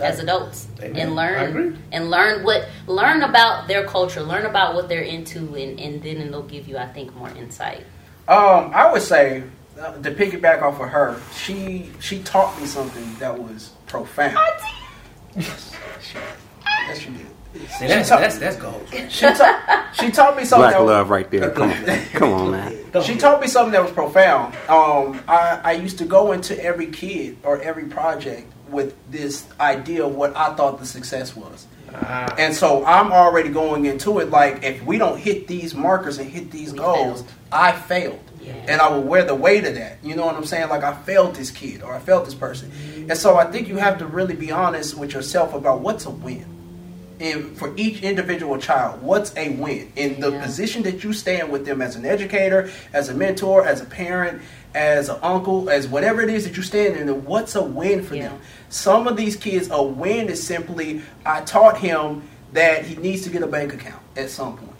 as 0.00 0.18
adults 0.18 0.68
Amen. 0.80 0.96
and 0.96 1.16
learn 1.16 1.82
and 1.92 2.10
learn 2.10 2.44
what 2.44 2.68
learn 2.86 3.22
about 3.22 3.68
their 3.68 3.86
culture, 3.86 4.22
learn 4.22 4.46
about 4.46 4.74
what 4.74 4.88
they're 4.88 5.02
into 5.02 5.54
and, 5.54 5.80
and 5.80 6.02
then 6.02 6.18
it'll 6.18 6.42
give 6.42 6.68
you 6.68 6.76
I 6.76 6.86
think 6.86 7.14
more 7.14 7.30
insight. 7.30 7.84
Um, 8.28 8.72
I 8.74 8.90
would 8.90 9.02
say 9.02 9.44
uh, 9.80 9.92
to 10.02 10.10
piggyback 10.10 10.62
off 10.62 10.80
of 10.80 10.88
her, 10.88 11.20
she 11.34 11.90
she 12.00 12.22
taught 12.22 12.58
me 12.60 12.66
something 12.66 13.14
that 13.18 13.38
was 13.38 13.70
profound. 13.86 14.36
Yes, 15.36 15.76
she 16.98 17.10
did. 17.10 17.35
See, 17.78 17.86
that's, 17.86 18.08
talk- 18.08 18.20
that's, 18.20 18.38
that's 18.38 18.56
gold. 18.56 18.86
She, 19.08 19.20
ta- 19.26 19.90
she 19.98 20.10
taught 20.10 20.36
me 20.36 20.44
something. 20.44 20.62
Black 20.62 20.72
that 20.74 20.80
was- 20.80 20.90
love 20.90 21.10
right 21.10 21.30
there. 21.30 21.50
Come 21.50 21.70
on. 21.70 21.84
Come 22.12 22.32
on, 22.32 22.50
man. 22.52 23.02
She 23.02 23.16
taught 23.16 23.40
me 23.40 23.46
something 23.46 23.72
that 23.72 23.82
was 23.82 23.92
profound. 23.92 24.54
Um, 24.68 25.20
I, 25.28 25.60
I 25.64 25.72
used 25.72 25.98
to 25.98 26.04
go 26.04 26.32
into 26.32 26.58
every 26.62 26.86
kid 26.86 27.36
or 27.42 27.60
every 27.60 27.84
project 27.84 28.50
with 28.70 28.94
this 29.10 29.46
idea 29.60 30.04
of 30.06 30.14
what 30.14 30.34
I 30.36 30.54
thought 30.54 30.78
the 30.78 30.86
success 30.86 31.36
was. 31.36 31.66
Ah, 31.94 32.34
And 32.38 32.54
so 32.54 32.84
I'm 32.84 33.12
already 33.12 33.48
going 33.50 33.84
into 33.84 34.18
it 34.18 34.30
like 34.30 34.64
if 34.64 34.82
we 34.84 34.98
don't 34.98 35.18
hit 35.18 35.46
these 35.46 35.74
markers 35.74 36.18
and 36.18 36.28
hit 36.28 36.50
these 36.50 36.72
We 36.72 36.78
goals, 36.78 37.20
failed. 37.22 37.32
I 37.52 37.72
failed. 37.72 38.18
Yeah. 38.42 38.52
And 38.68 38.80
I 38.80 38.88
will 38.90 39.02
wear 39.02 39.24
the 39.24 39.34
weight 39.34 39.64
of 39.66 39.74
that. 39.74 39.98
You 40.02 40.14
know 40.16 40.24
what 40.26 40.34
I'm 40.34 40.44
saying? 40.44 40.68
Like 40.68 40.82
I 40.82 40.94
failed 40.94 41.34
this 41.36 41.50
kid 41.50 41.82
or 41.82 41.94
I 41.94 41.98
failed 41.98 42.26
this 42.26 42.34
person. 42.34 42.70
And 43.08 43.16
so 43.16 43.36
I 43.36 43.44
think 43.50 43.68
you 43.68 43.76
have 43.76 43.98
to 43.98 44.06
really 44.06 44.34
be 44.34 44.50
honest 44.50 44.96
with 44.96 45.12
yourself 45.14 45.52
about 45.54 45.80
what's 45.80 46.06
a 46.06 46.10
win. 46.10 46.44
And 47.18 47.56
for 47.56 47.72
each 47.76 48.02
individual 48.02 48.58
child, 48.58 49.02
what's 49.02 49.34
a 49.36 49.50
win? 49.50 49.90
In 49.96 50.20
the 50.20 50.32
Yeah. 50.32 50.42
position 50.42 50.82
that 50.82 51.02
you 51.02 51.12
stand 51.12 51.50
with 51.50 51.64
them 51.64 51.80
as 51.80 51.96
an 51.96 52.04
educator, 52.04 52.68
as 52.92 53.08
a 53.08 53.14
mentor, 53.14 53.66
as 53.66 53.80
a 53.80 53.86
parent, 53.86 54.42
as 54.74 55.08
an 55.08 55.16
uncle, 55.22 55.70
as 55.70 55.88
whatever 55.88 56.20
it 56.20 56.28
is 56.28 56.44
that 56.44 56.56
you 56.56 56.62
stand 56.62 56.96
in, 56.96 57.08
what's 57.24 57.54
a 57.54 57.62
win 57.62 58.02
for 58.02 58.16
Yeah. 58.16 58.28
them? 58.28 58.38
Some 58.68 59.06
of 59.08 59.16
these 59.16 59.34
kids, 59.36 59.68
a 59.70 59.82
win 59.82 60.28
is 60.28 60.42
simply 60.42 61.00
I 61.24 61.40
taught 61.40 61.78
him 61.78 62.22
that 62.52 62.84
he 62.84 62.96
needs 62.96 63.22
to 63.22 63.30
get 63.30 63.42
a 63.42 63.46
bank 63.46 63.72
account 63.72 64.02
at 64.16 64.28
some 64.28 64.56
point. 64.56 64.72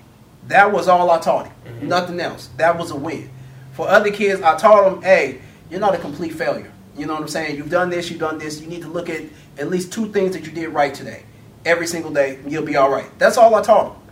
That 0.48 0.72
was 0.72 0.88
all 0.88 1.10
I 1.10 1.18
taught 1.18 1.46
him. 1.46 1.54
Mm-hmm. 1.66 1.88
Nothing 1.88 2.20
else. 2.20 2.50
That 2.58 2.78
was 2.78 2.90
a 2.90 2.96
win. 2.96 3.30
For 3.72 3.88
other 3.88 4.10
kids, 4.10 4.42
I 4.42 4.56
taught 4.56 4.84
them, 4.84 5.02
hey, 5.02 5.38
you're 5.70 5.80
not 5.80 5.94
a 5.94 5.98
complete 5.98 6.34
failure. 6.34 6.70
You 6.96 7.06
know 7.06 7.14
what 7.14 7.22
I'm 7.22 7.28
saying? 7.28 7.56
You've 7.56 7.70
done 7.70 7.90
this, 7.90 8.10
you've 8.10 8.20
done 8.20 8.38
this. 8.38 8.60
You 8.60 8.66
need 8.68 8.82
to 8.82 8.88
look 8.88 9.10
at 9.10 9.22
at 9.58 9.68
least 9.70 9.92
two 9.92 10.12
things 10.12 10.32
that 10.34 10.46
you 10.46 10.52
did 10.52 10.68
right 10.68 10.94
today. 10.94 11.24
Every 11.66 11.86
single 11.86 12.12
day, 12.12 12.38
you'll 12.46 12.64
be 12.64 12.76
all 12.76 12.90
right. 12.90 13.06
That's 13.18 13.36
all 13.36 13.54
I 13.54 13.62
taught 13.62 13.92
them. 13.92 14.02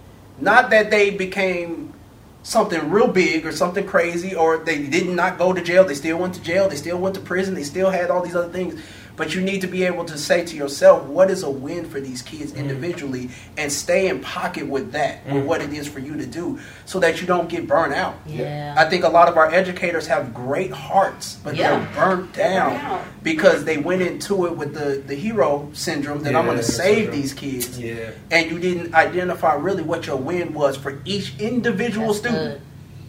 Not 0.40 0.70
that 0.70 0.90
they 0.90 1.10
became 1.10 1.94
something 2.42 2.90
real 2.90 3.08
big 3.08 3.46
or 3.46 3.52
something 3.52 3.86
crazy 3.86 4.34
or 4.34 4.58
they 4.58 4.86
did 4.86 5.08
not 5.08 5.38
go 5.38 5.52
to 5.52 5.62
jail. 5.62 5.84
They 5.84 5.94
still 5.94 6.18
went 6.18 6.34
to 6.34 6.42
jail. 6.42 6.68
They 6.68 6.76
still 6.76 6.98
went 6.98 7.14
to 7.14 7.20
prison. 7.20 7.54
They 7.54 7.62
still 7.62 7.90
had 7.90 8.10
all 8.10 8.22
these 8.22 8.36
other 8.36 8.52
things. 8.52 8.80
But 9.16 9.34
you 9.34 9.40
need 9.40 9.60
to 9.60 9.66
be 9.66 9.84
able 9.84 10.04
to 10.06 10.18
say 10.18 10.44
to 10.44 10.56
yourself, 10.56 11.04
what 11.04 11.30
is 11.30 11.42
a 11.42 11.50
win 11.50 11.84
for 11.84 12.00
these 12.00 12.20
kids 12.20 12.52
mm. 12.52 12.56
individually 12.56 13.30
and 13.56 13.70
stay 13.70 14.08
in 14.08 14.20
pocket 14.20 14.66
with 14.66 14.92
that, 14.92 15.24
with 15.26 15.44
mm. 15.44 15.46
what 15.46 15.60
it 15.60 15.72
is 15.72 15.86
for 15.86 16.00
you 16.00 16.16
to 16.16 16.26
do 16.26 16.58
so 16.84 16.98
that 17.00 17.20
you 17.20 17.26
don't 17.26 17.48
get 17.48 17.66
burnt 17.66 17.94
out. 17.94 18.16
Yeah. 18.26 18.74
I 18.76 18.88
think 18.88 19.04
a 19.04 19.08
lot 19.08 19.28
of 19.28 19.36
our 19.36 19.52
educators 19.52 20.06
have 20.08 20.34
great 20.34 20.72
hearts, 20.72 21.38
but 21.44 21.54
Yeah. 21.54 21.78
they're 21.78 21.94
burnt 21.94 22.32
down 22.32 22.72
burnt 22.72 23.04
because 23.22 23.64
they 23.64 23.78
went 23.78 24.02
into 24.02 24.46
it 24.46 24.56
with 24.56 24.74
the, 24.74 25.02
the 25.06 25.14
hero 25.14 25.68
syndrome 25.72 26.22
that 26.24 26.34
I'm 26.34 26.44
going 26.46 26.56
to 26.58 26.62
save 26.62 26.96
syndrome. 26.96 27.20
these 27.20 27.32
kids 27.32 27.78
yeah. 27.78 28.10
and 28.30 28.50
you 28.50 28.58
didn't 28.58 28.94
identify 28.94 29.54
really 29.54 29.82
what 29.82 30.06
your 30.06 30.16
win 30.16 30.52
was 30.54 30.76
for 30.76 31.00
each 31.04 31.38
individual 31.38 32.08
That's 32.08 32.18
student. 32.18 32.54
good. 32.54 32.60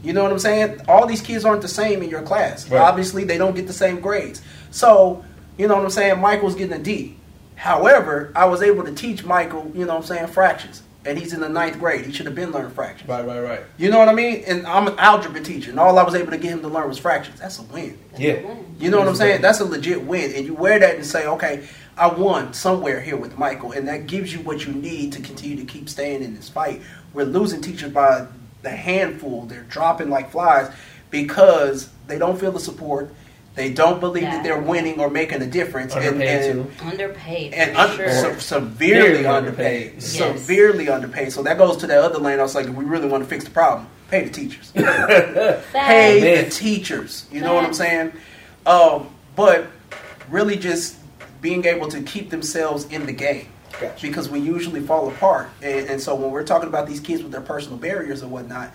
You 0.04 0.14
know 0.14 0.22
what 0.22 0.32
I'm 0.32 0.40
saying? 0.40 0.82
All 0.88 1.08
these 1.08 1.22
kids 1.22 1.46
aren't 1.46 1.64
the 1.64 1.68
same 1.68 2.04
in 2.04 2.10
your 2.12 2.22
class. 2.22 2.70
Right. 2.70 2.80
Obviously, 2.80 3.24
they 3.24 3.40
don't 3.40 3.56
get 3.56 3.66
the 3.66 3.74
same 3.74 4.00
grades. 4.00 4.40
So, 4.70 5.26
you 5.58 5.68
know 5.68 5.76
what 5.76 5.84
I'm 5.86 5.90
saying? 5.92 6.20
Michael's 6.20 6.56
getting 6.56 6.80
a 6.80 6.84
D. 6.84 7.16
However, 7.56 8.32
I 8.36 8.46
was 8.46 8.62
able 8.62 8.84
to 8.84 8.94
teach 8.94 9.24
Michael, 9.24 9.72
you 9.74 9.86
know 9.86 9.94
what 9.96 10.02
I'm 10.02 10.04
saying, 10.04 10.28
fractions. 10.28 10.84
and 11.06 11.18
he's 11.20 11.34
in 11.34 11.40
the 11.40 11.48
ninth 11.50 11.78
grade. 11.80 12.06
He 12.06 12.12
should 12.12 12.26
have 12.26 12.34
been 12.36 12.52
learning 12.52 12.72
fractions. 12.72 13.08
Right, 13.08 13.26
right, 13.26 13.40
right. 13.40 13.62
You 13.78 13.92
know 13.92 14.00
what 14.00 14.10
I 14.10 14.14
mean? 14.14 14.44
And 14.48 14.66
I'm 14.66 14.88
an 14.88 14.96
algebra 14.98 15.42
teacher, 15.42 15.70
and 15.70 15.80
all 15.80 15.98
I 16.00 16.04
was 16.04 16.16
able 16.16 16.32
to 16.32 16.38
get 16.38 16.52
him 16.52 16.62
to 16.62 16.68
learn 16.68 16.88
was 16.88 16.98
fractions. 16.98 17.40
That's 17.40 17.60
a 17.60 17.64
win. 17.64 17.98
Yeah. 18.18 18.42
You 18.80 18.90
know 18.90 18.98
what 19.00 19.08
I'm 19.08 19.16
saying? 19.16 19.42
That's 19.42 19.60
a 19.60 19.66
legit 19.66 20.04
win. 20.04 20.34
And 20.34 20.46
you 20.46 20.56
wear 20.56 20.80
that 20.80 20.96
and 20.96 21.06
say, 21.06 21.28
okay, 21.28 21.68
I 21.98 22.08
won 22.08 22.54
somewhere 22.54 23.00
here 23.02 23.18
with 23.18 23.38
Michael. 23.38 23.72
And 23.72 23.88
that 23.88 24.08
gives 24.08 24.34
you 24.34 24.40
what 24.40 24.66
you 24.66 24.74
need 24.74 25.14
to 25.14 25.22
continue 25.22 25.56
to 25.58 25.66
keep 25.66 25.90
staying 25.90 26.24
in 26.24 26.34
this 26.36 26.50
fight. 26.50 26.82
We're 27.14 27.26
losing 27.26 27.62
teachers 27.62 27.92
by 27.94 28.28
the 28.64 28.72
handful. 28.72 29.46
They're 29.46 29.64
dropping 29.64 30.10
like 30.10 30.32
flies 30.32 30.74
because 31.12 31.90
they 32.08 32.18
don't 32.18 32.40
feel 32.40 32.52
the 32.52 32.60
support. 32.60 33.14
They 33.56 33.72
don't 33.72 34.00
believe 34.02 34.24
Yeah. 34.24 34.32
that 34.36 34.44
they're 34.44 34.60
winning 34.62 35.00
or 35.00 35.10
making 35.10 35.42
a 35.42 35.48
difference. 35.48 35.96
And, 35.96 36.06
Underpaid, 36.06 36.42
and, 36.58 36.78
too. 36.78 36.86
Underpaid. 36.86 37.54
and 37.54 37.78
un- 37.78 37.96
sure. 37.96 38.10
se- 38.10 38.40
severely 38.40 39.26
underpaid. 39.26 39.26
underpaid. 39.28 39.94
Yes. 39.96 40.06
Severely 40.06 40.90
underpaid. 40.90 41.32
So 41.32 41.42
that 41.44 41.58
goes 41.58 41.78
to 41.78 41.88
that 41.88 42.00
other 42.00 42.20
lane. 42.20 42.40
I 42.40 42.44
was 42.44 42.54
like, 42.56 42.66
if 42.68 42.74
we 42.74 42.84
really 42.86 43.08
want 43.08 43.24
to 43.24 43.30
fix 43.30 43.46
the 43.46 43.52
problem, 43.52 43.88
pay 44.12 44.26
the 44.26 44.30
teachers 44.30 44.72
pay 45.74 46.44
the 46.44 46.50
teachers. 46.50 47.26
You 47.32 47.42
know 47.42 47.54
what 47.54 47.64
I'm 47.66 47.74
saying? 47.74 48.12
Um, 48.66 49.10
but 49.36 49.68
really 50.30 50.58
just 50.58 50.98
being 51.42 51.66
able 51.66 51.88
to 51.90 52.02
keep 52.02 52.30
themselves 52.30 52.86
in 52.86 53.06
the 53.06 53.14
game. 53.14 53.48
Gotcha. 53.80 54.08
Because 54.08 54.30
we 54.30 54.40
usually 54.40 54.80
fall 54.82 55.08
apart. 55.10 55.50
And, 55.62 55.90
and 55.90 56.02
so 56.02 56.16
when 56.16 56.32
we're 56.32 56.44
talking 56.44 56.70
about 56.70 56.88
these 56.88 57.00
kids 57.00 57.22
with 57.24 57.32
their 57.32 57.42
personal 57.42 57.78
barriers 57.78 58.22
and 58.22 58.32
whatnot, 58.32 58.72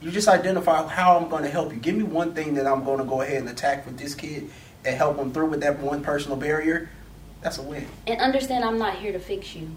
you 0.00 0.10
just 0.10 0.28
identify 0.28 0.86
how 0.86 1.16
I'm 1.16 1.28
going 1.28 1.42
to 1.42 1.50
help 1.50 1.72
you. 1.72 1.78
Give 1.78 1.96
me 1.96 2.02
one 2.02 2.34
thing 2.34 2.54
that 2.54 2.66
I'm 2.66 2.84
going 2.84 2.98
to 2.98 3.04
go 3.04 3.22
ahead 3.22 3.38
and 3.38 3.48
attack 3.48 3.86
with 3.86 3.98
this 3.98 4.14
kid 4.14 4.50
and 4.84 4.96
help 4.96 5.16
them 5.16 5.32
through 5.32 5.46
with 5.46 5.60
that 5.60 5.78
one 5.78 6.02
personal 6.02 6.36
barrier. 6.36 6.90
That's 7.42 7.58
a 7.58 7.62
win. 7.62 7.86
And 8.06 8.20
understand, 8.20 8.64
I'm 8.64 8.78
not 8.78 8.96
here 8.98 9.12
to 9.12 9.18
fix 9.18 9.54
you. 9.54 9.70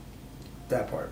That 0.70 0.90
part. 0.90 1.12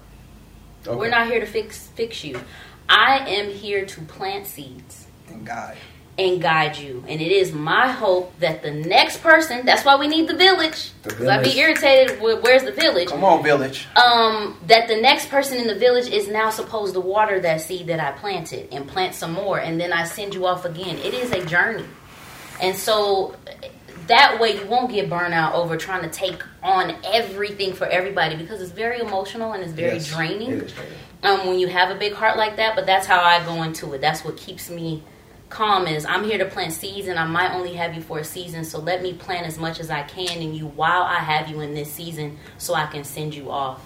We're 0.86 1.10
not 1.10 1.28
here 1.28 1.40
to 1.40 1.46
fix 1.46 1.88
fix 1.88 2.24
you. 2.24 2.40
I 2.88 3.18
am 3.28 3.50
here 3.50 3.86
to 3.86 4.02
plant 4.02 4.48
seeds 4.48 5.08
And 5.28 5.46
guide. 5.46 5.78
And 6.18 6.42
guide 6.42 6.78
you. 6.78 7.04
And 7.08 7.22
it 7.22 7.32
is 7.32 7.54
my 7.54 7.92
hope 7.92 8.38
that 8.40 8.64
the 8.64 8.72
next 8.72 9.22
person. 9.22 9.66
That's 9.66 9.86
why 9.86 9.96
we 9.98 10.08
need 10.08 10.28
the 10.28 10.36
village. 10.36 10.92
The 11.04 11.14
'Cause 11.14 11.28
I'd 11.28 11.44
be 11.44 11.58
irritated. 11.60 12.20
With, 12.20 12.42
Where's 12.42 12.64
the 12.64 12.72
village? 12.72 13.10
Come 13.10 13.24
on, 13.24 13.44
village. 13.44 13.86
um, 13.96 14.58
that 14.68 14.88
the 14.88 14.96
next 14.98 15.30
person 15.30 15.58
in 15.60 15.68
the 15.68 15.76
village 15.76 16.08
is 16.08 16.28
now 16.28 16.50
supposed 16.50 16.96
to 16.96 17.00
water 17.00 17.40
that 17.42 17.62
seed 17.62 17.88
that 17.88 18.00
I 18.00 18.12
planted 18.14 18.68
and 18.72 18.88
plant 18.88 19.14
some 19.14 19.34
more, 19.34 19.60
and 19.60 19.80
then 19.80 19.94
I 19.94 20.06
send 20.06 20.34
you 20.34 20.48
off 20.48 20.66
again. 20.66 20.98
It 20.98 21.14
is 21.14 21.32
a 21.32 21.46
journey, 21.46 21.86
and 22.60 22.76
so 22.76 23.36
that 24.08 24.40
way 24.40 24.56
you 24.58 24.66
won't 24.68 24.90
get 24.92 25.10
burnout 25.10 25.54
over 25.54 25.76
trying 25.78 26.02
to 26.02 26.10
take 26.10 26.42
on 26.64 26.96
everything 27.14 27.74
for 27.74 27.86
everybody 27.88 28.36
because 28.36 28.62
it's 28.62 28.72
very 28.72 29.00
emotional 29.02 29.52
and 29.52 29.62
it's 29.64 29.74
very 29.74 29.96
Yes, 29.96 30.08
draining 30.08 30.52
it 30.62 30.74
um, 31.24 31.46
when 31.46 31.60
you 31.60 31.68
have 31.68 31.92
a 31.92 31.96
big 32.00 32.14
heart 32.14 32.38
like 32.38 32.56
that. 32.56 32.74
But 32.76 32.86
that's 32.86 33.06
how 33.06 33.20
I 33.22 33.44
go 33.44 33.64
into 33.64 33.94
it. 33.94 34.02
That's 34.02 34.24
what 34.24 34.38
keeps 34.38 34.70
me 34.70 35.04
calm. 35.50 35.88
Is 35.88 36.06
I'm 36.06 36.24
here 36.24 36.38
to 36.38 36.46
plant 36.46 36.74
seeds, 36.74 37.08
and 37.08 37.18
I 37.20 37.26
might 37.26 37.52
only 37.54 37.74
have 37.74 37.94
you 37.96 38.02
for 38.02 38.20
a 38.20 38.24
season. 38.24 38.64
So 38.66 38.80
let 38.80 39.02
me 39.02 39.14
plant 39.14 39.48
as 39.48 39.58
much 39.58 39.80
as 39.80 39.90
I 39.90 40.04
can 40.04 40.42
in 40.42 40.54
you 40.54 40.68
while 40.68 41.04
I 41.04 41.20
have 41.20 41.50
you 41.50 41.62
in 41.62 41.74
this 41.74 41.92
season, 41.92 42.38
so 42.58 42.74
I 42.74 42.88
can 42.88 43.04
send 43.04 43.34
you 43.36 43.50
off. 43.52 43.82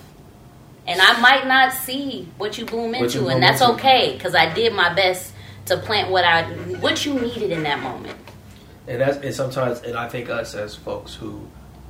And 0.88 1.00
I 1.00 1.20
might 1.22 1.46
not 1.48 1.74
see 1.74 2.28
what 2.38 2.58
you 2.58 2.66
bloom 2.66 2.92
What 2.92 3.14
you 3.14 3.22
into, 3.22 3.28
and 3.28 3.44
that's 3.44 3.62
into. 3.62 3.74
okay 3.74 4.14
because 4.14 4.34
I 4.34 4.52
did 4.54 4.74
my 4.74 4.94
best 4.94 5.34
to 5.68 5.78
plant 5.78 6.10
what 6.10 6.24
I 6.26 6.44
what 6.80 7.06
you 7.06 7.14
needed 7.20 7.52
in 7.52 7.64
that 7.64 7.80
moment. 7.82 8.18
And 8.88 9.00
that's 9.00 9.18
and 9.18 9.34
sometimes 9.34 9.82
and 9.82 9.96
I 9.96 10.10
think 10.10 10.30
us 10.30 10.56
as 10.56 10.76
folks 10.76 11.14
who 11.14 11.48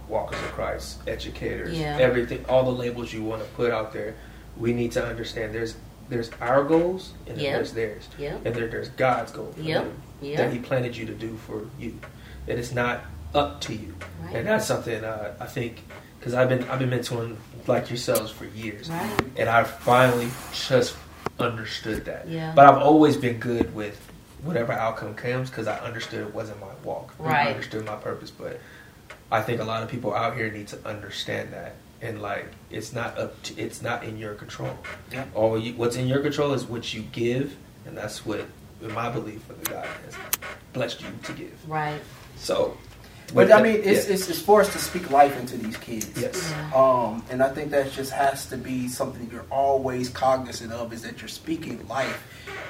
walkers 0.09 0.37
of 0.41 0.51
Christ, 0.51 0.99
educators, 1.07 1.77
Yeah. 1.79 1.97
everything 1.97 2.43
all 2.49 2.63
the 2.63 2.71
labels 2.71 3.13
you 3.13 3.23
want 3.23 3.41
to 3.41 3.47
put 3.51 3.71
out 3.71 3.93
there, 3.93 4.15
we 4.57 4.73
need 4.73 4.91
to 4.91 5.05
understand 5.05 5.55
there's 5.55 5.75
there's 6.11 6.29
our 6.41 6.63
goals 6.65 7.13
and 7.25 7.39
Yeah. 7.39 7.53
there's 7.53 7.71
theirs. 7.71 8.07
Yeah. 8.19 8.35
And 8.43 8.53
there, 8.53 8.67
there's 8.67 8.89
God's 8.89 9.31
goal 9.31 9.53
for 9.55 9.61
Yep. 9.61 9.85
that 10.35 10.51
He 10.51 10.59
planted 10.59 10.95
you 10.95 11.05
to 11.05 11.13
do 11.13 11.37
for 11.47 11.63
you. 11.79 11.97
That 12.45 12.59
it's 12.59 12.73
not 12.73 12.99
up 13.33 13.61
to 13.61 13.73
you. 13.73 13.95
Right. 14.21 14.35
And 14.35 14.47
that's 14.47 14.65
something 14.65 15.03
uh, 15.03 15.33
I 15.39 15.45
think 15.45 15.81
because 16.19 16.33
I've 16.33 16.49
been 16.49 16.63
I've 16.69 16.79
been 16.79 16.89
mentoring 16.89 17.37
like 17.65 17.89
yourselves 17.89 18.29
for 18.29 18.45
years, 18.45 18.89
Right. 18.89 19.09
and 19.37 19.47
I 19.49 19.63
finally 19.63 20.29
just 20.53 20.95
understood 21.39 22.05
that. 22.05 22.27
Yeah. 22.27 22.51
But 22.55 22.65
I've 22.65 22.77
always 22.81 23.15
been 23.15 23.37
good 23.39 23.73
with 23.73 23.97
whatever 24.43 24.73
outcome 24.73 25.13
comes 25.15 25.49
because 25.49 25.67
I 25.67 25.77
understood 25.79 26.27
it 26.27 26.33
wasn't 26.33 26.59
my 26.59 26.67
walk. 26.83 27.13
I 27.19 27.23
Right. 27.23 27.47
understood 27.47 27.85
my 27.85 27.95
purpose, 27.95 28.31
but 28.31 28.59
I 29.31 29.41
think 29.41 29.61
a 29.61 29.63
lot 29.63 29.81
of 29.81 29.87
people 29.89 30.13
out 30.13 30.35
here 30.35 30.51
need 30.51 30.67
to 30.69 30.77
understand 30.85 31.53
that. 31.53 31.75
And 32.01 32.21
like, 32.21 32.47
it's 32.71 32.93
not 32.93 33.17
up 33.17 33.41
to, 33.43 33.57
it's 33.59 33.81
not 33.81 34.03
in 34.03 34.17
your 34.17 34.33
control. 34.33 34.75
Yeah. 35.11 35.25
All 35.35 35.59
you, 35.59 35.73
what's 35.73 35.95
in 35.95 36.07
your 36.07 36.19
control 36.19 36.53
is 36.53 36.65
what 36.65 36.93
you 36.93 37.03
give, 37.11 37.55
and 37.85 37.95
that's 37.95 38.25
what, 38.25 38.45
in 38.81 38.91
my 38.91 39.09
belief, 39.09 39.47
what 39.47 39.63
the 39.63 39.69
God 39.69 39.87
has 40.05 40.15
blessed 40.73 41.01
you 41.01 41.09
to 41.23 41.33
give. 41.33 41.69
Right. 41.69 42.01
So, 42.37 42.75
But 43.33 43.51
I 43.51 43.61
mean, 43.61 43.75
it's, 43.77 44.07
yeah. 44.07 44.13
it's, 44.13 44.29
it's 44.29 44.41
for 44.41 44.61
us 44.61 44.71
to 44.73 44.79
speak 44.79 45.09
life 45.11 45.39
into 45.39 45.57
these 45.57 45.77
kids. 45.77 46.09
yes, 46.19 46.53
Um, 46.75 47.23
and 47.29 47.41
I 47.41 47.49
think 47.49 47.71
that 47.71 47.91
just 47.91 48.11
has 48.11 48.45
to 48.47 48.57
be 48.57 48.87
something 48.87 49.29
you're 49.31 49.45
always 49.49 50.09
cognizant 50.09 50.71
of 50.73 50.91
is 50.93 51.01
that 51.03 51.21
you're 51.21 51.27
speaking 51.29 51.87
life 51.87 52.27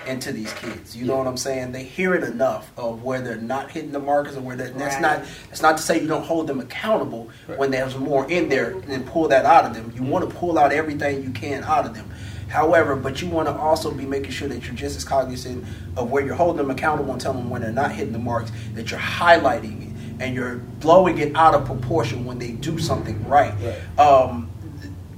into 0.07 0.31
these 0.31 0.51
kids. 0.53 0.95
You 0.95 1.05
know 1.05 1.17
what 1.17 1.27
I'm 1.27 1.37
saying? 1.37 1.71
They 1.71 1.83
hear 1.83 2.13
it 2.15 2.23
enough 2.23 2.71
of 2.77 3.03
where 3.03 3.21
they're 3.21 3.37
not 3.37 3.71
hitting 3.71 3.91
the 3.91 3.99
markers 3.99 4.35
or 4.37 4.41
where 4.41 4.55
they're, 4.55 4.69
that's 4.71 4.99
not 4.99 5.23
that's 5.49 5.61
not 5.61 5.77
to 5.77 5.83
say 5.83 6.01
you 6.01 6.07
don't 6.07 6.23
hold 6.25 6.47
them 6.47 6.59
accountable 6.59 7.29
Right. 7.47 7.57
when 7.57 7.71
there's 7.71 7.95
more 7.97 8.29
in 8.29 8.49
there 8.49 8.71
and 8.87 9.05
pull 9.05 9.27
that 9.29 9.45
out 9.45 9.65
of 9.65 9.73
them. 9.73 9.91
You 9.95 10.03
want 10.03 10.29
to 10.29 10.35
pull 10.35 10.57
out 10.59 10.71
everything 10.71 11.23
you 11.23 11.31
can 11.31 11.63
out 11.63 11.85
of 11.85 11.93
them. 11.93 12.09
However, 12.49 12.95
but 12.95 13.21
you 13.21 13.29
want 13.29 13.47
to 13.47 13.53
also 13.55 13.91
be 13.91 14.05
making 14.05 14.31
sure 14.31 14.47
that 14.49 14.65
you're 14.65 14.75
just 14.75 14.97
as 14.97 15.03
cognizant 15.05 15.63
of 15.95 16.11
where 16.11 16.25
you're 16.25 16.35
holding 16.35 16.57
them 16.57 16.69
accountable 16.69 17.13
and 17.13 17.21
telling 17.21 17.39
them 17.39 17.49
when 17.49 17.61
they're 17.61 17.71
not 17.71 17.91
hitting 17.93 18.11
the 18.11 18.19
marks, 18.19 18.51
that 18.73 18.91
you're 18.91 18.99
highlighting 18.99 19.87
it 19.87 19.90
and 20.21 20.35
you're 20.35 20.57
blowing 20.79 21.17
it 21.17 21.35
out 21.35 21.55
of 21.55 21.65
proportion 21.65 22.23
when 22.25 22.37
they 22.37 22.51
do 22.51 22.77
something 22.77 23.27
right. 23.27 23.53
Right. 23.59 23.99
Um, 23.99 24.49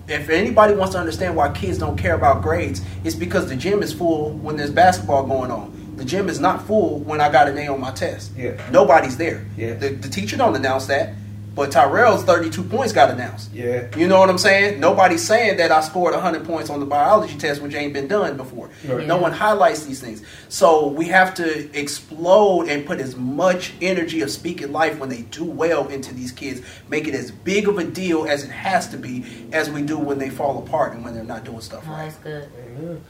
if 0.08 0.30
anybody 0.30 0.74
wants 0.74 0.94
to 0.94 1.00
understand 1.00 1.36
why 1.36 1.52
kids 1.52 1.78
don't 1.78 1.98
care 1.98 2.16
about 2.16 2.42
grades, 2.42 2.82
it's 3.04 3.16
because 3.16 3.48
the 3.48 3.56
gym 3.56 3.84
is 3.84 3.94
full 3.94 4.32
when 4.32 4.58
there's 4.58 4.72
basketball 4.72 5.26
going 5.26 5.52
on. 5.52 5.72
The 5.98 6.06
gym 6.06 6.28
is 6.28 6.40
not 6.40 6.66
full 6.66 7.00
when 7.00 7.22
I 7.22 7.32
got 7.32 7.48
an 7.48 7.58
A 7.58 7.68
on 7.68 7.80
my 7.80 7.92
test. 7.92 8.32
Yeah. 8.36 8.60
Nobody's 8.72 9.16
there. 9.18 9.46
Yeah. 9.56 9.74
The, 9.76 9.90
the 9.90 10.10
teacher 10.10 10.38
don't 10.38 10.56
announce 10.56 10.88
that, 10.88 11.14
but 11.56 11.70
Tyrell's 11.72 12.24
32 12.24 12.64
points 12.64 12.94
got 12.94 13.12
announced. 13.12 13.54
yeah, 13.54 13.88
You 13.96 14.08
know 14.08 14.18
what 14.20 14.30
I'm 14.30 14.40
saying? 14.40 14.80
Nobody's 14.80 15.24
saying 15.26 15.58
that 15.58 15.72
I 15.72 15.82
scored 15.82 16.14
100 16.14 16.46
points 16.46 16.70
on 16.72 16.80
the 16.80 16.86
biology 16.88 17.38
test, 17.38 17.62
which 17.62 17.76
ain't 17.76 17.94
been 17.94 18.08
done 18.08 18.38
before. 18.38 18.70
Right. 18.88 19.06
No 19.06 19.18
one 19.18 19.32
highlights 19.32 19.86
these 19.86 20.00
things. 20.02 20.24
So 20.50 20.88
we 20.88 21.06
have 21.10 21.36
to 21.36 21.70
explode 21.80 22.70
and 22.70 22.86
put 22.86 23.00
as 23.00 23.16
much 23.16 23.74
energy 23.82 24.22
of 24.22 24.32
speaking 24.32 24.72
life 24.72 24.98
when 25.00 25.10
they 25.10 25.22
do 25.24 25.44
well 25.44 25.88
into 25.90 26.12
these 26.14 26.32
kids. 26.32 26.62
Make 26.90 27.08
it 27.08 27.14
as 27.14 27.30
big 27.30 27.68
of 27.68 27.78
a 27.78 27.84
deal 27.84 28.26
as 28.26 28.44
it 28.44 28.50
has 28.52 28.88
to 28.90 28.98
be 28.98 29.24
as 29.54 29.70
we 29.70 29.84
do 29.84 30.00
when 30.00 30.18
they 30.18 30.32
fall 30.32 30.58
apart 30.58 30.94
and 30.94 31.04
when 31.06 31.14
they're 31.14 31.24
not 31.24 31.44
doing 31.44 31.62
stuff 31.62 31.84
Oh, 31.88 31.92
right. 31.92 32.06
that's 32.06 32.18
good. 32.18 32.50
Amen. 32.66 33.02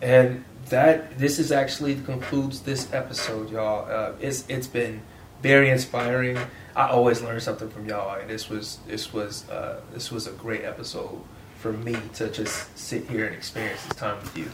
And 0.00 0.44
that 0.68 1.18
this 1.18 1.38
is 1.38 1.50
actually 1.50 1.96
concludes 1.96 2.60
this 2.60 2.92
episode, 2.92 3.50
y'all. 3.50 3.90
Uh, 3.90 4.12
it's 4.20 4.44
it's 4.48 4.66
been 4.68 5.02
very 5.42 5.68
inspiring. 5.70 6.38
I 6.74 6.88
always 6.88 7.22
learn 7.22 7.40
something 7.40 7.68
from 7.68 7.86
y'all, 7.86 8.18
and 8.18 8.28
this 8.30 8.48
was 8.48 8.78
this 8.86 9.12
was 9.12 9.48
uh, 9.50 9.80
this 9.92 10.10
was 10.10 10.26
a 10.26 10.32
great 10.32 10.64
episode 10.64 11.20
for 11.58 11.72
me 11.72 11.96
to 12.14 12.28
just 12.30 12.76
sit 12.76 13.08
here 13.08 13.26
and 13.26 13.34
experience 13.34 13.84
this 13.84 13.96
time 13.96 14.20
with 14.20 14.36
you. 14.36 14.46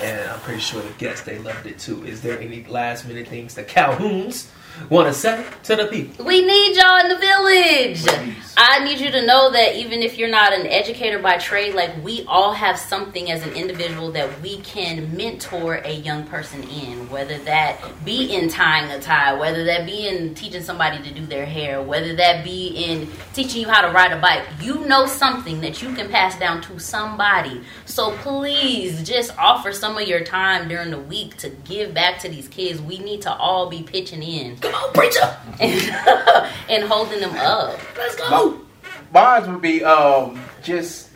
And 0.00 0.30
I'm 0.30 0.40
pretty 0.40 0.60
sure 0.60 0.80
the 0.80 0.88
guests 0.94 1.24
they 1.26 1.38
loved 1.38 1.66
it 1.66 1.78
too. 1.78 2.04
Is 2.06 2.22
there 2.22 2.40
any 2.40 2.64
last 2.64 3.06
minute 3.06 3.28
things 3.28 3.54
the 3.54 3.64
Calhouns 3.64 4.48
want 4.90 5.08
to 5.08 5.14
say 5.14 5.44
to 5.64 5.76
the 5.76 5.86
people? 5.86 6.24
We 6.24 6.44
need 6.44 6.76
y'all 6.76 7.00
in 7.00 7.08
the 7.08 7.18
village. 7.18 8.04
Please. 8.04 8.54
I 8.56 8.84
need 8.84 9.00
you 9.00 9.10
to 9.10 9.26
know 9.26 9.50
that 9.50 9.74
even 9.74 10.00
if 10.00 10.16
you're 10.16 10.28
not 10.28 10.52
an 10.52 10.66
educator 10.68 11.18
by 11.18 11.38
trade, 11.38 11.74
like 11.74 11.90
we 12.04 12.24
all 12.28 12.52
have 12.52 12.78
something 12.78 13.30
as 13.30 13.44
an 13.44 13.52
individual 13.54 14.12
that 14.12 14.40
we 14.40 14.58
can 14.60 15.16
mentor 15.16 15.76
a 15.84 15.92
young 15.92 16.24
person 16.26 16.62
in, 16.62 17.08
whether 17.10 17.36
that 17.38 17.80
be 18.04 18.32
in 18.32 18.48
tying 18.48 18.90
a 18.92 19.00
tie, 19.00 19.34
whether 19.34 19.64
that 19.64 19.86
be 19.86 20.06
in 20.06 20.34
teaching 20.34 20.62
somebody 20.62 21.02
to 21.02 21.12
do 21.12 21.26
their 21.26 21.46
hair, 21.46 21.82
whether 21.82 22.14
that 22.14 22.44
be 22.44 22.68
in 22.68 23.08
teaching 23.32 23.62
you 23.62 23.68
how 23.68 23.82
to 23.82 23.92
ride 23.92 24.12
a 24.12 24.20
bike. 24.20 24.44
You 24.60 24.86
know 24.86 25.06
something 25.06 25.60
that 25.62 25.82
you 25.82 25.92
can 25.92 26.08
pass 26.08 26.38
down 26.38 26.62
to 26.62 26.78
somebody. 26.78 27.60
So 27.86 28.16
please 28.18 29.02
just 29.02 29.36
offer 29.36 29.72
some 29.72 29.98
of 29.98 30.06
your 30.06 30.22
time 30.22 30.68
during 30.68 30.90
the 30.90 31.00
week 31.00 31.36
to 31.38 31.50
give 31.50 31.92
back 31.92 32.20
to 32.20 32.28
these 32.28 32.46
kids. 32.46 32.80
We 32.80 32.98
need 32.98 33.22
to 33.22 33.32
all 33.32 33.68
be 33.68 33.82
pitching 33.82 34.22
in 34.22 34.56
Come 34.64 34.74
on, 34.74 34.92
preacher! 34.92 35.36
and, 35.60 36.50
and 36.70 36.84
holding 36.84 37.20
them 37.20 37.34
up. 37.36 37.78
Let's 37.96 38.16
go. 38.16 38.60
Mine 39.12 39.52
would 39.52 39.62
be 39.62 39.84
um, 39.84 40.40
just 40.62 41.10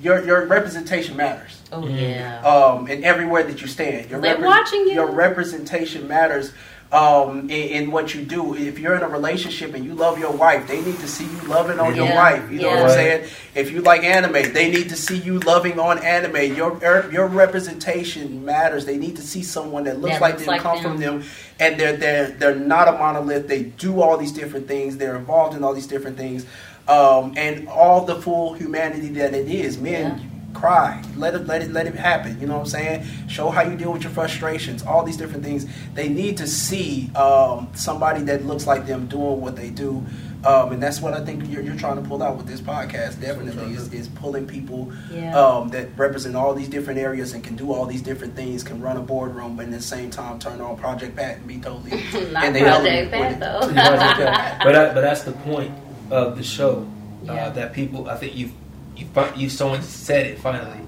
your 0.00 0.24
your 0.24 0.46
representation 0.46 1.16
matters. 1.16 1.60
Oh 1.72 1.82
Mhm. 1.82 2.00
yeah. 2.00 2.40
um, 2.42 2.86
and 2.86 3.04
everywhere 3.04 3.42
that 3.42 3.60
you 3.60 3.66
stand. 3.66 4.08
Your 4.10 4.20
They're 4.20 4.38
watching 4.38 4.82
you. 4.86 4.92
Your 4.94 5.10
representation 5.10 6.06
matters 6.06 6.52
um, 6.92 7.50
in, 7.50 7.50
in 7.50 7.90
what 7.90 8.14
you 8.14 8.24
do. 8.24 8.54
If 8.54 8.78
you're 8.78 8.94
in 8.94 9.02
a 9.02 9.08
relationship 9.08 9.74
and 9.74 9.84
you 9.84 9.94
love 9.94 10.18
your 10.18 10.32
wife, 10.32 10.68
they 10.68 10.80
need 10.82 10.98
to 11.00 11.08
see 11.08 11.24
you 11.24 11.40
loving 11.42 11.80
on 11.80 11.96
your 11.96 12.06
wife. 12.14 12.50
You 12.50 12.60
know 12.60 12.68
what 12.68 12.78
I'm 12.84 12.88
saying? 12.90 13.30
If 13.54 13.72
you 13.72 13.82
like 13.82 14.04
anime, 14.04 14.52
they 14.52 14.70
need 14.70 14.88
to 14.90 14.96
see 14.96 15.18
you 15.18 15.38
loving 15.40 15.80
on 15.80 15.98
anime. 15.98 16.54
Your 16.54 16.78
er, 16.82 17.10
your 17.12 17.26
representation 17.26 18.44
matters. 18.44 18.86
They 18.86 18.98
need 18.98 19.16
to 19.16 19.22
see 19.22 19.42
someone 19.42 19.84
that 19.84 20.00
looks 20.00 20.14
That 20.14 20.20
like 20.20 20.34
looks 20.34 20.46
them, 20.46 20.52
like 20.52 20.62
come 20.62 20.82
them. 20.82 20.92
from 20.92 21.00
them, 21.00 21.24
and 21.58 21.78
they're 21.78 21.96
they're 21.96 22.30
they're 22.30 22.54
not 22.54 22.88
a 22.88 22.92
monolith. 22.92 23.48
They 23.48 23.64
do 23.64 24.00
all 24.00 24.16
these 24.16 24.32
different 24.32 24.68
things. 24.68 24.96
They're 24.96 25.16
involved 25.16 25.56
in 25.56 25.64
all 25.64 25.74
these 25.74 25.88
different 25.88 26.16
things, 26.16 26.46
um, 26.86 27.34
and 27.36 27.68
all 27.68 28.04
the 28.04 28.20
full 28.22 28.54
humanity 28.54 29.08
that 29.08 29.34
it 29.34 29.48
is. 29.48 29.78
Men. 29.78 30.35
Cry, 30.60 31.02
let 31.16 31.34
it, 31.34 31.46
let 31.46 31.60
it, 31.62 31.70
let 31.70 31.86
it 31.86 31.94
happen. 31.94 32.40
You 32.40 32.46
know 32.46 32.54
what 32.54 32.60
I'm 32.60 32.66
saying? 32.66 33.06
Show 33.28 33.50
how 33.50 33.62
you 33.62 33.76
deal 33.76 33.92
with 33.92 34.02
your 34.02 34.10
frustrations. 34.12 34.82
All 34.82 35.04
these 35.04 35.16
different 35.18 35.44
things. 35.44 35.66
They 35.94 36.08
need 36.08 36.38
to 36.38 36.46
see 36.46 37.10
um, 37.14 37.68
somebody 37.74 38.22
that 38.24 38.46
looks 38.46 38.66
like 38.66 38.86
them 38.86 39.06
doing 39.06 39.40
what 39.42 39.54
they 39.54 39.68
do, 39.70 40.04
um, 40.44 40.72
and 40.72 40.82
that's 40.82 41.00
what 41.02 41.12
I 41.12 41.22
think 41.24 41.48
you're, 41.50 41.60
you're 41.62 41.76
trying 41.76 42.02
to 42.02 42.08
pull 42.08 42.22
out 42.22 42.36
with 42.38 42.46
this 42.46 42.60
podcast. 42.62 43.20
Definitely 43.20 43.74
is, 43.74 43.92
is 43.92 44.08
pulling 44.08 44.46
people 44.46 44.90
Yeah. 45.12 45.36
um, 45.38 45.68
that 45.70 45.88
represent 45.98 46.36
all 46.36 46.54
these 46.54 46.68
different 46.68 46.98
areas 47.00 47.34
and 47.34 47.44
can 47.44 47.54
do 47.54 47.72
all 47.72 47.84
these 47.84 48.02
different 48.02 48.34
things, 48.34 48.62
can 48.62 48.80
run 48.80 48.96
a 48.96 49.02
boardroom, 49.02 49.56
but 49.56 49.66
at 49.66 49.72
the 49.72 49.80
same 49.82 50.10
time 50.10 50.38
turn 50.38 50.60
on 50.62 50.76
Project 50.78 51.16
Pat 51.16 51.36
and 51.36 51.46
be 51.46 51.58
totally. 51.58 51.90
Not 52.32 52.44
and 52.44 52.54
they 52.56 52.62
Project 52.62 53.10
know 53.12 53.18
Pat, 53.18 53.30
what 53.30 53.40
though. 53.40 53.60
but 54.64 54.72
that, 54.72 54.94
but 54.94 55.00
that's 55.02 55.22
the 55.22 55.32
point 55.32 55.72
of 56.10 56.36
the 56.38 56.42
show 56.42 56.86
uh, 57.28 57.32
Yeah. 57.34 57.48
that 57.50 57.72
people. 57.74 58.08
I 58.08 58.16
think 58.16 58.34
you 58.36 58.50
you 58.96 59.06
you 59.36 59.48
someone 59.48 59.82
said 59.82 60.26
it 60.26 60.38
finally. 60.38 60.80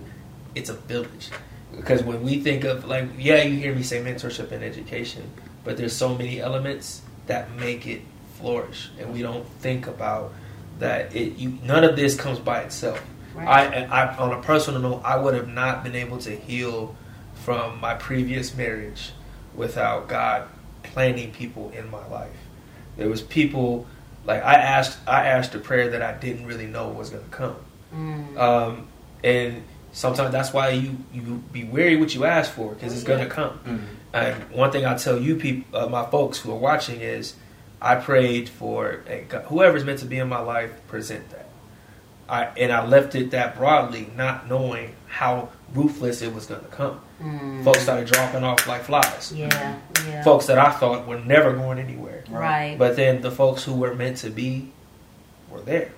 It's 0.55 0.71
a 0.71 0.75
village 0.75 1.31
because 1.77 2.03
when 2.03 2.23
we 2.23 2.41
think 2.41 2.65
of 2.65 2.85
like 2.85 3.09
yeah, 3.19 3.43
you 3.43 3.57
hear 3.57 3.75
me 3.75 3.83
say 3.83 4.03
mentorship 4.03 4.51
and 4.53 4.65
education, 4.65 5.31
but 5.65 5.77
there's 5.77 5.95
so 5.95 6.15
many 6.15 6.41
elements 6.41 7.03
that 7.27 7.55
make 7.57 7.87
it 7.87 8.03
flourish, 8.39 8.91
and 8.99 9.13
we 9.13 9.23
don't 9.23 9.47
think 9.61 9.87
about 9.87 10.33
that. 10.79 11.15
It 11.15 11.37
you 11.37 11.59
none 11.63 11.85
of 11.85 11.97
this 11.97 12.17
comes 12.17 12.39
by 12.39 12.61
itself. 12.63 13.03
Right. 13.35 13.47
I, 13.49 14.05
I 14.05 14.17
on 14.17 14.33
a 14.33 14.43
personal 14.43 14.81
note, 14.81 15.03
I 15.05 15.17
would 15.17 15.35
have 15.35 15.49
not 15.49 15.85
been 15.85 15.95
able 15.95 16.19
to 16.19 16.35
heal 16.35 16.97
from 17.45 17.81
my 17.81 17.95
previous 17.95 18.57
marriage 18.57 19.13
without 19.55 20.09
God 20.09 20.49
planting 20.83 21.33
people 21.33 21.71
in 21.71 21.91
my 21.91 22.07
life. 22.09 22.37
There 22.97 23.09
was 23.09 23.23
people 23.23 23.87
like 24.25 24.43
I 24.43 24.55
asked 24.55 24.99
I 25.07 25.27
asked 25.27 25.55
a 25.55 25.59
prayer 25.59 25.91
that 25.91 26.03
I 26.03 26.13
didn't 26.13 26.47
really 26.47 26.67
know 26.67 26.89
was 26.89 27.11
going 27.11 27.25
to 27.25 27.31
come. 27.31 27.57
Mm. 27.95 28.37
Um, 28.39 28.89
and 29.25 29.63
sometimes 29.93 30.33
that's 30.33 30.53
why 30.53 30.71
you 30.71 30.97
you 31.13 31.43
be 31.53 31.65
wary 31.65 31.97
what 31.97 32.15
you 32.15 32.25
ask 32.25 32.51
for 32.53 32.75
because 32.75 32.93
it's 32.93 33.03
going 33.05 33.21
to 33.21 33.27
come. 33.35 33.59
Mhm. 33.67 33.85
And 34.13 34.51
one 34.51 34.71
thing 34.71 34.85
I 34.87 34.97
tell 34.97 35.19
you 35.19 35.37
people, 35.37 35.79
uh, 35.79 35.87
my 35.89 36.05
folks 36.07 36.39
who 36.39 36.51
are 36.53 36.57
watching 36.59 37.01
is, 37.01 37.35
I 37.81 37.95
prayed 37.97 38.49
for 38.49 39.01
hey, 39.07 39.25
God- 39.29 39.45
whoever's 39.47 39.85
meant 39.85 39.99
to 40.01 40.07
be 40.07 40.19
in 40.19 40.29
my 40.29 40.41
life, 40.41 40.71
present 40.89 41.29
that. 41.31 41.47
I 42.29 42.49
and 42.57 42.73
I 42.73 42.87
left 42.87 43.15
it 43.15 43.31
that 43.31 43.57
broadly, 43.57 44.11
not 44.17 44.49
knowing 44.49 44.95
how 45.07 45.49
ruthless 45.75 46.21
it 46.23 46.35
was 46.35 46.47
going 46.47 46.61
to 46.63 46.67
come. 46.69 47.01
Mm. 47.23 47.65
Folks 47.65 47.81
started 47.81 48.07
dropping 48.07 48.45
off 48.45 48.67
like 48.69 48.83
flies. 48.85 49.33
Yeah, 49.35 49.77
yeah. 50.07 50.23
Folks 50.23 50.47
that 50.47 50.59
I 50.59 50.71
thought 50.73 51.07
were 51.07 51.19
never 51.21 51.53
going 51.53 51.79
anywhere. 51.79 52.25
right. 52.31 52.77
But 52.79 52.97
then 52.97 53.23
the 53.23 53.31
folks 53.31 53.65
who 53.65 53.75
were 53.75 53.95
meant 53.95 54.19
to 54.19 54.31
be 54.31 54.71
were 55.51 55.61
there. 55.63 55.91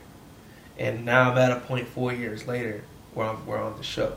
And 0.81 1.05
now 1.05 1.31
I'm 1.31 1.39
at 1.39 1.53
a 1.53 1.61
point 1.61 1.87
four 1.89 2.11
years 2.13 2.49
later 2.49 2.83
where 3.13 3.29
I'm, 3.29 3.45
we're 3.47 3.63
on 3.63 3.77
the 3.77 3.83
show. 3.83 4.17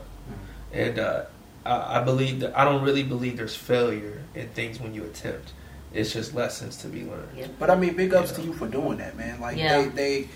And 0.72 0.98
uh, 0.98 1.26
I, 1.64 2.00
I 2.00 2.02
believe 2.02 2.40
that 2.40 2.58
I 2.58 2.64
don't 2.64 2.82
really 2.82 3.02
believe 3.02 3.36
there's 3.36 3.54
failure 3.54 4.22
in 4.34 4.48
things 4.48 4.80
when 4.80 4.94
you 4.94 5.04
attempt. 5.04 5.52
It's 5.92 6.12
just 6.12 6.34
lessons 6.34 6.78
to 6.78 6.88
be 6.88 7.04
learned. 7.04 7.28
Yeah. 7.36 7.46
But 7.58 7.70
I 7.70 7.76
mean, 7.76 7.94
big 7.94 8.14
ups 8.14 8.30
Yeah. 8.30 8.36
to 8.38 8.42
you 8.44 8.52
for 8.54 8.66
doing 8.66 8.96
that, 8.98 9.16
man. 9.16 9.40
Like 9.40 9.58
Yeah. 9.58 9.82
they, 9.82 9.88
they, 9.88 10.28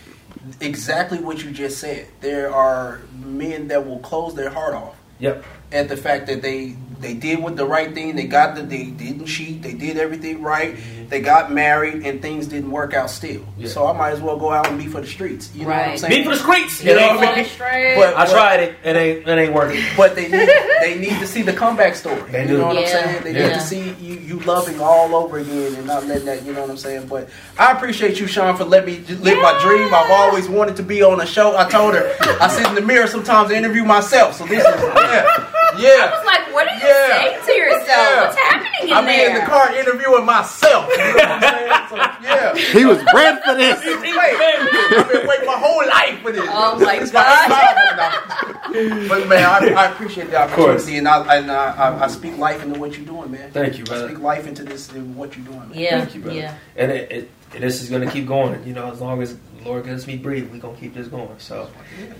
exactly 0.60 1.18
what 1.18 1.42
you 1.42 1.50
just 1.50 1.78
said. 1.78 2.06
There 2.20 2.54
are 2.54 3.00
men 3.24 3.68
that 3.68 3.86
will 3.86 3.98
close 4.00 4.34
their 4.34 4.50
heart 4.50 4.74
off 4.74 4.96
Yep. 5.20 5.42
at 5.72 5.88
the 5.88 5.96
fact 5.96 6.26
that 6.26 6.42
they 6.42 6.76
they 7.00 7.14
did 7.14 7.42
with 7.42 7.56
the 7.56 7.64
right 7.66 7.94
thing. 7.94 8.16
They 8.16 8.26
got 8.26 8.54
the 8.56 8.62
they 8.62 8.84
didn't 8.86 9.26
cheat. 9.26 9.62
They 9.62 9.72
did 9.74 9.96
everything 9.98 10.42
right. 10.42 10.76
They 11.08 11.20
got 11.22 11.50
married 11.50 12.04
and 12.06 12.20
things 12.20 12.46
didn't 12.48 12.70
work 12.70 12.92
out 12.92 13.08
still. 13.08 13.42
Yeah. 13.56 13.68
So 13.68 13.86
I 13.86 13.92
might 13.96 14.10
as 14.12 14.20
well 14.20 14.36
go 14.38 14.52
out 14.52 14.66
and 14.68 14.76
be 14.78 14.86
for 14.88 15.00
the 15.00 15.06
streets. 15.06 15.50
You 15.54 15.62
know 15.62 15.68
what 15.70 15.76
I'm 15.88 15.96
saying? 15.98 16.12
Be 16.12 16.24
for 16.24 16.30
the 16.36 16.36
streets. 16.42 16.84
You 16.84 16.90
It 16.92 16.96
know 16.96 17.06
what 17.16 17.24
I 17.24 17.30
for- 17.30 17.36
mean? 17.36 17.44
Straight. 17.46 17.96
But- 17.96 18.16
I 18.16 18.26
tried 18.26 18.60
it. 18.60 18.76
It 18.84 18.96
ain't. 18.96 19.26
It 19.28 19.38
ain't 19.38 19.54
working. 19.54 19.82
But 19.96 20.14
they 20.16 20.28
need 20.28 20.48
they 20.80 20.98
need 20.98 21.18
to 21.20 21.26
see 21.26 21.42
the 21.42 21.52
comeback 21.52 21.94
story. 21.94 22.30
They 22.30 22.42
you 22.42 22.48
do. 22.48 22.58
know 22.58 22.66
what 22.66 22.78
I'm 22.78 22.86
saying? 22.86 23.24
They 23.24 23.32
need 23.32 23.54
to 23.54 23.60
see 23.60 23.90
you, 24.00 24.14
you 24.18 24.38
loving 24.40 24.80
all 24.80 25.14
over 25.14 25.38
again 25.38 25.74
and 25.76 25.86
not 25.86 26.04
letting 26.06 26.26
that. 26.26 26.44
You 26.44 26.52
know 26.52 26.60
what 26.62 26.70
I'm 26.70 26.76
saying? 26.76 27.06
But 27.08 27.28
I 27.58 27.72
appreciate 27.72 28.20
you, 28.20 28.26
Sean, 28.26 28.56
for 28.56 28.64
letting 28.64 28.94
me 29.00 29.04
just 29.06 29.22
live 29.22 29.38
my 29.40 29.58
dream. 29.62 29.92
I've 29.94 30.10
always 30.10 30.48
wanted 30.48 30.76
to 30.76 30.82
be 30.82 31.02
on 31.02 31.20
a 31.20 31.26
show. 31.26 31.56
I 31.56 31.68
told 31.68 31.94
her 31.94 32.14
I 32.40 32.48
sit 32.48 32.66
in 32.66 32.74
the 32.74 32.82
mirror 32.82 33.06
sometimes 33.06 33.48
to 33.48 33.56
interview 33.56 33.84
myself. 33.84 34.34
So 34.34 34.44
this 34.46 34.64
is 34.64 34.80
yeah, 34.82 35.52
I 35.78 35.82
yeah. 35.82 36.10
was 36.10 36.26
like, 36.26 36.52
what 36.54 36.66
are 36.68 36.74
you 36.76 36.86
Yeah. 36.86 37.08
saying 37.08 37.38
to 37.46 37.52
yourself? 37.52 37.86
Yeah. 37.86 38.20
What's 38.26 38.38
happening 38.38 38.72
in 38.88 38.92
I'm 38.92 39.04
there? 39.06 39.28
in 39.30 39.34
the 39.36 39.46
car 39.46 39.74
interviewing 39.74 40.24
myself. 40.24 40.88
You 40.90 40.96
know 40.98 41.12
what 41.14 41.24
I'm 41.24 41.40
saying? 41.42 41.88
So, 41.88 41.96
yeah. 42.22 42.54
He 42.78 42.84
was 42.84 42.98
bred 43.12 43.40
for 43.44 43.54
this. 43.54 43.78
Wait, 43.84 44.14
I've 44.16 45.08
been 45.10 45.26
waiting 45.26 45.46
my 45.46 45.58
whole 45.58 45.86
life 45.86 46.20
for 46.22 46.32
this. 46.32 46.44
Oh 46.50 46.78
my 46.78 46.98
This 46.98 47.08
is 47.08 47.12
my- 47.14 49.08
But 49.08 49.28
man, 49.28 49.44
I, 49.44 49.72
I 49.74 49.90
appreciate 49.92 50.30
the 50.30 50.36
opportunity, 50.42 50.98
and 50.98 51.08
I 51.08 51.36
and 51.38 51.50
I, 51.50 51.74
I, 51.74 52.04
I 52.04 52.06
speak 52.08 52.36
life 52.38 52.62
into 52.62 52.78
what 52.78 52.96
you're 52.96 53.06
doing, 53.06 53.30
man. 53.30 53.50
Thank 53.50 53.78
you, 53.78 53.84
I 53.84 53.86
brother. 53.86 54.08
speak 54.08 54.18
life 54.20 54.46
into 54.46 54.62
this 54.64 54.90
and 54.92 55.16
what 55.16 55.36
you're 55.36 55.46
doing, 55.46 55.60
man. 55.70 55.72
yeah, 55.74 55.98
Thank 56.00 56.14
you, 56.14 56.20
brother. 56.20 56.38
yeah. 56.38 56.54
And 56.76 56.92
it, 56.92 57.10
it, 57.12 57.30
this 57.60 57.82
is 57.82 57.88
gonna 57.88 58.10
keep 58.10 58.26
going. 58.26 58.62
You 58.66 58.74
know, 58.74 58.90
as 58.92 59.00
long 59.00 59.22
as 59.22 59.34
the 59.36 59.57
Lord 59.68 59.86
lets 59.86 60.06
me 60.06 60.16
breathe, 60.16 60.50
we 60.50 60.58
gonna 60.58 60.76
keep 60.78 60.94
this 60.94 61.08
going. 61.08 61.38
So 61.38 61.70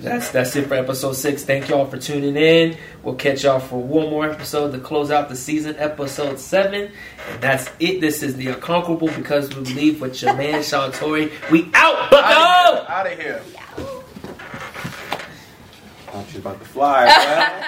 that's 0.00 0.30
that's 0.30 0.54
it 0.54 0.66
for 0.68 0.74
episode 0.74 1.14
six. 1.14 1.44
Thank 1.44 1.70
y'all 1.70 1.86
for 1.86 1.96
tuning 1.96 2.36
in. 2.36 2.76
We'll 3.02 3.14
catch 3.14 3.44
y'all 3.44 3.58
for 3.58 3.82
one 3.82 4.10
more 4.10 4.30
episode 4.30 4.72
to 4.72 4.78
close 4.78 5.10
out 5.10 5.30
the 5.30 5.36
season, 5.36 5.74
episode 5.78 6.38
seven. 6.38 6.92
And 7.30 7.40
that's 7.40 7.70
it. 7.80 8.02
This 8.02 8.22
is 8.22 8.36
the 8.36 8.48
Unconquerable 8.48 9.08
because 9.08 9.48
we 9.54 9.62
believe 9.64 10.00
with 10.02 10.20
your 10.20 10.34
man 10.34 10.62
Sean 10.68 10.92
Torrey. 10.92 11.32
We 11.50 11.70
out, 11.72 12.10
Bucko! 12.10 12.92
Out 12.92 13.10
of 13.10 13.18
here. 13.18 13.42
Oh, 16.12 16.26
she's 16.28 16.40
about 16.40 16.60
to 16.60 16.66
fly. 16.66 17.04
man. 17.06 17.64